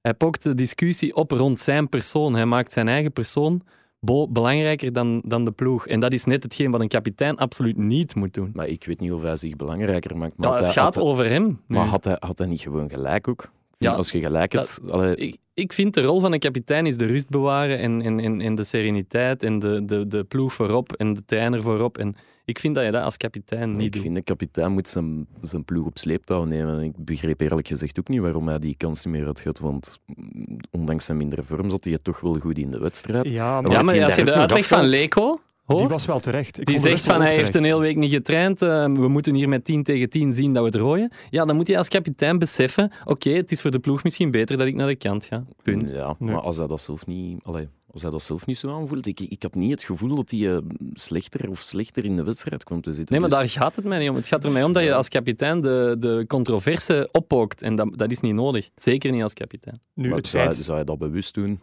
Hij 0.00 0.14
pookt 0.14 0.42
de 0.42 0.54
discussie 0.54 1.14
op 1.16 1.30
rond 1.30 1.60
zijn 1.60 1.88
persoon. 1.88 2.34
Hij 2.34 2.46
maakt 2.46 2.72
zijn 2.72 2.88
eigen 2.88 3.12
persoon 3.12 3.62
bo- 4.00 4.28
belangrijker 4.28 4.92
dan, 4.92 5.22
dan 5.26 5.44
de 5.44 5.50
ploeg. 5.50 5.86
En 5.86 6.00
dat 6.00 6.12
is 6.12 6.24
net 6.24 6.42
hetgeen 6.42 6.70
wat 6.70 6.80
een 6.80 6.88
kapitein 6.88 7.36
absoluut 7.36 7.76
niet 7.76 8.14
moet 8.14 8.34
doen. 8.34 8.50
Maar 8.54 8.68
ik 8.68 8.84
weet 8.84 9.00
niet 9.00 9.12
of 9.12 9.22
hij 9.22 9.36
zich 9.36 9.56
belangrijker 9.56 10.16
maakt. 10.16 10.36
Maar 10.36 10.48
Ja, 10.48 10.54
het 10.54 10.64
hij- 10.64 10.72
gaat 10.72 10.94
had 10.94 11.04
over 11.04 11.28
hem. 11.28 11.46
nu. 11.46 11.76
Maar 11.76 11.86
had 11.86 12.04
hij, 12.04 12.16
had 12.18 12.38
hij 12.38 12.46
niet 12.46 12.60
gewoon 12.60 12.90
gelijk 12.90 13.28
ook? 13.28 13.50
Ja, 13.78 13.92
als 13.92 14.10
je 14.10 14.20
gelijk 14.20 14.52
hebt... 14.52 14.80
Ik, 15.14 15.36
ik 15.54 15.72
vind 15.72 15.94
de 15.94 16.02
rol 16.02 16.20
van 16.20 16.32
een 16.32 16.38
kapitein 16.38 16.86
is 16.86 16.96
de 16.96 17.04
rust 17.06 17.28
bewaren 17.28 17.78
en, 17.78 18.02
en, 18.02 18.20
en, 18.20 18.40
en 18.40 18.54
de 18.54 18.64
sereniteit 18.64 19.42
en 19.42 19.58
de, 19.58 19.84
de, 19.84 20.06
de 20.06 20.24
ploeg 20.24 20.52
voorop 20.52 20.92
en 20.92 21.14
de 21.14 21.24
trainer 21.24 21.62
voorop. 21.62 21.98
En 21.98 22.16
ik 22.50 22.58
vind 22.58 22.74
dat 22.74 22.84
je 22.84 22.90
dat 22.90 23.02
als 23.02 23.16
kapitein 23.16 23.76
niet 23.76 23.86
ik 23.86 23.92
doet. 23.92 24.02
vind 24.02 24.14
de 24.14 24.22
kapitein 24.22 24.72
moet 24.72 24.88
zijn, 24.88 25.26
zijn 25.42 25.64
ploeg 25.64 25.86
op 25.86 25.98
sleeptouw 25.98 26.44
nemen. 26.44 26.74
En 26.78 26.82
Ik 26.84 27.04
begreep 27.04 27.40
eerlijk 27.40 27.68
gezegd 27.68 27.98
ook 27.98 28.08
niet 28.08 28.20
waarom 28.20 28.48
hij 28.48 28.58
die 28.58 28.74
kans 28.76 29.04
niet 29.04 29.14
meer 29.14 29.24
had 29.24 29.40
gehad. 29.40 29.58
Want 29.58 29.98
mm, 30.06 30.56
ondanks 30.70 31.04
zijn 31.04 31.16
mindere 31.16 31.42
vorm 31.42 31.70
zat 31.70 31.84
hij 31.84 31.98
toch 32.02 32.20
wel 32.20 32.38
goed 32.38 32.58
in 32.58 32.70
de 32.70 32.78
wedstrijd. 32.78 33.28
Ja, 33.28 33.60
maar 33.60 33.70
Ja, 33.70 33.82
maar 33.82 34.04
als 34.04 34.14
je 34.16 34.24
de 34.24 34.32
uitleg 34.32 34.66
van 34.66 34.78
afvalt. 34.78 34.94
Leco 35.00 35.40
die 35.66 35.78
hoort, 35.78 35.90
was 35.90 36.06
wel 36.06 36.20
terecht. 36.20 36.58
Ik 36.60 36.66
die 36.66 36.78
zegt 36.78 37.04
van 37.04 37.20
hij 37.20 37.34
heeft 37.34 37.54
een 37.54 37.64
hele 37.64 37.80
week 37.80 37.96
niet 37.96 38.12
getraind, 38.12 38.62
eh, 38.62 38.84
we 38.84 39.08
moeten 39.08 39.34
hier 39.34 39.48
met 39.48 39.64
10 39.64 39.82
tegen 39.82 40.10
10 40.10 40.34
zien 40.34 40.52
dat 40.52 40.62
we 40.62 40.68
het 40.68 40.78
rooien. 40.78 41.12
Ja, 41.30 41.44
dan 41.44 41.56
moet 41.56 41.66
je 41.66 41.76
als 41.76 41.88
kapitein 41.88 42.38
beseffen, 42.38 42.90
oké, 43.04 43.30
het 43.30 43.50
is 43.50 43.60
voor 43.60 43.70
de 43.70 43.78
ploeg 43.78 44.02
misschien 44.04 44.30
beter 44.30 44.56
dat 44.56 44.66
ik 44.66 44.74
naar 44.74 44.86
de 44.86 44.96
kant 44.96 45.24
ga. 45.24 45.44
Punt. 45.62 45.90
Ja, 45.90 46.14
Nee. 46.18 46.32
maar 46.32 46.40
als 46.42 46.56
hij 46.56 46.66
dat 46.66 46.80
zelf 46.80 47.06
niet, 47.06 47.40
allee, 47.42 47.68
als 47.92 48.02
hij 48.02 48.10
dat 48.10 48.22
zelf 48.22 48.46
niet 48.46 48.58
zo 48.58 48.78
aanvoelt, 48.78 49.06
ik, 49.06 49.20
ik 49.20 49.42
had 49.42 49.54
niet 49.54 49.70
het 49.70 49.82
gevoel 49.82 50.14
dat 50.16 50.30
hij 50.30 50.54
eh, 50.54 50.58
slechter 50.92 51.48
of 51.50 51.58
slechter 51.58 52.04
in 52.04 52.16
de 52.16 52.22
wedstrijd 52.22 52.64
kwam 52.64 52.80
te 52.80 52.94
zitten. 52.94 53.12
Nee, 53.12 53.20
maar 53.20 53.30
Dus- 53.30 53.38
daar 53.54 53.62
gaat 53.62 53.76
het 53.76 53.84
mij 53.84 53.98
niet 53.98 54.08
om. 54.08 54.14
Het 54.14 54.26
gaat 54.26 54.44
er 54.44 54.50
mij 54.52 54.64
om 54.64 54.72
dat 54.72 54.82
je 54.82 54.94
als 54.94 55.08
kapitein 55.08 55.60
de, 55.60 55.96
de 55.98 56.24
controverse 56.28 57.08
oppookt. 57.12 57.62
En 57.62 57.74
dat, 57.74 57.88
dat 57.98 58.10
is 58.10 58.20
niet 58.20 58.34
nodig. 58.34 58.70
Zeker 58.74 59.12
niet 59.12 59.22
als 59.22 59.32
kapitein. 59.34 59.80
Nu, 59.94 60.08
Maar 60.08 60.16
het 60.16 60.28
zou, 60.28 60.44
feit... 60.44 60.56
zou 60.56 60.76
hij 60.76 60.86
dat 60.86 60.98
bewust 60.98 61.34
doen? 61.34 61.60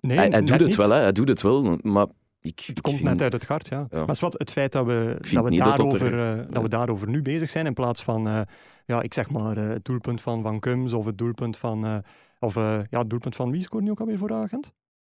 Nee, 0.00 0.16
hij 0.18 0.28
hij 0.28 0.40
doet 0.40 0.58
het 0.58 0.66
niet. 0.68 0.76
wel, 0.76 0.90
hè, 0.90 0.96
hij 1.00 1.12
doet 1.12 1.28
het 1.28 1.42
wel, 1.42 1.78
maar 1.82 2.06
ik, 2.40 2.58
Het 2.58 2.68
ik 2.76 2.82
komt 2.82 2.96
vind- 2.96 3.08
net 3.08 3.22
uit 3.22 3.32
het 3.32 3.44
hart, 3.46 3.68
ja. 3.68 3.86
Ja. 3.90 3.98
Maar 3.98 4.08
is 4.10 4.20
wat, 4.20 4.34
het 4.38 4.50
feit 4.50 4.72
dat 4.72 4.86
we, 4.86 5.16
vind 5.20 5.34
dat 5.34 5.44
we, 5.44 5.50
niet 5.50 5.58
dat 5.58 5.76
dat 5.76 5.90
daarover, 5.90 6.12
er- 6.14 6.38
eh, 6.38 6.52
dat 6.52 6.62
we 6.62 6.68
daarover 6.68 7.08
nu 7.08 7.22
bezig 7.22 7.50
zijn, 7.50 7.66
in 7.66 7.74
plaats 7.74 8.02
van, 8.02 8.28
eh, 8.28 8.40
ja, 8.86 9.02
ik 9.02 9.14
zeg 9.14 9.30
maar, 9.30 9.56
eh, 9.56 9.68
het 9.68 9.84
doelpunt 9.84 10.20
van 10.20 10.42
Van 10.42 10.60
Kums 10.60 10.92
of 10.92 11.04
het 11.06 11.18
doelpunt 11.18 11.56
van, 11.56 11.84
eh, 11.84 11.96
of 12.38 12.56
eh, 12.56 12.78
ja, 12.90 12.98
het 12.98 13.10
doelpunt 13.10 13.36
van 13.36 13.50
wie 13.50 13.62
scoorde 13.62 13.84
nu 13.84 13.90
ook 13.92 14.00
alweer 14.00 14.18
voor 14.18 14.28
de 14.28 14.34
agent? 14.34 14.72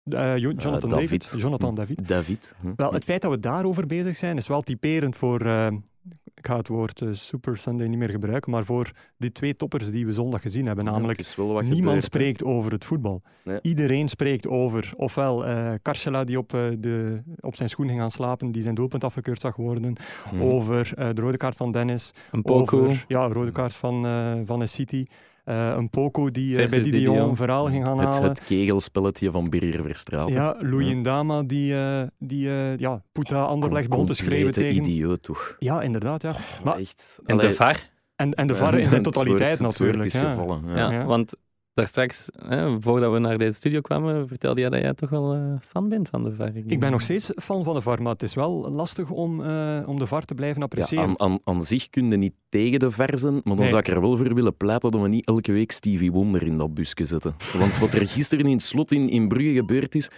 Eh, 0.09 0.37
Jo- 0.37 0.51
Jonathan 0.57 0.91
Eh, 0.91 0.97
David. 0.99 1.33
Jonathan 1.37 1.69
Hm. 1.69 1.75
David. 1.75 2.07
David. 2.07 2.55
hm. 2.61 2.71
Wel, 2.75 2.91
het 2.93 3.03
feit 3.03 3.21
dat 3.21 3.31
we 3.31 3.39
daarover 3.39 3.85
bezig 3.85 4.15
zijn, 4.15 4.37
is 4.37 4.47
wel 4.47 4.61
typerend 4.61 5.15
voor, 5.17 5.41
eh, 5.41 5.67
ik 6.35 6.47
ga 6.47 6.57
het 6.57 6.67
woord 6.67 7.01
Super 7.11 7.57
Sunday 7.57 7.87
niet 7.87 7.97
meer 7.97 8.09
gebruiken, 8.09 8.51
maar 8.51 8.65
voor 8.65 8.91
die 9.17 9.31
twee 9.31 9.55
toppers 9.55 9.91
die 9.91 10.05
we 10.05 10.13
zondag 10.13 10.41
gezien 10.41 10.65
hebben, 10.65 10.85
namelijk 10.85 11.35
Niemand 11.63 12.03
spreekt 12.03 12.43
over 12.43 12.71
het 12.71 12.85
voetbal. 12.85 13.21
Nee. 13.43 13.59
Iedereen 13.61 14.07
spreekt 14.07 14.47
over, 14.47 14.93
ofwel 14.95 15.45
eh 15.45 15.73
Karcela 15.81 16.23
die 16.23 16.37
op, 16.37 16.53
eh, 16.53 16.61
de, 16.79 17.21
op 17.39 17.55
zijn 17.55 17.69
schoen 17.69 17.87
ging 17.87 17.99
gaan 17.99 18.11
slapen, 18.11 18.51
die 18.51 18.61
zijn 18.61 18.75
doelpunt 18.75 19.03
afgekeurd 19.03 19.41
zag 19.41 19.55
worden, 19.55 19.95
Hm. 20.29 20.41
over 20.41 20.91
eh, 20.95 21.09
de 21.13 21.21
rode 21.21 21.37
kaart 21.37 21.55
van 21.55 21.71
Dennis, 21.71 22.13
Een 22.31 22.41
Poco. 22.41 22.79
over 22.83 23.05
ja, 23.07 23.27
rode 23.27 23.51
kaart 23.51 23.73
van, 23.73 24.05
eh 24.05 24.33
van 24.45 24.67
City, 24.67 25.05
een 25.45 25.89
Poco 25.89 26.31
die 26.31 26.51
eh, 26.61 26.69
bij 26.69 26.79
Didion 26.81 26.91
Didion. 27.13 27.29
een 27.29 27.35
verhaal 27.35 27.65
ging 27.65 27.85
gaan 27.85 27.97
het, 27.99 28.07
halen. 28.13 28.29
het 28.29 28.43
kegelspelletje 28.45 29.31
van 29.31 29.49
Birger 29.49 29.83
Verstraeten. 29.83 30.35
ja, 30.35 30.55
Louis 30.59 30.87
Ja. 30.87 30.93
Ndama 30.95 31.43
die, 31.43 31.75
eh 31.75 32.01
die 32.19 32.49
eh, 32.49 32.77
ja, 32.77 33.01
Puta 33.11 33.43
Anderlecht 33.43 33.89
begon 33.89 34.05
te 34.05 34.13
schreeuwen 34.13 34.53
Complete 34.53 34.73
tegen... 34.75 34.91
idioot, 34.91 35.23
toch? 35.23 35.55
Ja, 35.59 35.81
inderdaad. 35.81 36.21
Ja. 36.21 36.35
Maar- 36.63 36.77
echt. 36.77 37.19
En 37.25 37.37
de 37.37 37.51
VAR. 37.53 37.89
En, 38.15 38.33
en 38.33 38.47
de 38.47 38.53
ja, 38.53 38.59
VAR 38.59 38.77
in 38.77 38.83
zijn 38.83 38.95
het 39.03 39.13
totaliteit 39.13 39.59
woord- 39.59 39.71
het 39.71 39.79
woord 39.79 39.95
natuurlijk. 39.97 40.05
is 40.05 40.21
ja. 40.21 40.29
gevallen. 40.29 40.61
Ja. 40.67 40.77
Ja, 40.77 40.91
Ja. 40.91 41.05
want 41.05 41.35
daar 41.75 41.87
straks, 41.87 42.29
hè, 42.47 42.81
voordat 42.81 43.11
we 43.13 43.19
naar 43.19 43.37
deze 43.37 43.57
studio 43.57 43.81
kwamen, 43.81 44.27
vertelde 44.27 44.59
jij 44.61 44.69
dat 44.69 44.81
jij 44.81 44.93
toch 44.93 45.09
wel 45.09 45.33
eh, 45.33 45.41
fan 45.67 45.89
bent 45.89 46.09
van 46.09 46.23
de 46.23 46.35
VAR. 46.35 46.55
Ik 46.55 46.79
ben 46.79 46.91
nog 46.91 47.01
steeds 47.01 47.31
fan 47.35 47.63
van 47.63 47.75
de 47.75 47.81
VAR, 47.81 48.01
maar 48.01 48.11
het 48.11 48.23
is 48.23 48.33
wel 48.33 48.69
lastig 48.71 49.09
om, 49.09 49.43
eh, 49.43 49.79
om 49.85 49.99
de 49.99 50.05
VAR 50.05 50.25
te 50.25 50.33
blijven 50.33 50.57
Ja, 50.59 50.63
appreciëren. 50.65 51.03
aan, 51.05 51.19
aan, 51.19 51.39
aan 51.43 51.63
zich 51.63 51.89
kun 51.89 52.09
je 52.11 52.17
niet 52.17 52.33
tegen 52.49 52.79
de 52.79 52.91
verzen, 52.91 53.33
maar 53.33 53.41
dan 53.43 53.57
Nee. 53.57 53.67
zou 53.67 53.79
ik 53.79 53.87
er 53.87 54.01
wel 54.01 54.17
voor 54.17 54.33
willen 54.33 54.57
pleiten 54.57 54.91
dat 54.91 55.01
we 55.01 55.07
niet 55.07 55.25
elke 55.27 55.51
week 55.51 55.71
Stevie 55.71 56.11
Wonder 56.11 56.43
in 56.43 56.57
dat 56.57 56.73
busje 56.73 57.05
zetten. 57.05 57.35
Want 57.57 57.77
wat 57.77 57.93
er 57.93 58.07
gisteren 58.07 58.45
in 58.45 58.51
het 58.51 58.63
slot 58.63 58.91
in, 58.91 59.09
in 59.09 59.27
Brugge 59.27 59.53
gebeurd 59.53 59.95
is, 59.95 60.09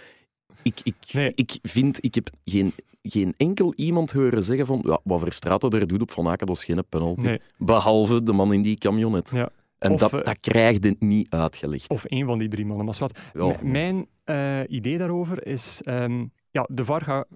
ik, 0.62 0.80
ik, 0.82 0.94
Nee. 1.12 1.32
ik 1.34 1.58
vind, 1.62 2.04
ik 2.04 2.14
heb 2.14 2.28
geen, 2.44 2.72
geen 3.02 3.34
enkel 3.36 3.72
iemand 3.76 4.12
horen 4.12 4.42
zeggen 4.44 4.66
van, 4.66 4.80
ja, 4.84 5.00
wat 5.04 5.20
Verstraeten 5.20 5.70
daar 5.70 5.86
doet 5.86 6.00
op 6.02 6.10
Van 6.10 6.28
Aken, 6.28 6.46
dat 6.46 6.56
is 6.56 6.64
geen 6.64 6.82
penalty. 6.88 7.20
Nee. 7.20 7.40
Behalve 7.58 8.22
de 8.22 8.32
man 8.32 8.52
in 8.52 8.62
die 8.62 8.78
camionet. 8.78 9.30
Ja. 9.34 9.48
En 9.78 9.90
Of, 9.92 10.00
dat, 10.00 10.12
eh, 10.14 10.24
dat 10.24 10.40
krijg 10.40 10.78
je 10.82 10.96
niet 10.98 11.30
uitgelegd. 11.30 11.90
Of 11.90 12.04
één 12.04 12.26
van 12.26 12.38
die 12.38 12.48
drie 12.48 12.66
mannen. 12.66 12.84
Maar 12.86 12.96
wat, 12.98 13.18
Ja. 13.32 13.56
mijn 13.62 14.06
eh, 14.24 14.60
idee 14.68 14.98
daarover 14.98 15.46
is... 15.46 15.80
ehm, 15.82 16.24
ja, 16.50 16.66
de 16.70 16.84
VAR 16.84 17.02
gaat 17.02 17.26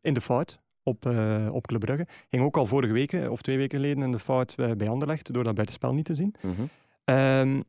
in 0.00 0.14
de 0.14 0.20
fout 0.20 0.58
op, 0.82 1.06
eh 1.06 1.48
op 1.52 1.66
Club 1.66 1.80
Brugge. 1.80 2.06
Ging 2.30 2.42
ook 2.42 2.56
al 2.56 2.66
vorige 2.66 2.92
week, 2.92 3.12
of 3.28 3.42
twee 3.42 3.56
weken 3.56 3.80
geleden, 3.80 4.02
in 4.02 4.10
de 4.12 4.18
fout 4.18 4.54
bij 4.56 4.88
Anderlecht, 4.88 5.32
door 5.32 5.44
dat 5.44 5.54
buitenspel 5.54 5.94
niet 5.94 6.04
te 6.04 6.14
zien. 6.14 6.34
Mhm. 6.42 6.62
Ehm, 7.04 7.60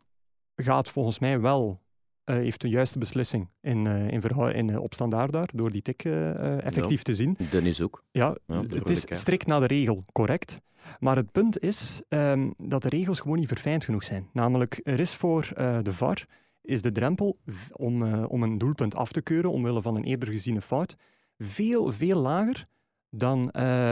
gaat 0.56 0.90
volgens 0.90 1.20
mij 1.20 1.40
wel... 1.40 1.80
eh, 2.24 2.36
heeft 2.36 2.62
de 2.62 2.70
juiste 2.70 3.00
beslissing 3.00 3.50
in, 3.62 3.88
eh, 3.88 4.12
in, 4.12 4.54
in, 4.54 4.70
eh, 4.70 4.82
op 4.82 4.94
standaard 4.94 5.32
daar, 5.32 5.50
door 5.54 5.72
die 5.72 5.82
tik 5.82 6.04
effectief 6.04 7.02
te 7.02 7.16
zien. 7.16 7.38
Dennis 7.52 7.82
ook. 7.82 8.04
Ja, 8.12 8.36
het 8.48 8.90
is 8.90 9.06
strikt 9.10 9.48
naar 9.48 9.60
de 9.60 9.68
regel, 9.68 10.06
correct. 10.12 10.62
Maar 11.00 11.16
het 11.16 11.32
punt 11.32 11.60
is 11.60 12.02
ehm, 12.08 12.52
dat 12.58 12.82
de 12.82 12.90
regels 12.90 13.20
gewoon 13.20 13.40
niet 13.40 13.48
verfijnd 13.48 13.86
genoeg 13.86 14.04
zijn. 14.04 14.30
Namelijk, 14.34 14.80
er 14.84 15.00
is 15.00 15.16
voor 15.16 15.50
de 15.84 15.92
VAR 15.92 16.26
is 16.62 16.82
de 16.82 16.92
drempel 16.92 17.38
om, 17.72 18.24
om 18.24 18.44
een 18.44 18.58
doelpunt 18.58 18.96
af 18.96 19.12
te 19.12 19.22
keuren 19.22 19.52
omwille 19.52 19.82
van 19.82 19.96
een 19.96 20.04
eerder 20.04 20.32
geziene 20.32 20.62
fout 20.62 20.96
veel, 21.38 21.92
veel 21.92 22.20
lager 22.22 22.66
dan 23.10 23.42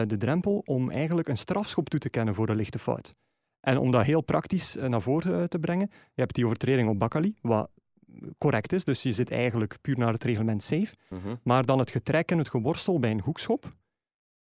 de 0.07 0.15
drempel 0.17 0.61
om 0.65 0.91
eigenlijk 0.91 1.27
een 1.27 1.37
strafschop 1.37 1.89
toe 1.89 1.99
te 1.99 2.09
kennen 2.09 2.35
voor 2.35 2.49
een 2.49 2.55
lichte 2.55 2.79
fout. 2.79 3.13
En 3.59 3.77
om 3.77 3.91
dat 3.91 4.03
heel 4.03 4.21
praktisch 4.21 4.75
naar 4.75 5.01
voren 5.01 5.49
te 5.49 5.59
brengen, 5.59 5.89
je 5.91 6.21
hebt 6.21 6.35
die 6.35 6.45
overtreding 6.45 6.89
op 6.89 6.99
Bakali, 6.99 7.35
wat 7.41 7.69
correct 8.37 8.73
is, 8.73 8.83
dus 8.83 9.03
je 9.03 9.13
zit 9.13 9.31
eigenlijk 9.31 9.77
puur 9.81 9.97
naar 9.97 10.13
het 10.13 10.23
reglement 10.23 10.63
safe. 10.63 10.95
Mhm. 11.09 11.35
Maar 11.43 11.65
dan 11.65 11.79
het 11.79 11.91
getrek 11.91 12.31
en 12.31 12.37
het 12.37 12.49
geworstel 12.49 12.99
bij 12.99 13.11
een 13.11 13.21
hoekschop, 13.21 13.75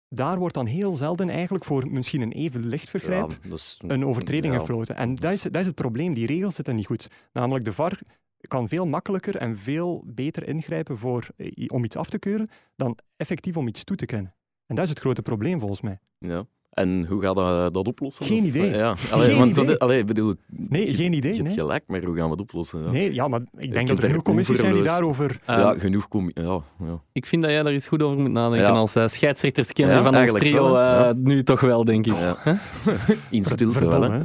daar 0.10 0.39
wordt 0.39 0.54
dan 0.54 0.65
heel 0.65 0.93
zelden 0.93 1.30
eigenlijk 1.30 1.65
voor 1.65 1.91
misschien 1.91 2.21
een 2.21 2.32
even 2.32 2.65
licht 2.65 2.89
vergrijp 2.89 3.39
Ja, 3.41 3.58
een 3.88 4.06
overtreding 4.06 4.54
ja. 4.54 4.60
gefloten. 4.60 4.95
En 4.95 5.15
dat 5.15 5.32
is, 5.32 5.41
dat 5.41 5.56
is 5.56 5.65
het 5.65 5.76
probleem, 5.76 6.13
die 6.13 6.28
regels 6.28 6.56
zitten 6.56 6.76
niet 6.76 6.86
goed. 6.86 7.10
Namelijk, 7.32 7.65
de 7.65 7.73
VAR 7.73 7.99
kan 8.47 8.67
veel 8.67 8.88
makkelijker 8.88 9.38
en 9.38 9.58
veel 9.58 10.04
beter 10.06 10.47
ingrijpen 10.47 10.97
voor, 10.97 11.28
eh, 11.36 11.65
om 11.67 11.84
iets 11.84 11.95
af 11.95 12.10
te 12.10 12.19
keuren 12.19 12.49
dan 12.76 12.97
effectief 13.15 13.58
om 13.58 13.67
iets 13.67 13.84
toe 13.84 13.95
te 13.95 14.06
kennen. 14.06 14.36
En 14.65 14.76
dat 14.76 14.84
is 14.84 14.89
het 14.89 14.99
grote 14.99 15.21
probleem 15.21 15.60
volgens 15.60 15.82
mij. 15.82 15.99
Ja. 16.17 16.45
En 16.73 17.05
hoe 17.05 17.21
gaat 17.21 17.36
dat, 17.36 17.73
dat 17.73 17.88
oplossen? 17.88 18.25
Geen 18.25 18.41
Of, 18.41 18.47
idee. 18.47 18.69
eh, 18.69 18.75
Ja. 18.75 18.95
Allee, 19.12 19.29
Geen 19.29 19.38
want 19.38 19.55
dat- 19.55 19.63
idee. 19.63 19.77
allee, 19.77 20.03
bedoel, 20.03 20.33
Nee, 20.47 20.86
je- 20.86 20.93
geen 20.93 21.13
idee, 21.13 21.31
Je 21.31 21.41
hebt 21.41 21.47
nee. 21.55 21.57
gelijk, 21.65 21.83
maar 21.88 22.03
hoe 22.03 22.15
gaan 22.15 22.25
we 22.25 22.31
het 22.31 22.39
oplossen? 22.41 22.83
Ja, 22.83 22.91
Nee, 22.91 23.13
ja, 23.13 23.27
maar 23.27 23.41
ik 23.57 23.73
denk 23.73 23.88
dat 23.88 23.97
er 23.99 24.07
genoeg 24.07 24.23
commissies 24.23 24.59
zijn 24.59 24.73
die 24.73 24.83
daarover... 24.83 25.39
Eh, 25.45 25.57
ja 25.57 25.77
genoeg 25.79 26.07
kom 26.07 26.31
ja, 26.33 26.62
ja. 26.79 27.01
Ik 27.12 27.25
vind 27.25 27.41
dat 27.41 27.51
jij 27.51 27.63
daar 27.63 27.71
eens 27.71 27.88
goed 27.88 28.01
over 28.01 28.19
moet 28.19 28.31
nadenken 28.31 28.67
Ja. 28.67 28.73
als 28.73 28.95
uh, 28.95 29.07
scheidsrechterskenner 29.07 29.95
Ja, 29.95 30.01
van 30.01 30.15
ons 30.17 30.31
trio. 30.31 30.63
wel, 30.63 30.75
hè. 30.75 30.93
eh, 30.93 30.99
Ja. 31.05 31.13
Nu 31.17 31.43
toch 31.43 31.62
wel, 31.62 31.83
denk 31.83 32.05
ik. 32.07 32.13
Ja. 32.15 32.38
In 33.29 33.43
stilte 33.43 33.89
wel, 33.89 34.01
hè. 34.01 34.17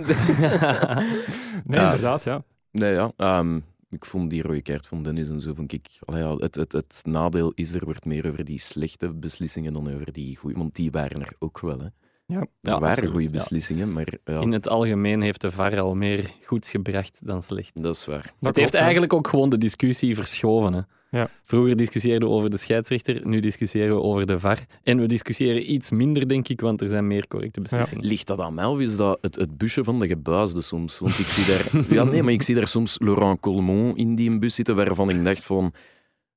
Nee, 1.64 1.80
inderdaad, 1.84 2.24
ja. 2.24 2.42
Nee, 2.70 2.92
ja. 2.92 3.12
ehm, 3.16 3.56
ik 3.90 4.04
vond 4.04 4.30
die 4.30 4.42
rode 4.42 4.62
kaart 4.62 4.86
van 4.86 5.02
Dennis 5.02 5.28
en 5.28 5.40
zo, 5.40 5.54
vond 5.54 5.72
ik... 5.72 5.86
allee, 6.04 6.22
ja, 6.22 6.36
het, 6.36 6.54
het, 6.54 6.72
het 6.72 7.00
nadeel 7.04 7.52
is, 7.54 7.72
er 7.72 7.84
wordt 7.84 8.04
meer 8.04 8.30
over 8.30 8.44
die 8.44 8.60
slechte 8.60 9.14
beslissingen 9.14 9.72
dan 9.72 9.94
over 9.94 10.12
die 10.12 10.36
goede. 10.36 10.58
Want 10.58 10.74
die 10.74 10.90
waren 10.90 11.20
er 11.20 11.32
ook 11.38 11.60
wel, 11.60 11.78
hè. 11.78 11.86
Ja. 12.32 12.46
Ja, 12.60 12.70
waren 12.70 12.88
absoluut, 12.88 13.10
goede 13.10 13.26
ja. 13.26 13.32
beslissingen, 13.32 13.92
maar 13.92 14.06
ja, 14.24 14.40
In 14.40 14.52
het 14.52 14.68
algemeen 14.68 15.20
heeft 15.20 15.40
de 15.40 15.50
VAR 15.50 15.80
al 15.80 15.94
meer 15.94 16.30
goeds 16.44 16.70
gebracht 16.70 17.20
dan 17.24 17.42
slecht. 17.42 17.82
dat 17.82 17.94
is 17.94 18.06
waar. 18.06 18.16
Dat 18.16 18.24
het 18.24 18.38
klopt, 18.40 18.56
heeft 18.56 18.72
ja. 18.72 18.80
eigenlijk 18.80 19.12
ook 19.12 19.28
gewoon 19.28 19.48
de 19.48 19.58
discussie 19.58 20.14
verschoven. 20.14 20.72
Hè. 20.72 20.80
Ja. 21.10 21.30
Vroeger 21.44 21.76
discussieerden 21.76 22.28
we 22.28 22.34
over 22.34 22.50
de 22.50 22.56
scheidsrechter, 22.56 23.26
nu 23.26 23.40
discussiëren 23.40 23.94
we 23.94 24.02
over 24.02 24.26
de 24.26 24.38
VAR. 24.38 24.58
En 24.82 25.00
we 25.00 25.06
discussiëren 25.06 25.72
iets 25.72 25.90
minder, 25.90 26.28
denk 26.28 26.48
ik, 26.48 26.60
want 26.60 26.80
er 26.80 26.88
zijn 26.88 27.06
meer 27.06 27.28
correcte 27.28 27.60
beslissingen. 27.60 28.06
Ligt 28.06 28.26
dat 28.26 28.40
aan 28.40 28.54
mij 28.54 28.64
of 28.64 28.78
is 28.78 28.96
dat 28.96 29.18
het, 29.20 29.34
het 29.34 29.58
busje 29.58 29.84
van 29.84 29.98
de 29.98 30.06
gebuisde 30.06 30.60
soms? 30.60 30.98
Want 30.98 31.18
ik 31.18 31.26
zie 31.26 31.44
daar... 31.46 31.86
Ja, 31.96 32.04
nee, 32.04 32.22
maar 32.22 32.32
ik 32.32 32.42
zie 32.42 32.54
daar 32.54 32.68
soms 32.68 32.98
Laurent 32.98 33.40
Colmont 33.40 33.96
in 33.96 34.14
die 34.14 34.38
bus 34.38 34.54
zitten, 34.54 34.76
waarvan 34.76 35.10
ik 35.10 35.24
dacht 35.24 35.44
van... 35.44 35.72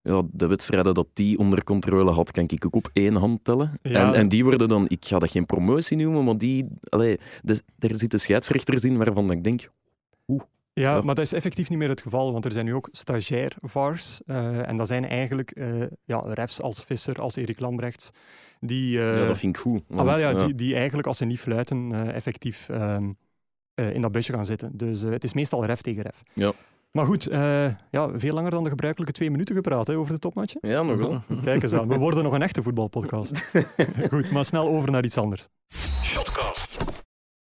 Ja, 0.03 0.21
de 0.31 0.47
wedstrijden 0.47 0.93
dat 0.93 1.07
die 1.13 1.37
onder 1.37 1.63
controle 1.63 2.11
had, 2.11 2.31
kan 2.31 2.43
ik 2.47 2.65
ook 2.65 2.75
op 2.75 2.89
één 2.93 3.15
hand 3.15 3.43
tellen. 3.43 3.79
Ja. 3.81 4.07
En, 4.07 4.13
en 4.13 4.29
die 4.29 4.43
worden 4.43 4.67
dan... 4.67 4.85
Ik 4.87 5.05
ga 5.05 5.19
dat 5.19 5.31
geen 5.31 5.45
promotie 5.45 5.97
noemen, 5.97 6.23
maar 6.23 6.37
die... 6.37 6.67
Allee, 6.89 7.19
dus, 7.43 7.61
er 7.79 7.95
zitten 7.95 8.19
scheidsrechters 8.19 8.83
in 8.83 8.97
waarvan 8.97 9.31
ik 9.31 9.43
denk... 9.43 9.69
Ja, 10.25 10.45
Ja. 10.73 11.01
maar 11.01 11.15
dat 11.15 11.25
is 11.25 11.33
effectief 11.33 11.69
niet 11.69 11.77
meer 11.77 11.89
het 11.89 12.01
geval, 12.01 12.31
want 12.31 12.45
er 12.45 12.51
zijn 12.51 12.65
nu 12.65 12.73
ook 12.73 12.89
stagiair 12.91 13.55
VARs. 13.61 14.21
eh, 14.25 14.67
en 14.67 14.77
dat 14.77 14.87
zijn 14.87 15.05
eigenlijk 15.05 15.51
eh, 15.51 15.81
ja, 16.03 16.19
refs 16.27 16.61
als 16.61 16.83
Visser, 16.83 17.21
als 17.21 17.35
Erik 17.35 17.59
Lambrechts, 17.59 18.11
die, 18.59 18.99
eh, 18.99 19.15
ja, 19.15 19.25
dat 19.27 19.37
vind 19.37 19.55
ik 19.55 19.61
goed. 19.61 19.83
ah, 19.95 20.03
wel, 20.03 20.17
ja, 20.17 20.29
ja. 20.29 20.45
Die, 20.45 20.55
die 20.55 20.75
eigenlijk, 20.75 21.07
als 21.07 21.17
ze 21.17 21.25
niet 21.25 21.39
fluiten, 21.39 22.13
effectief 22.13 22.69
ehm, 22.69 23.11
eh, 23.73 23.93
in 23.93 24.01
dat 24.01 24.11
busje 24.11 24.33
gaan 24.33 24.45
zitten. 24.45 24.71
Dus 24.77 25.01
het 25.01 25.23
is 25.23 25.33
meestal 25.33 25.65
ref 25.65 25.81
tegen 25.81 26.03
ref. 26.03 26.23
Ja. 26.33 26.53
Maar 26.91 27.05
goed, 27.05 27.27
eh, 27.27 27.65
ja, 27.91 28.19
veel 28.19 28.33
langer 28.33 28.51
dan 28.51 28.63
de 28.63 28.69
gebruikelijke 28.69 29.13
twee 29.13 29.31
minuten 29.31 29.55
gepraat 29.55 29.87
hè, 29.87 29.97
over 29.97 30.13
de 30.13 30.19
topmatje. 30.19 30.57
Ja, 30.61 30.81
nog 30.81 30.97
wel. 30.97 31.21
Kijk 31.43 31.63
eens 31.63 31.73
aan, 31.73 31.87
we 31.87 31.97
worden 31.97 32.23
nog 32.23 32.33
een 32.33 32.41
echte 32.41 32.63
voetbalpodcast. 32.63 33.51
goed, 34.11 34.31
maar 34.31 34.45
snel 34.45 34.67
over 34.67 34.91
naar 34.91 35.03
iets 35.05 35.17
anders. 35.17 35.47
Shotcast. 36.03 36.77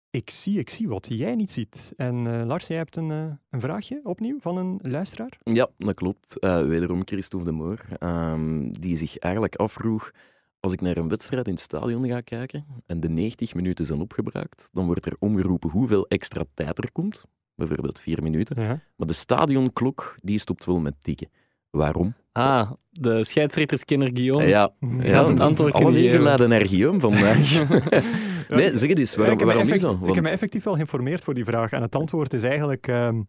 ik 0.10 0.30
zie, 0.30 0.60
ik 0.60 0.70
zie 0.70 0.88
wat 0.88 1.06
jij 1.10 1.36
niet 1.36 1.52
ziet. 1.52 1.94
En 1.96 2.28
eh, 2.40 2.46
Lars, 2.46 2.68
jij 2.68 2.78
hebt 2.78 2.96
een, 2.96 3.12
eh, 3.12 3.32
een 3.50 3.60
vraagje 3.60 4.00
opnieuw 4.04 4.40
van 4.40 4.58
een 4.58 4.80
luisteraar. 4.82 5.38
Ja, 5.44 5.70
dat 5.78 5.94
klopt. 5.96 6.40
Eh, 6.40 6.66
wederom 6.66 7.02
Christophe 7.06 7.46
de 7.46 7.52
Moor, 7.52 7.86
ehm, 8.00 8.72
die 8.72 8.96
zich 8.98 9.18
eigenlijk 9.18 9.56
afvroeg, 9.56 10.12
als 10.60 10.74
ik 10.74 10.82
naar 10.82 10.98
een 10.98 11.10
wedstrijd 11.10 11.48
in 11.48 11.54
het 11.54 11.62
stadion 11.62 12.08
ga 12.08 12.22
kijken 12.22 12.66
en 12.86 13.00
de 13.00 13.10
90 13.10 13.54
minuten 13.54 13.86
zijn 13.86 14.02
opgebruikt, 14.02 14.70
dan 14.72 14.86
wordt 14.86 15.06
er 15.06 15.16
omgeroepen 15.20 15.70
hoeveel 15.70 16.08
extra 16.08 16.44
tijd 16.54 16.78
er 16.78 16.92
komt, 16.92 17.26
bijvoorbeeld 17.60 18.00
vier 18.00 18.24
minuten. 18.24 18.62
Ja. 18.62 18.82
Maar 18.96 19.08
de 19.08 19.14
stadionklok, 19.14 20.16
die 20.22 20.40
stopt 20.40 20.66
wel 20.66 20.80
met 20.80 20.94
tikken. 21.00 21.30
Waarom? 21.70 22.14
Ah, 22.32 22.72
de 22.90 23.24
scheidsrechterskenner 23.24 24.10
Guillaume. 24.14 24.48
Ja, 24.48 24.72
Ja, 25.02 25.28
het 25.28 25.40
antwoord 25.40 25.74
alle 25.74 26.20
leiden 26.20 26.50
naar 26.50 26.66
Guillaume 26.66 27.00
vandaag. 27.00 27.38
nee, 28.50 28.78
zeg 28.78 28.90
het 28.90 29.00
eens, 29.00 29.16
waarom, 29.16 29.34
ik 29.34 29.40
heb 29.40 29.48
me 29.48 29.54
waarom 29.54 29.74
is 29.74 29.80
dat? 29.80 29.98
Ik 30.04 30.14
heb 30.16 30.24
me 30.24 30.30
effectief 30.30 30.64
wel 30.64 30.74
geïnformeerd 30.74 31.24
voor 31.24 31.34
die 31.34 31.46
vraag. 31.46 31.72
En 31.72 31.82
het 31.82 31.96
antwoord 31.96 32.34
is 32.34 32.44
eigenlijk, 32.44 32.88
ehm, 32.88 33.22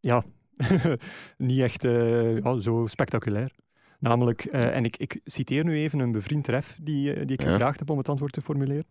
ja, 0.00 0.24
niet 1.36 1.60
echt 1.60 1.84
eh, 1.84 2.38
ja, 2.38 2.60
zo 2.60 2.86
spectaculair. 2.86 3.52
Namelijk, 3.98 4.44
eh, 4.44 4.76
en 4.76 4.84
ik, 4.84 4.96
ik 4.96 5.20
citeer 5.24 5.64
nu 5.64 5.76
even 5.76 5.98
een 5.98 6.12
bevriend 6.12 6.48
ref 6.48 6.78
die, 6.82 7.12
eh, 7.12 7.26
die 7.26 7.36
ik 7.36 7.42
Ja. 7.42 7.50
gevraagd 7.50 7.78
heb 7.78 7.90
om 7.90 7.98
het 7.98 8.08
antwoord 8.08 8.32
te 8.32 8.40
formuleren. 8.40 8.86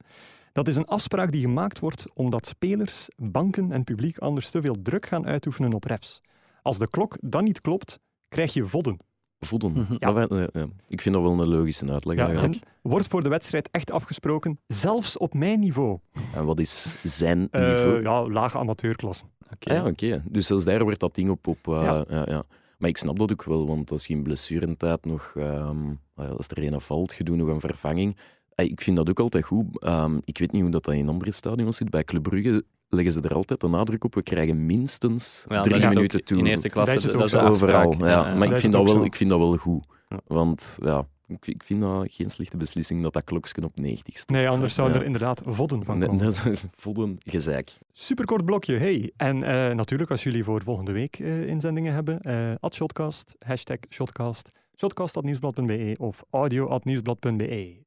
Dat 0.53 0.67
is 0.67 0.75
een 0.75 0.85
afspraak 0.85 1.31
die 1.31 1.41
gemaakt 1.41 1.79
wordt 1.79 2.05
omdat 2.13 2.47
spelers, 2.47 3.07
banken 3.15 3.71
en 3.71 3.83
publiek 3.83 4.17
anders 4.17 4.49
te 4.49 4.61
veel 4.61 4.75
druk 4.81 5.05
gaan 5.05 5.25
uitoefenen 5.25 5.73
op 5.73 5.83
refs. 5.83 6.21
Als 6.61 6.77
de 6.77 6.89
klok 6.89 7.17
dan 7.21 7.43
niet 7.43 7.61
klopt, 7.61 7.99
krijg 8.29 8.53
je 8.53 8.65
vodden. 8.65 8.97
Voeden. 9.39 9.71
Mhm. 9.71 9.93
Eh, 9.99 10.43
ja. 10.53 10.67
Ik 10.87 11.01
vind 11.01 11.15
dat 11.15 11.23
wel 11.23 11.39
een 11.41 11.47
logische 11.47 11.91
uitleg. 11.91 12.17
Ja, 12.17 12.27
eigenlijk. 12.27 12.63
wordt 12.81 13.07
voor 13.07 13.23
de 13.23 13.29
wedstrijd 13.29 13.69
echt 13.71 13.91
afgesproken, 13.91 14.59
zelfs 14.67 15.17
op 15.17 15.33
mijn 15.33 15.59
niveau. 15.59 15.99
En 16.35 16.45
wat 16.45 16.59
is 16.59 16.95
zijn 17.03 17.39
niveau? 17.51 18.01
ja, 18.01 18.27
lage 18.29 18.57
amateurklasse. 18.57 19.25
Oké. 19.53 19.69
Ah 19.69 19.75
ja, 19.75 19.85
oké. 19.85 20.23
Dus 20.29 20.47
zelfs 20.47 20.65
daar 20.65 20.83
wordt 20.83 20.99
dat 20.99 21.15
ding 21.15 21.29
op... 21.29 21.47
op 21.47 21.67
eh, 21.67 22.01
Ja. 22.09 22.43
Maar 22.77 22.89
ik 22.89 22.97
snap 22.97 23.19
dat 23.19 23.31
ook 23.31 23.43
wel, 23.43 23.67
want 23.67 23.91
als 23.91 24.07
je 24.07 24.13
in 24.13 24.23
blessurentijd 24.23 25.05
nog... 25.05 25.33
ehm, 25.35 25.93
eh, 26.15 26.29
als 26.29 26.47
er 26.47 26.73
een 26.73 26.81
valt, 26.81 27.15
je 27.17 27.23
doet 27.23 27.37
nog 27.37 27.47
een 27.47 27.59
vervanging. 27.59 28.17
Ik 28.55 28.81
vind 28.81 28.97
dat 28.97 29.09
ook 29.09 29.19
altijd 29.19 29.45
goed. 29.45 29.81
Ehm, 29.81 30.17
ik 30.25 30.37
weet 30.37 30.51
niet 30.51 30.61
hoe 30.61 30.71
dat 30.71 30.83
dat 30.83 30.93
in 30.93 31.09
andere 31.09 31.31
stadions 31.31 31.77
zit. 31.77 31.89
Bij 31.89 32.03
Club 32.03 32.23
Brugge 32.23 32.63
leggen 32.89 33.13
ze 33.13 33.21
er 33.21 33.33
altijd 33.33 33.59
de 33.59 33.67
nadruk 33.67 34.03
op. 34.03 34.15
We 34.15 34.21
krijgen 34.23 34.65
minstens 34.65 35.45
Ja, 35.49 35.61
drie 35.61 35.87
minuten 35.87 36.23
toe. 36.23 36.37
In 36.37 36.45
eerste 36.45 36.69
klasse, 36.69 36.93
Dat 37.11 37.23
is 37.23 37.31
dat. 37.31 37.49
Overal, 37.49 38.05
ja. 38.05 38.35
Maar 38.35 38.51
ik 38.51 38.57
vind, 38.57 38.73
dat 38.73 38.83
wel, 38.83 38.93
zo. 38.93 39.03
ik 39.03 39.15
vind 39.15 39.29
dat 39.29 39.39
wel 39.39 39.57
goed. 39.57 39.85
Want 40.27 40.77
ja, 40.83 41.07
ik, 41.27 41.47
ik 41.47 41.63
vind 41.63 41.81
dat 41.81 42.07
geen 42.11 42.29
slechte 42.29 42.57
beslissing 42.57 43.03
dat 43.03 43.13
dat 43.13 43.23
klokje 43.23 43.63
op 43.63 43.79
90 43.79 44.17
staat. 44.17 44.29
Nee, 44.29 44.49
anders 44.49 44.73
zou 44.73 44.89
Ja. 44.89 44.95
er 44.95 45.03
inderdaad 45.03 45.41
vodden 45.45 45.85
van 45.85 45.99
komen. 45.99 46.17
Dat 46.17 46.45
is 46.45 46.63
voelde 46.71 47.15
gezeik. 47.19 47.71
Superkort 47.93 48.45
blokje, 48.45 48.77
hey. 48.77 49.11
En 49.17 49.43
eh, 49.43 49.75
natuurlijk, 49.75 50.11
als 50.11 50.23
jullie 50.23 50.43
voor 50.43 50.63
volgende 50.63 50.91
week 50.91 51.19
eh, 51.19 51.47
inzendingen 51.47 51.93
hebben, 51.93 52.21
eh 52.21 52.53
at 52.59 52.75
Shotcast, 52.75 53.35
hashtag 53.39 53.77
Shotcast, 53.89 54.51
shotcast.nieuwsblad.be 54.77 55.95
of 55.99 56.23
audio.nieuwsblad.be. 56.29 57.85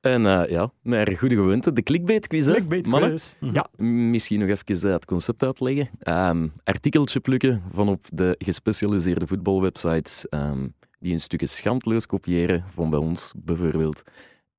En 0.00 0.26
eh, 0.26 0.50
ja, 0.50 0.72
naar 0.82 1.16
goede 1.16 1.34
gewoonte, 1.34 1.72
de 1.72 1.82
clickbait 1.82 2.26
quiz. 2.26 2.46
Clickbait 2.46 2.88
quiz. 2.88 3.34
Mhm. 3.40 3.54
Ja, 3.54 3.68
Misschien 3.84 4.40
nog 4.40 4.48
even 4.48 4.90
het 4.92 5.04
concept 5.04 5.42
uitleggen. 5.42 5.88
Ehm 5.98 6.46
artikeltje 6.64 7.20
plukken 7.20 7.62
van 7.72 7.88
op 7.88 8.06
de 8.12 8.34
gespecialiseerde 8.38 9.26
voetbalwebsites 9.26 10.28
ehm, 10.28 10.66
die 10.98 11.12
een 11.12 11.20
stukje 11.20 11.46
schandloos 11.46 12.06
kopiëren, 12.06 12.64
van 12.68 12.90
bij 12.90 12.98
ons 12.98 13.32
bijvoorbeeld. 13.36 14.02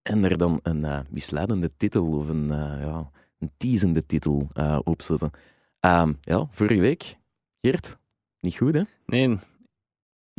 En 0.02 0.24
er 0.24 0.38
dan 0.38 0.60
een 0.64 0.86
eh, 0.86 1.00
misleidende 1.10 1.72
titel 1.78 2.08
of 2.08 2.28
een, 2.28 2.52
eh, 2.52 2.82
ja, 2.82 3.10
een 3.40 3.52
teasende 3.58 4.06
titel 4.06 4.48
eh, 4.54 4.80
opzetten. 4.84 5.32
Ehm, 5.80 6.14
ja, 6.22 6.48
vorige 6.52 6.80
week, 6.82 7.18
Geert, 7.62 7.98
niet 8.40 8.58
goed 8.58 8.74
hè? 8.74 8.82
Nee, 9.06 9.38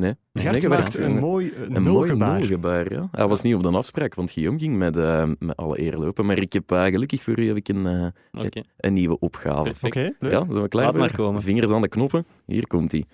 Nee. 0.01 0.15
Gert 0.33 0.61
Nee, 0.61 0.69
maakt 0.69 0.99
een 0.99 1.19
mooi 1.19 1.47
uh, 1.47 1.61
Een 1.61 1.83
mooi 1.83 2.07
nulgebaar. 2.07 2.39
nulgebaar, 2.39 2.93
ja. 2.93 3.09
Hij 3.11 3.27
was 3.29 3.43
niet 3.43 3.55
op 3.55 3.63
de 3.63 3.69
afspraak, 3.69 4.15
want 4.15 4.31
Guillaume 4.31 4.59
ging 4.61 4.77
met, 4.77 4.97
eh, 4.97 5.31
met 5.39 5.57
alle 5.57 5.81
eer 5.81 5.97
lopen. 5.97 6.27
Maar 6.27 6.39
ik 6.39 6.53
heb 6.53 6.71
gelukkig 6.71 7.23
voor 7.23 7.39
u 7.39 7.47
heb 7.47 7.57
ik 7.57 7.69
een, 7.69 7.87
eh, 7.87 8.63
een 8.77 8.93
nieuwe 8.93 9.19
opgave. 9.19 9.63
Perfect. 9.63 9.97
Oké, 9.97 10.15
leuk. 10.19 10.33
Ja, 10.33 10.45
zijn 10.51 10.63
we 10.63 10.69
klaar 10.69 10.85
Laat 10.85 10.93
voor? 10.93 11.01
maar 11.01 11.15
komen. 11.15 11.43
Vingers 11.43 11.71
aan 11.71 11.81
de 11.83 11.89
knoppen. 11.89 12.27
Hier 12.47 12.67
komt 12.67 12.93
hij. 12.93 13.05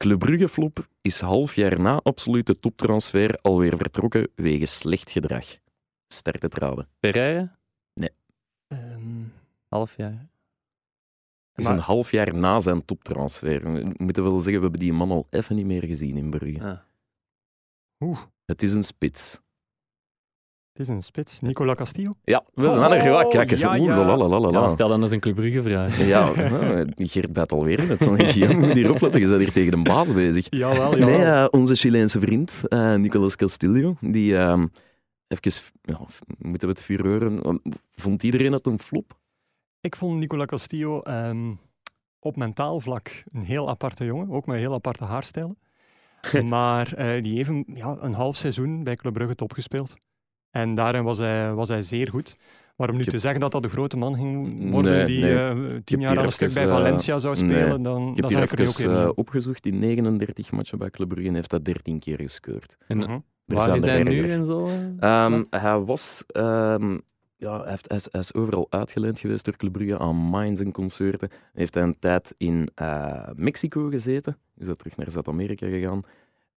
Club 0.00 0.24
is 1.02 1.20
half 1.20 1.54
jaar 1.54 1.80
na 1.80 2.00
absolute 2.02 2.58
toptransfer 2.58 3.38
alweer 3.42 3.76
vertrokken 3.76 4.28
wegens 4.34 4.76
slecht 4.76 5.10
gedrag. 5.10 5.46
Start 6.08 6.42
het 6.42 6.54
raden. 6.54 6.88
Pereira, 6.98 7.58
Ehm, 8.66 9.22
half 9.68 9.96
jaar. 9.96 10.28
Het 11.50 11.58
is 11.58 11.64
Maar- 11.64 11.72
een 11.74 11.80
half 11.82 12.10
jaar 12.10 12.34
na 12.34 12.58
zijn 12.58 12.84
toptransfer. 12.84 13.72
We 13.72 13.94
moeten 13.96 14.22
wel 14.22 14.36
zeggen, 14.40 14.54
we 14.54 14.60
hebben 14.62 14.80
die 14.80 14.92
man 14.92 15.10
al 15.10 15.26
even 15.30 15.56
niet 15.56 15.66
meer 15.66 15.84
gezien 15.86 16.16
in 16.16 16.30
Brugge. 16.30 16.64
Ah. 16.64 16.78
Oeh, 18.00 18.18
Het 18.44 18.62
is 18.62 18.72
een 18.72 18.82
spits. 18.82 19.40
Het 20.80 20.88
is 20.88 20.94
een 20.94 21.02
spits. 21.02 21.40
Nicola 21.40 21.74
Castillo. 21.74 22.16
Ja, 22.24 22.44
we 22.54 22.66
Oh, 22.66 22.72
zijn 22.78 22.92
er. 22.92 23.04
Ja, 23.04 23.24
kijk 23.24 23.50
eens. 23.50 23.60
ja, 23.60 23.78
Oeh, 23.78 23.86
ja. 23.88 24.04
lalalala. 24.04 24.60
Ja, 24.60 24.68
stel 24.68 24.88
dan 24.88 25.02
eens 25.02 25.10
een 25.10 25.20
Club 25.20 25.34
Brugge 25.34 25.62
vraag. 25.62 26.06
Ja, 26.06 26.32
nou, 26.32 26.92
Geert 26.96 27.32
bijt 27.32 27.52
alweer 27.52 27.78
in 27.78 27.88
het. 27.88 28.02
Guillaume 28.04 28.66
moet 28.66 28.74
hier 28.74 28.90
opletten. 28.90 29.20
Je 29.20 29.26
bent 29.26 29.40
hier 29.40 29.52
tegen 29.52 29.70
de 29.70 29.90
baas 29.90 30.12
bezig. 30.12 30.46
Jawel, 30.50 30.98
jawel. 30.98 31.18
Nee, 31.18 31.24
eh, 31.24 31.46
onze 31.50 31.74
Chileense 31.74 32.20
vriend, 32.20 32.52
eh, 32.68 32.94
Nicolas 32.94 33.36
Castillo, 33.36 33.96
die... 34.00 34.36
ehm 34.36 34.66
even, 35.28 35.62
ja, 35.82 36.00
moeten 36.38 36.68
we 36.68 36.74
het 36.74 36.82
vuur 36.82 37.06
horen? 37.06 37.60
Vond 37.94 38.22
iedereen 38.22 38.52
het 38.52 38.66
een 38.66 38.78
flop? 38.78 39.18
Ik 39.80 39.96
vond 39.96 40.18
Nicola 40.18 40.44
Castillo 40.44 41.00
ehm, 41.00 41.52
op 42.18 42.36
mentaal 42.36 42.80
vlak 42.80 43.22
een 43.26 43.42
heel 43.42 43.68
aparte 43.68 44.04
jongen, 44.04 44.30
ook 44.30 44.46
met 44.46 44.56
heel 44.58 44.74
aparte 44.74 45.04
haarstijlen. 45.04 45.58
maar 46.48 46.92
eh, 46.94 47.22
die 47.22 47.36
heeft 47.36 47.48
een, 47.48 47.64
ja, 47.74 47.96
een 48.00 48.14
half 48.14 48.36
seizoen 48.36 48.84
bij 48.84 48.94
Club 48.96 49.12
Brugge 49.12 49.34
top 49.34 49.52
gespeeld. 49.52 49.94
En 50.50 50.74
daarin 50.74 51.04
was 51.04 51.18
hij, 51.18 51.54
was 51.54 51.68
hij 51.68 51.82
zeer 51.82 52.08
goed. 52.08 52.36
Maar 52.76 52.88
om 52.90 52.96
nu 52.96 53.02
heb- 53.02 53.10
te 53.12 53.18
zeggen 53.18 53.40
dat 53.40 53.52
dat 53.52 53.62
de 53.62 53.68
grote 53.68 53.96
man 53.96 54.14
ging 54.14 54.70
worden 54.70 54.92
Nee, 54.92 55.04
die 55.04 55.20
nee. 55.20 55.34
eh, 55.36 55.56
tien 55.84 56.00
jaar 56.00 56.18
aan 56.18 56.24
een 56.24 56.32
stuk 56.32 56.52
bij 56.54 56.62
eh, 56.64 56.68
Valencia 56.70 57.18
zou 57.18 57.40
nee. 57.40 57.60
spelen, 57.60 57.82
dan, 57.82 58.02
Ik 58.08 58.12
heb 58.14 58.20
dan 58.22 58.30
zou 58.30 58.44
ik 58.44 58.50
er 58.52 58.58
nu 58.58 58.66
ook 58.68 58.78
even 58.78 58.90
in. 58.92 58.96
eh, 59.02 59.10
opgezocht. 59.14 59.66
In 59.66 59.78
39 59.78 60.50
matchen 60.52 60.78
bij 60.78 60.90
Club 60.90 61.08
Brugge 61.08 61.32
heeft 61.32 61.50
hij 61.50 61.62
13 61.62 61.98
keer 61.98 62.16
gescoord. 62.20 62.76
En 62.86 62.96
Mhm. 62.96 63.18
Waar 63.44 63.62
zijn 63.62 63.76
is 63.76 63.84
hij 63.84 64.02
nu 64.02 64.30
en 64.30 64.44
zo? 64.46 64.68
Ehm, 65.00 65.42
hij 65.50 65.78
was... 65.80 66.24
ehm, 66.26 66.98
ja, 67.36 67.60
hij, 67.60 67.70
heeft, 67.70 67.88
hij, 67.88 67.96
is, 67.96 68.06
hij 68.10 68.20
is 68.20 68.34
overal 68.34 68.66
uitgeleend 68.70 69.18
geweest 69.18 69.44
door 69.44 69.56
Club 69.56 69.72
Brugge 69.72 69.98
aan 69.98 70.30
Mines 70.30 70.60
en 70.60 70.72
concerten. 70.72 71.28
Hij 71.30 71.38
heeft 71.52 71.76
een 71.76 71.96
tijd 71.98 72.34
in 72.36 72.68
eh, 72.74 73.28
Mexico 73.34 73.88
gezeten. 73.88 74.36
Is 74.56 74.66
hij 74.66 74.74
terug 74.76 74.96
naar 74.96 75.10
Zuid-Amerika 75.10 75.66
gegaan. 75.68 76.02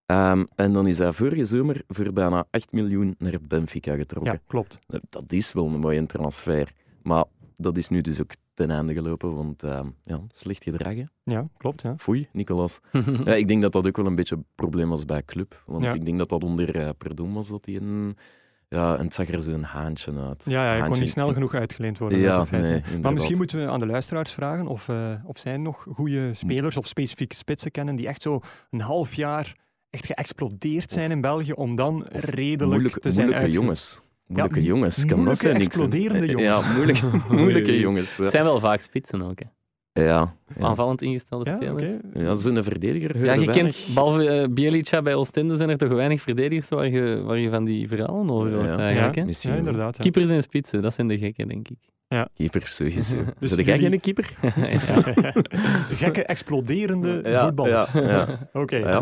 Ehm, 0.06 0.43
en 0.56 0.74
dan 0.74 0.88
is 0.88 0.97
hij 0.97 1.14
vorige 1.14 1.45
zomer 1.45 1.82
voor 1.88 2.14
bijna 2.14 2.45
8 2.51 2.72
miljoen 2.72 3.16
naar 3.18 3.38
Benfica 3.47 3.95
getrokken. 3.95 4.34
Ja, 4.34 4.39
klopt. 4.47 4.80
Dat 5.10 5.32
is 5.32 5.54
wel 5.54 5.66
een 5.66 5.80
mooie 5.80 6.06
transfer. 6.06 6.72
Maar 7.04 7.24
dat 7.58 7.78
is 7.78 7.89
nu 7.89 8.01
dus 8.01 8.22
ook 8.22 8.32
ten 8.54 8.72
einde 8.72 8.93
gelopen, 8.93 9.36
want 9.36 9.64
ehm, 9.64 9.88
ja, 10.06 10.20
slecht 10.32 10.64
gedrag. 10.64 10.95
hè. 10.95 11.04
Ja, 11.24 11.47
klopt. 11.58 11.82
Ja. 11.82 11.97
Foei, 11.97 12.28
Nicolas. 12.32 12.80
Ja, 13.26 13.34
ik 13.34 13.47
denk 13.47 13.62
dat 13.62 13.72
dat 13.72 13.88
ook 13.88 13.97
wel 13.97 14.06
een 14.06 14.16
beetje 14.16 14.36
een 14.36 14.45
probleem 14.56 14.89
was 14.89 15.06
bij 15.06 15.24
Club. 15.24 15.64
Want 15.66 15.84
Ja. 15.84 15.93
ik 15.93 16.06
denk 16.06 16.18
dat 16.18 16.30
dat 16.30 16.43
onder 16.43 16.76
uh, 16.76 16.89
Perdom 16.97 17.34
was 17.34 17.49
dat 17.49 17.66
hij 17.66 17.76
een... 17.76 18.18
Ja, 18.70 18.97
en 18.97 19.04
het 19.06 19.14
zag 19.14 19.28
er 19.30 19.41
zo'n 19.41 19.64
haantje 19.64 20.12
uit. 20.20 20.43
Ja, 20.45 20.74
ja, 20.74 20.80
hij 20.80 20.89
kon 20.89 20.99
niet 20.99 21.10
snel 21.10 21.34
genoeg 21.34 21.54
uitgeleend 21.54 21.97
worden. 21.97 22.22
dat 22.22 22.43
is 22.43 22.49
Ja, 22.49 22.58
nee, 22.58 22.82
Maar 23.01 23.14
misschien 23.14 23.38
moeten 23.38 23.60
we 23.60 23.68
aan 23.68 23.80
de 23.80 23.86
luisteraars 23.86 24.32
vragen 24.32 24.68
of, 24.68 24.89
eh, 24.89 25.14
of 25.26 25.38
zij 25.38 25.58
nog 25.58 25.86
goede 25.93 26.34
spelers 26.34 26.78
of 26.78 26.88
specifieke 26.88 27.36
spitsen 27.36 27.72
kennen 27.72 27.95
die 27.95 28.08
echt 28.08 28.22
zo 28.22 28.39
een 28.70 28.82
half 28.82 29.14
jaar 29.14 29.56
echt 29.93 30.05
geëxplodeerd 30.05 30.91
zijn 30.91 31.11
in 31.11 31.21
België 31.21 31.51
om 31.51 31.75
dan 31.75 32.05
redelijk 32.11 32.69
moeilijke, 32.71 32.99
te 32.99 33.11
zijn 33.11 33.25
moeilijke 33.25 33.45
uitge- 33.45 33.59
jongens. 33.61 34.01
Moeilijke 34.27 34.59
mo- 34.59 34.65
jongens, 34.65 34.95
kan 34.97 35.07
dat 35.07 35.17
moeilijke, 35.17 35.41
zijn? 35.41 35.53
niks? 35.53 35.65
exploderende 35.67 36.27
jongens. 36.27 36.65
Ja, 36.67 36.73
moeilijke, 36.75 37.05
moeilijke 37.29 37.71
Oei. 37.71 37.79
jongens. 37.79 38.17
Het 38.17 38.29
zijn 38.31 38.43
wel 38.43 38.59
vaak 38.59 38.79
spitsen 38.81 39.21
ook. 39.21 39.39
Hè. 39.39 39.45
Ja, 40.03 40.35
ja. 40.57 40.65
Aanvallend 40.65 41.01
ingestelde 41.01 41.49
Ja, 41.49 41.55
spelers. 41.55 41.97
ja 42.13 42.35
zo'n 42.35 42.63
verdediger. 42.63 43.25
Ja, 43.25 43.33
je 43.33 43.49
kent, 43.49 43.87
behalve 43.93 44.29
eh, 44.29 44.47
Bielica 44.49 45.01
bij 45.01 45.15
Oostende, 45.15 45.55
zijn 45.55 45.69
er 45.69 45.77
toch 45.77 45.89
weinig 45.89 46.21
verdedigers 46.21 46.69
waar 46.69 46.89
je, 46.89 47.21
waar 47.25 47.37
je 47.37 47.49
van 47.49 47.63
die 47.63 47.87
verhalen 47.87 48.29
over 48.29 48.53
hoort 48.53 48.69
Ja. 48.69 48.77
eigenlijk. 48.77 49.15
Ja, 49.41 49.49
Hè? 49.51 49.57
Inderdaad. 49.57 49.95
Ja. 49.97 50.01
Keepers 50.03 50.29
en 50.29 50.43
spitsen, 50.43 50.81
dat 50.81 50.93
zijn 50.93 51.07
de 51.07 51.17
gekken, 51.17 51.47
denk 51.47 51.67
ik. 51.67 51.77
Keepers, 52.34 52.76
sowieso. 52.76 53.18
Dus 53.39 53.51
Dus 53.51 53.66
jij 53.66 53.78
jullie- 53.80 53.89
geen 53.89 53.99
keeper? 53.99 54.34
Gekke, 56.01 56.24
exploderende 56.26 57.22
Ja, 57.30 57.45
voetballers. 57.45 57.91
ja, 57.93 58.01
ja. 58.01 58.49
Oké, 58.53 58.76
Ja. 58.76 58.99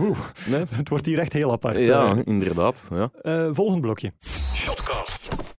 Nee? 0.49 0.64
het 0.70 0.89
wordt 0.89 1.05
hier 1.05 1.20
echt 1.20 1.34
heel 1.34 1.51
apart. 1.51 1.78
Ja, 1.78 2.22
inderdaad. 2.26 2.82
Ja. 2.89 3.09
eh, 3.22 3.49
volgend 3.51 3.82
blokje. 3.82 4.14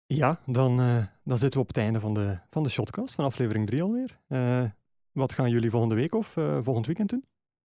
Ja, 0.08 0.40
dan, 0.46 0.80
eh, 0.82 0.98
dan 1.24 1.38
zitten 1.38 1.54
we 1.60 1.60
op 1.60 1.68
het 1.68 1.78
einde 1.78 2.00
van 2.00 2.14
de, 2.14 2.38
van 2.50 2.64
de 2.64 2.70
shotcast, 2.70 3.14
van 3.14 3.26
aflevering 3.26 3.68
3 3.68 3.82
alweer. 3.82 4.18
Eh, 4.28 4.64
wat 5.12 5.34
gaan 5.34 5.50
jullie 5.50 5.70
volgende 5.70 5.96
week 5.96 6.16
of 6.16 6.38
eh, 6.38 6.58
volgend 6.62 6.86
weekend 6.86 7.10
doen? 7.10 7.24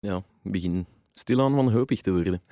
ja, 0.00 0.22
begin 0.42 0.86
stilaan 1.12 1.54
wanhopig 1.54 2.00
te 2.00 2.12
worden. 2.12 2.42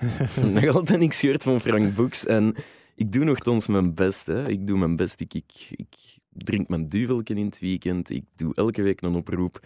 Nog 0.53 0.75
altijd 0.77 0.99
niks 0.99 1.21
gehoord 1.21 1.43
van 1.43 1.61
Frank 1.61 1.95
Boeks 1.95 2.27
en 2.27 2.55
ik 2.95 3.13
doe 3.13 3.25
nogthans 3.25 3.67
mijn 3.67 3.95
best. 3.95 4.27
Hè. 4.27 4.49
Ik 4.49 4.67
doe 4.67 4.79
mijn 4.79 4.97
best. 4.97 5.21
Ik, 5.21 5.35
ik, 5.35 5.53
ik 5.71 5.95
drink 6.37 6.69
mijn 6.69 6.87
duveltje 6.87 7.35
in 7.35 7.47
het 7.47 7.59
weekend. 7.59 8.11
Ik 8.11 8.25
doe 8.37 8.55
elke 8.55 8.83
week 8.83 9.01
een 9.01 9.15
oproep. 9.15 9.61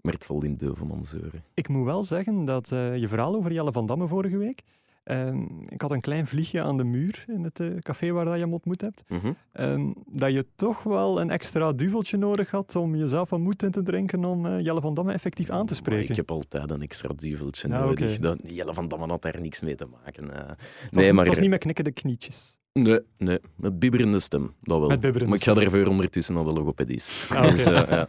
Maar 0.00 0.12
het 0.12 0.24
valt 0.24 0.44
in 0.44 0.56
Deuvelman 0.56 1.04
zeuren. 1.04 1.44
Ik 1.54 1.68
moet 1.68 1.84
wel 1.84 2.02
zeggen 2.02 2.44
dat 2.44 2.72
eh, 2.72 2.96
je 2.96 3.08
verhaal 3.08 3.34
over 3.34 3.52
Jelle 3.52 3.72
van 3.72 3.86
Damme 3.86 4.06
vorige 4.06 4.36
week. 4.36 4.62
Ehm, 5.06 5.42
ik 5.68 5.80
had 5.80 5.90
een 5.90 6.00
klein 6.00 6.26
vliegje 6.26 6.62
aan 6.62 6.76
de 6.76 6.84
muur 6.84 7.24
in 7.28 7.44
het 7.44 7.60
eh, 7.60 7.68
café 7.78 8.10
waar 8.10 8.24
dat 8.24 8.34
je 8.34 8.40
hem 8.40 8.52
ontmoet 8.52 8.80
hebt. 8.80 9.02
Mhm. 9.08 9.32
ehm, 9.52 9.92
dat 10.06 10.32
je 10.32 10.46
toch 10.56 10.82
wel 10.82 11.20
een 11.20 11.30
extra 11.30 11.72
duveltje 11.72 12.16
nodig 12.16 12.50
had 12.50 12.76
om 12.76 12.96
jezelf 12.96 13.30
wat 13.30 13.38
moed 13.40 13.62
in 13.62 13.70
te 13.70 13.82
drinken 13.82 14.24
om 14.24 14.46
eh, 14.46 14.60
Jelle 14.60 14.80
van 14.80 14.94
Damme 14.94 15.12
effectief 15.12 15.50
aan 15.50 15.60
te 15.66 15.72
Maar 15.72 15.82
spreken. 15.82 16.10
ik 16.10 16.16
heb 16.16 16.30
altijd 16.30 16.70
een 16.70 16.82
extra 16.82 17.10
duveltje 17.16 17.68
Ja, 17.68 17.80
nodig. 17.84 18.18
Dat, 18.18 18.38
Jelle 18.42 18.74
van 18.74 18.88
Damme 18.88 19.06
had 19.06 19.22
daar 19.22 19.40
niks 19.40 19.60
mee 19.60 19.74
te 19.74 19.86
maken. 20.02 20.30
eh. 20.34 20.48
Het 20.48 20.56
was, 20.56 20.56
nee, 20.90 21.04
niet- 21.04 21.12
maar... 21.12 21.24
het 21.24 21.28
was 21.34 21.38
niet 21.42 21.50
met 21.50 21.60
knikkende 21.60 21.92
knietjes. 21.92 22.56
Nee, 22.72 23.00
nee, 23.18 23.38
met 23.56 23.78
bibberende 23.78 24.20
stem, 24.20 24.54
dat 24.62 24.78
wel. 24.78 24.88
Met 24.88 25.00
bibberende 25.00 25.28
maar 25.28 25.38
ik 25.38 25.44
ga 25.44 25.54
ervoor 25.74 25.86
ondertussen 25.86 26.34
naar 26.34 26.44
de 26.44 26.52
logopedist. 26.52 27.30
Ah, 27.30 27.42
dus, 27.50 27.64
ja. 27.64 28.08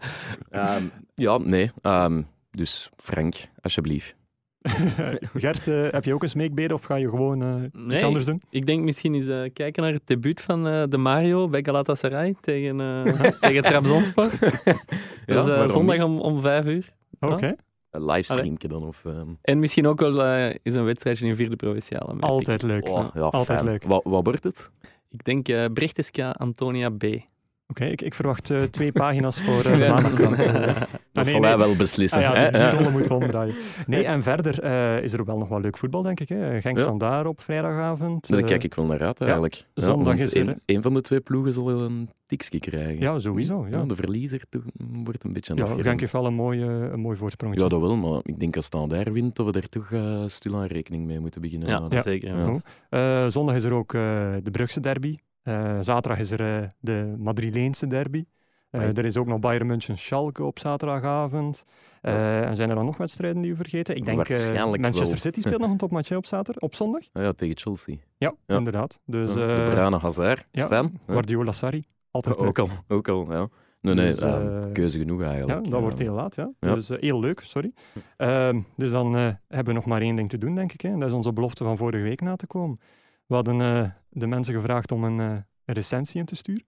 Ehm, 0.50 0.84
ja, 1.16 1.38
nee. 1.38 1.72
dus 2.52 2.89
Frank, 2.95 3.36
alsjeblieft. 3.62 4.16
Gert, 5.34 5.68
eh, 5.68 5.88
heb 5.91 6.05
je 6.05 6.13
ook 6.13 6.24
een 6.24 6.30
smeekbede 6.30 6.74
of 6.74 6.84
ga 6.84 6.95
je 6.95 7.09
gewoon 7.09 7.41
eh, 7.41 7.93
iets 7.93 8.03
anders 8.03 8.26
doen? 8.26 8.41
Ik 8.49 8.65
denk 8.65 8.84
misschien 8.84 9.13
eens 9.13 9.28
eh, 9.28 9.41
kijken 9.53 9.84
naar 9.84 9.93
het 9.93 10.01
debuut 10.07 10.41
van 10.41 10.68
eh, 10.68 10.84
de 10.89 10.97
Mario 10.97 11.47
bij 11.49 11.63
Galatasaray 11.63 12.36
tegen, 12.41 12.80
eh 12.82 13.13
tegen 13.49 13.63
Trabzonspor. 13.63 14.30
Dat 15.26 15.43
is 15.43 15.43
eh, 15.43 15.45
waarom 15.45 15.70
zondag 15.70 16.03
om, 16.03 16.20
om 16.20 16.41
vijf 16.41 16.65
uur. 16.65 16.93
Oké, 17.20 17.55
Een 17.91 18.05
livestreamje 18.05 18.68
dan? 18.68 18.86
Of, 18.86 19.05
ehm, 19.05 19.28
En 19.41 19.59
misschien 19.59 19.88
ook 19.88 19.99
wel 19.99 20.24
eh, 20.24 20.55
is 20.63 20.76
een 20.76 20.86
wedstrijdje 20.86 21.26
in 21.28 21.36
vierde 21.36 21.55
provinciale. 21.55 22.20
altijd 22.20 22.61
leuk. 22.61 22.88
oh, 22.88 23.07
ja, 23.13 23.22
Altijd 23.22 23.45
fijn. 23.45 23.63
leuk. 23.72 23.84
Wat, 23.84 24.01
wat 24.03 24.24
wordt 24.24 24.43
het? 24.43 24.70
Ik 25.09 25.24
denk 25.24 25.47
eh 25.49 25.65
Brechteska 25.74 26.30
Antonia 26.32 26.89
B. 26.89 27.03
Oké, 27.68 27.86
ik, 27.86 28.01
ik 28.01 28.13
verwacht 28.13 28.49
eh, 28.51 28.61
twee 28.63 28.91
pagina's 28.91 29.39
voor 29.41 29.63
eh, 29.72 29.97
de 29.97 30.74
Ja. 31.18 31.24
Dat 31.24 31.34
nee, 31.34 31.34
zal 31.34 31.41
nee. 31.41 31.49
hij 31.49 31.68
wel 31.68 31.76
beslissen. 31.76 32.24
Ah, 32.26 32.34
hè? 32.34 32.43
ja, 32.45 32.51
die, 32.51 32.59
Ja. 32.59 32.70
die 32.70 32.78
rollen 32.78 32.91
moeten 32.91 33.11
we 33.11 33.24
omdraaien. 33.24 33.55
Nee, 33.88 34.03
en 34.05 34.24
verder 34.24 34.59
eh, 34.61 35.03
is 35.03 35.13
er 35.13 35.26
wel 35.26 35.38
nog 35.38 35.47
wel 35.47 35.59
leuk 35.59 35.78
voetbal, 35.78 36.01
denk 36.01 36.20
ik. 36.20 36.30
Hè. 36.30 36.61
Genk 36.61 36.78
Ja. 36.78 36.84
Standaard 36.84 37.28
op 37.28 37.41
vrijdagavond. 37.41 38.28
Daar 38.30 38.39
Eh, 38.39 38.45
kijk 38.45 38.63
ik 38.63 38.74
wel 38.74 38.86
naar 38.86 39.01
uit, 39.01 39.22
eigenlijk. 39.22 39.65
Ja, 39.74 39.84
zondag 39.84 40.18
is 40.18 40.36
er, 40.36 40.47
een, 40.47 40.61
een 40.65 40.82
van 40.82 40.93
de 40.93 41.01
twee 41.01 41.20
ploegen 41.20 41.53
zal 41.53 41.70
een 41.70 42.09
tikje 42.26 42.59
krijgen. 42.59 42.99
Ja, 42.99 43.20
sowieso. 43.20 43.68
Ja. 43.70 43.84
de 43.84 43.95
verliezer 43.95 44.41
toch, 44.49 44.61
wordt 45.03 45.24
een 45.24 45.34
beetje 45.34 45.53
Ja, 45.55 45.61
afgerond. 45.61 45.86
Genk 45.88 45.99
heeft 45.99 46.11
wel 46.11 46.26
een 46.26 46.34
mooi, 46.34 46.61
een 46.61 46.99
mooi 46.99 47.18
voorsprongetje. 47.18 47.63
Ja, 47.63 47.70
dat 47.70 47.80
wel, 47.82 47.95
maar 47.95 48.20
ik 48.24 48.39
denk 48.39 48.55
als 48.55 48.65
Standaard 48.65 49.11
wint, 49.11 49.36
dat 49.36 49.45
we 49.45 49.51
daar 49.51 49.70
toch 49.70 49.91
eh 49.91 50.24
stil 50.28 50.55
aan 50.55 50.65
rekening 50.65 51.05
mee 51.05 51.20
moeten 51.20 51.41
beginnen 51.41 51.89
Ja, 51.89 52.01
zeker. 52.01 52.38
Ja. 52.38 52.53
Eh, 52.89 53.30
zondag 53.30 53.55
is 53.55 53.63
er 53.63 53.72
ook 53.74 53.93
eh, 53.93 54.01
de 54.43 54.51
Brugse 54.51 54.80
derby. 54.80 55.18
Eh, 55.43 55.78
zaterdag 55.82 56.20
is 56.20 56.32
er 56.32 56.68
de 56.80 57.15
Madrileense 57.18 57.88
derby. 57.88 58.24
Eh, 58.82 58.97
er 58.97 59.05
is 59.05 59.17
ook 59.17 59.28
nog 59.28 59.39
Bayern 59.39 59.67
München 59.67 59.97
Schalke 59.97 60.43
op 60.43 60.59
zaterdagavond. 60.59 61.63
Eh, 62.01 62.41
en 62.47 62.55
zijn 62.55 62.69
er 62.69 62.75
dan 62.75 62.86
nog 62.86 62.97
wedstrijden 62.97 63.41
die 63.41 63.51
we 63.51 63.57
vergeten? 63.57 63.95
Ik 63.95 64.05
denk 64.05 64.28
eh, 64.28 64.65
Manchester 64.65 65.07
wel. 65.07 65.17
City 65.17 65.39
speelt 65.41 65.61
nog 65.61 65.69
een 65.69 65.78
topmatch 65.78 66.11
op 66.11 66.25
zaterdag, 66.25 66.63
op 66.63 66.75
zondag. 66.75 67.01
Ah 67.13 67.23
ja, 67.23 67.32
tegen 67.32 67.57
Chelsea. 67.57 67.95
Ja, 68.17 68.34
Ja. 68.45 68.57
inderdaad. 68.57 68.99
Dus 69.05 69.30
Ja, 69.30 69.36
de 69.36 69.67
bruine 69.71 69.97
Hazard, 69.97 70.45
ja, 70.51 70.67
fan. 70.67 70.91
Ja. 71.07 71.13
Guardiola 71.13 71.51
Sarri, 71.51 71.84
altijd. 72.11 72.38
Ook 72.38 72.59
al, 72.59 72.69
ook 72.88 73.07
al, 73.07 73.32
ja. 73.34 73.47
Nee, 73.82 73.93
nee, 73.95 74.15
Dus, 74.15 74.71
keuze 74.73 74.97
genoeg 74.97 75.19
Ja, 75.21 75.28
eigenlijk. 75.30 75.63
dat 75.63 75.73
Ja. 75.73 75.80
wordt 75.80 75.99
heel 75.99 76.13
laat, 76.13 76.36
ja. 76.36 76.49
Ja. 76.59 76.73
Dus 76.73 76.89
heel 76.89 77.19
leuk, 77.19 77.39
sorry. 77.43 77.71
Ehm, 78.17 78.61
dus 78.75 78.91
dan 78.91 79.13
hebben 79.13 79.65
we 79.65 79.73
nog 79.73 79.86
maar 79.86 80.01
één 80.01 80.15
ding 80.15 80.30
te 80.30 80.38
doen, 80.38 80.55
denk 80.55 80.73
ik. 80.73 80.82
Hè. 80.82 80.89
En 80.89 80.99
dat 80.99 81.07
is 81.09 81.13
onze 81.15 81.34
belofte 81.34 81.63
van 81.63 81.78
vorige 81.78 82.03
week 82.03 82.21
na 82.21 82.36
te 82.36 82.47
komen. 82.47 82.80
We 83.25 83.36
hadden 83.36 83.57
de 84.09 84.28
mensen 84.28 84.53
gevraagd 84.53 84.91
om 84.91 85.03
een, 85.03 85.19
een 85.19 85.45
recensie 85.65 86.19
in 86.19 86.25
te 86.25 86.36
sturen. 86.36 86.65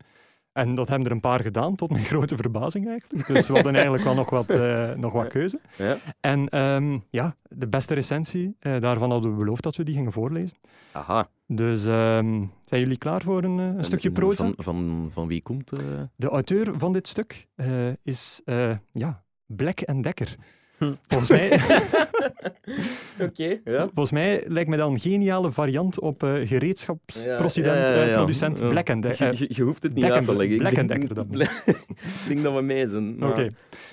En 0.59 0.75
dat 0.75 0.87
hebben 0.87 1.07
er 1.07 1.13
een 1.13 1.19
paar 1.19 1.39
gedaan, 1.39 1.75
tot 1.75 1.91
mijn 1.91 2.03
grote 2.11 2.35
verbazing 2.35 2.87
eigenlijk. 2.87 3.27
Dus 3.27 3.47
we 3.47 3.53
hadden 3.53 3.73
eigenlijk 3.73 4.03
wel 4.03 4.13
nog 4.13 4.29
wat, 4.29 4.49
eh, 4.49 4.93
nog 4.93 5.13
wat 5.13 5.27
keuze. 5.27 5.59
Ja. 5.77 5.97
En 6.19 6.49
ehm, 6.49 6.97
ja, 7.09 7.35
de 7.49 7.67
beste 7.67 7.93
recensie, 7.93 8.55
eh, 8.59 8.79
daarvan 8.79 9.11
hadden 9.11 9.31
we 9.31 9.37
beloofd 9.37 9.63
dat 9.63 9.75
we 9.75 9.83
die 9.83 9.95
gingen 9.95 10.11
voorlezen. 10.11 10.57
Aha. 10.91 11.27
Dus 11.47 11.85
ehm, 11.85 12.43
zijn 12.65 12.81
jullie 12.81 12.97
klaar 12.97 13.21
voor 13.21 13.43
een, 13.43 13.59
eh, 13.59 13.65
een 13.65 13.83
stukje 13.83 14.11
proza? 14.11 14.43
Van, 14.43 14.53
van, 14.57 15.07
van 15.11 15.27
wie 15.27 15.41
komt... 15.41 15.71
De 16.15 16.29
auteur 16.29 16.73
van 16.77 16.93
dit 16.93 17.07
stuk 17.07 17.47
is 18.03 18.41
ja, 18.91 19.23
Black 19.45 20.03
Decker. 20.03 20.35
Hm. 20.79 20.93
Volgens 21.07 21.29
mij, 21.29 21.59
Oké, 23.27 23.59
ja. 23.63 23.83
volgens 23.83 24.11
mij 24.11 24.43
lijkt 24.47 24.69
me 24.69 24.77
dat 24.77 24.89
een 24.89 24.99
geniale 24.99 25.51
variant 25.51 25.99
op 25.99 26.23
eh 26.23 26.47
gereedschapsproducent 26.47 27.65
Ja, 28.59 28.65
ja. 28.65 28.69
Black 28.69 28.85
Decker. 29.01 29.31
Je, 29.33 29.39
je- 29.39 29.53
je 29.55 29.63
hoeft 29.63 29.83
het 29.83 29.93
niet 29.93 30.03
uit 30.03 30.25
te 30.25 30.35
leggen. 30.35 30.55
Ik 30.55 30.57
Black 30.57 30.87
Decker 30.87 31.13
dan. 31.13 31.41
Ik 31.41 32.27
denk 32.27 32.43
dat 32.43 32.53
we 32.55 32.61
mee 32.61 32.87
zijn. 32.87 33.23
Oké. 33.23 33.47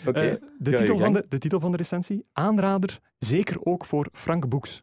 Oké. 0.06 0.20
Eh, 0.20 0.34
de, 0.58 0.74
titel 0.74 0.98
van 0.98 1.12
de, 1.12 1.24
de 1.28 1.38
titel 1.38 1.60
van 1.60 1.70
de 1.70 1.76
recensie, 1.76 2.24
aanrader, 2.32 2.98
zeker 3.18 3.64
ook 3.64 3.84
voor 3.84 4.08
Frank 4.12 4.48
Boeks. 4.48 4.82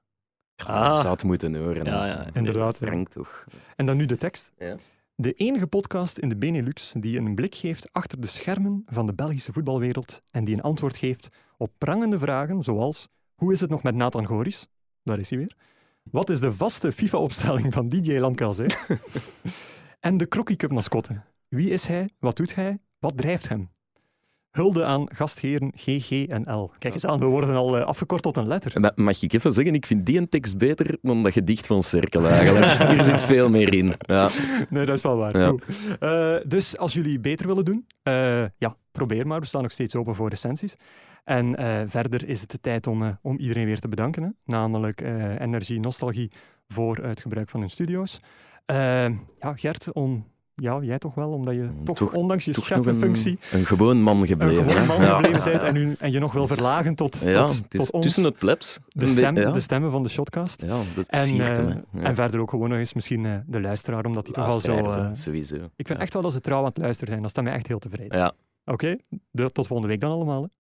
Ah. 0.56 0.68
Ah. 0.76 1.00
zou 1.00 1.14
het 1.14 1.24
moeten 1.24 1.56
horen. 1.56 1.86
Ja, 1.86 2.06
ja, 2.06 2.28
inderdaad. 2.34 2.78
Frank 2.78 3.10
toch. 3.10 3.44
En 3.76 3.86
dan 3.86 3.98
nu 3.98 4.06
de 4.06 4.18
tekst. 4.18 4.52
Ja. 4.58 4.76
De 5.16 5.34
enige 5.34 5.68
podcast 5.68 6.18
in 6.18 6.30
de 6.30 6.36
Benelux 6.38 6.94
die 6.98 7.18
een 7.18 7.36
blik 7.36 7.56
geeft 7.56 7.90
achter 7.94 8.20
de 8.22 8.28
schermen 8.28 8.84
van 8.86 9.06
de 9.06 9.14
Belgische 9.14 9.54
voetbalwereld 9.54 10.22
en 10.32 10.44
die 10.44 10.56
een 10.56 10.62
antwoord 10.62 10.98
geeft 10.98 11.28
op 11.64 11.72
prangende 11.78 12.20
vragen 12.20 12.62
zoals 12.64 13.08
hoe 13.36 13.52
is 13.54 13.60
het 13.62 13.70
nog 13.70 13.84
met 13.84 13.96
Nathan 13.96 14.26
Goris? 14.26 14.68
Daar 15.04 15.20
is 15.20 15.30
hij 15.30 15.40
weer. 15.40 15.56
Wat 16.04 16.30
is 16.30 16.40
de 16.40 16.54
vaste 16.54 16.92
FIFA-opstelling 16.92 17.74
van 17.74 17.90
DJ 17.90 18.18
Lamkelzee? 18.18 18.68
en 20.00 20.18
de 20.18 20.28
Crocky 20.28 20.56
Cup 20.56 20.72
mascotte. 20.72 21.22
Wie 21.48 21.70
is 21.70 21.86
hij? 21.88 22.10
Wat 22.20 22.36
doet 22.38 22.56
hij? 22.56 22.80
Wat 23.00 23.18
drijft 23.18 23.50
hem? 23.50 23.70
Hulde 24.52 24.84
aan 24.86 25.06
gastheren 25.16 25.72
GG 25.76 26.12
en 26.28 26.54
L. 26.56 26.72
Kijk 26.80 26.94
eens 26.94 27.06
aan, 27.06 27.20
we 27.20 27.26
worden 27.26 27.56
al 27.56 27.78
eh, 27.78 27.86
afgekort 27.86 28.22
tot 28.24 28.38
een 28.38 28.48
letter. 28.48 28.80
Ma- 28.80 28.92
Mag 28.96 29.22
ik 29.22 29.34
even 29.34 29.52
zeggen, 29.52 29.74
ik 29.74 29.86
vind 29.86 30.06
die 30.06 30.18
een 30.18 30.30
tekst 30.30 30.58
beter 30.58 30.98
dan 31.02 31.24
dat 31.24 31.34
gedicht 31.34 31.68
van 31.68 31.84
Cirkel 31.84 32.28
eigenlijk. 32.28 32.66
Hier 32.92 33.04
zit 33.04 33.24
veel 33.24 33.50
meer 33.50 33.74
in. 33.74 33.94
Ja. 34.00 34.30
Nee, 34.70 34.86
dat 34.86 34.96
is 34.98 35.04
wel 35.04 35.18
waar. 35.18 35.38
Ja. 35.38 35.56
Eh, 36.00 36.36
dus 36.48 36.78
als 36.78 36.94
jullie 36.94 37.20
beter 37.20 37.48
willen 37.48 37.66
doen, 37.66 37.88
eh, 38.04 38.46
ja, 38.58 38.76
probeer 38.94 39.28
maar. 39.28 39.40
We 39.40 39.46
staan 39.46 39.62
nog 39.62 39.72
steeds 39.72 39.96
open 39.96 40.16
voor 40.16 40.30
recensies. 40.30 40.76
En 41.24 41.56
eh, 41.56 41.82
verder 41.88 42.28
is 42.28 42.42
het 42.42 42.52
de 42.52 42.60
tijd 42.60 42.88
om, 42.88 43.04
eh, 43.04 43.10
om 43.22 43.38
iedereen 43.38 43.66
weer 43.66 43.80
te 43.80 43.88
bedanken. 43.88 44.24
Hè? 44.24 44.30
Namelijk 44.46 45.02
eh, 45.02 45.40
Energie 45.40 45.80
Nostalgie 45.80 46.32
voor 46.68 46.98
het 46.98 47.20
gebruik 47.22 47.50
van 47.50 47.60
hun 47.60 47.70
studio's. 47.70 48.20
Ja, 48.66 49.54
Gert, 49.56 49.94
om, 49.94 50.28
ja, 50.56 50.80
jij 50.82 50.98
toch 51.00 51.16
wel, 51.16 51.30
omdat 51.32 51.54
je 51.54 51.62
Mm, 51.62 51.86
toch, 51.86 51.98
toch- 51.98 52.14
ondanks 52.14 52.46
je 52.46 52.52
nog 52.56 52.70
een, 52.70 52.84
cheffunctie 52.84 53.40
een 53.52 53.66
gewoon 53.66 54.02
man 54.02 54.22
een 54.22 54.28
gebleven. 54.28 54.64
gewoon 54.66 54.78
hè? 54.82 54.86
man 54.86 55.02
Ja. 55.02 55.16
gebleven 55.16 55.52
bent 55.52 55.64
en, 55.64 55.76
u, 55.76 55.96
en 56.00 56.12
je 56.12 56.20
nog 56.20 56.34
wil 56.34 56.48
verlagen 56.48 56.96
tot, 56.96 57.20
Ja, 57.20 57.46
tot, 57.70 57.92
ons, 57.92 58.04
tussen 58.06 58.24
het 58.24 58.38
plebs. 58.38 58.80
de, 58.88 59.02
Een 59.02 59.08
stem, 59.08 59.60
stemmen 59.60 59.92
van 59.92 60.04
de 60.04 60.10
Shotcast. 60.10 60.62
Ja, 60.62 60.78
dat 60.96 61.08
En, 61.08 61.36
me. 61.36 61.84
En 62.02 62.16
verder 62.16 62.40
ook 62.40 62.50
gewoon 62.50 62.70
nog 62.70 62.78
eens 62.78 62.94
misschien 62.94 63.44
de 63.48 63.62
luisteraar, 63.62 64.06
omdat 64.06 64.26
die 64.26 64.34
toch 64.34 64.46
al 64.46 64.60
zo... 64.60 65.10
Sowieso. 65.14 65.56
ik 65.76 65.88
vind 65.88 66.00
echt 66.00 66.14
wel 66.14 66.22
dat 66.22 66.32
ze 66.32 66.40
trouw 66.42 66.60
aan 66.60 66.66
het 66.66 66.78
luisteren 66.78 67.10
zijn. 67.10 67.22
Dat 67.22 67.32
staat 67.32 67.44
mij 67.44 67.54
echt 67.54 67.68
heel 67.68 67.80
tevreden. 67.80 68.18
Ja. 68.18 68.34
Oké, 68.66 68.98
tot 69.52 69.68
volgende 69.68 69.92
week 69.92 70.02
dan 70.02 70.12
allemaal. 70.12 70.50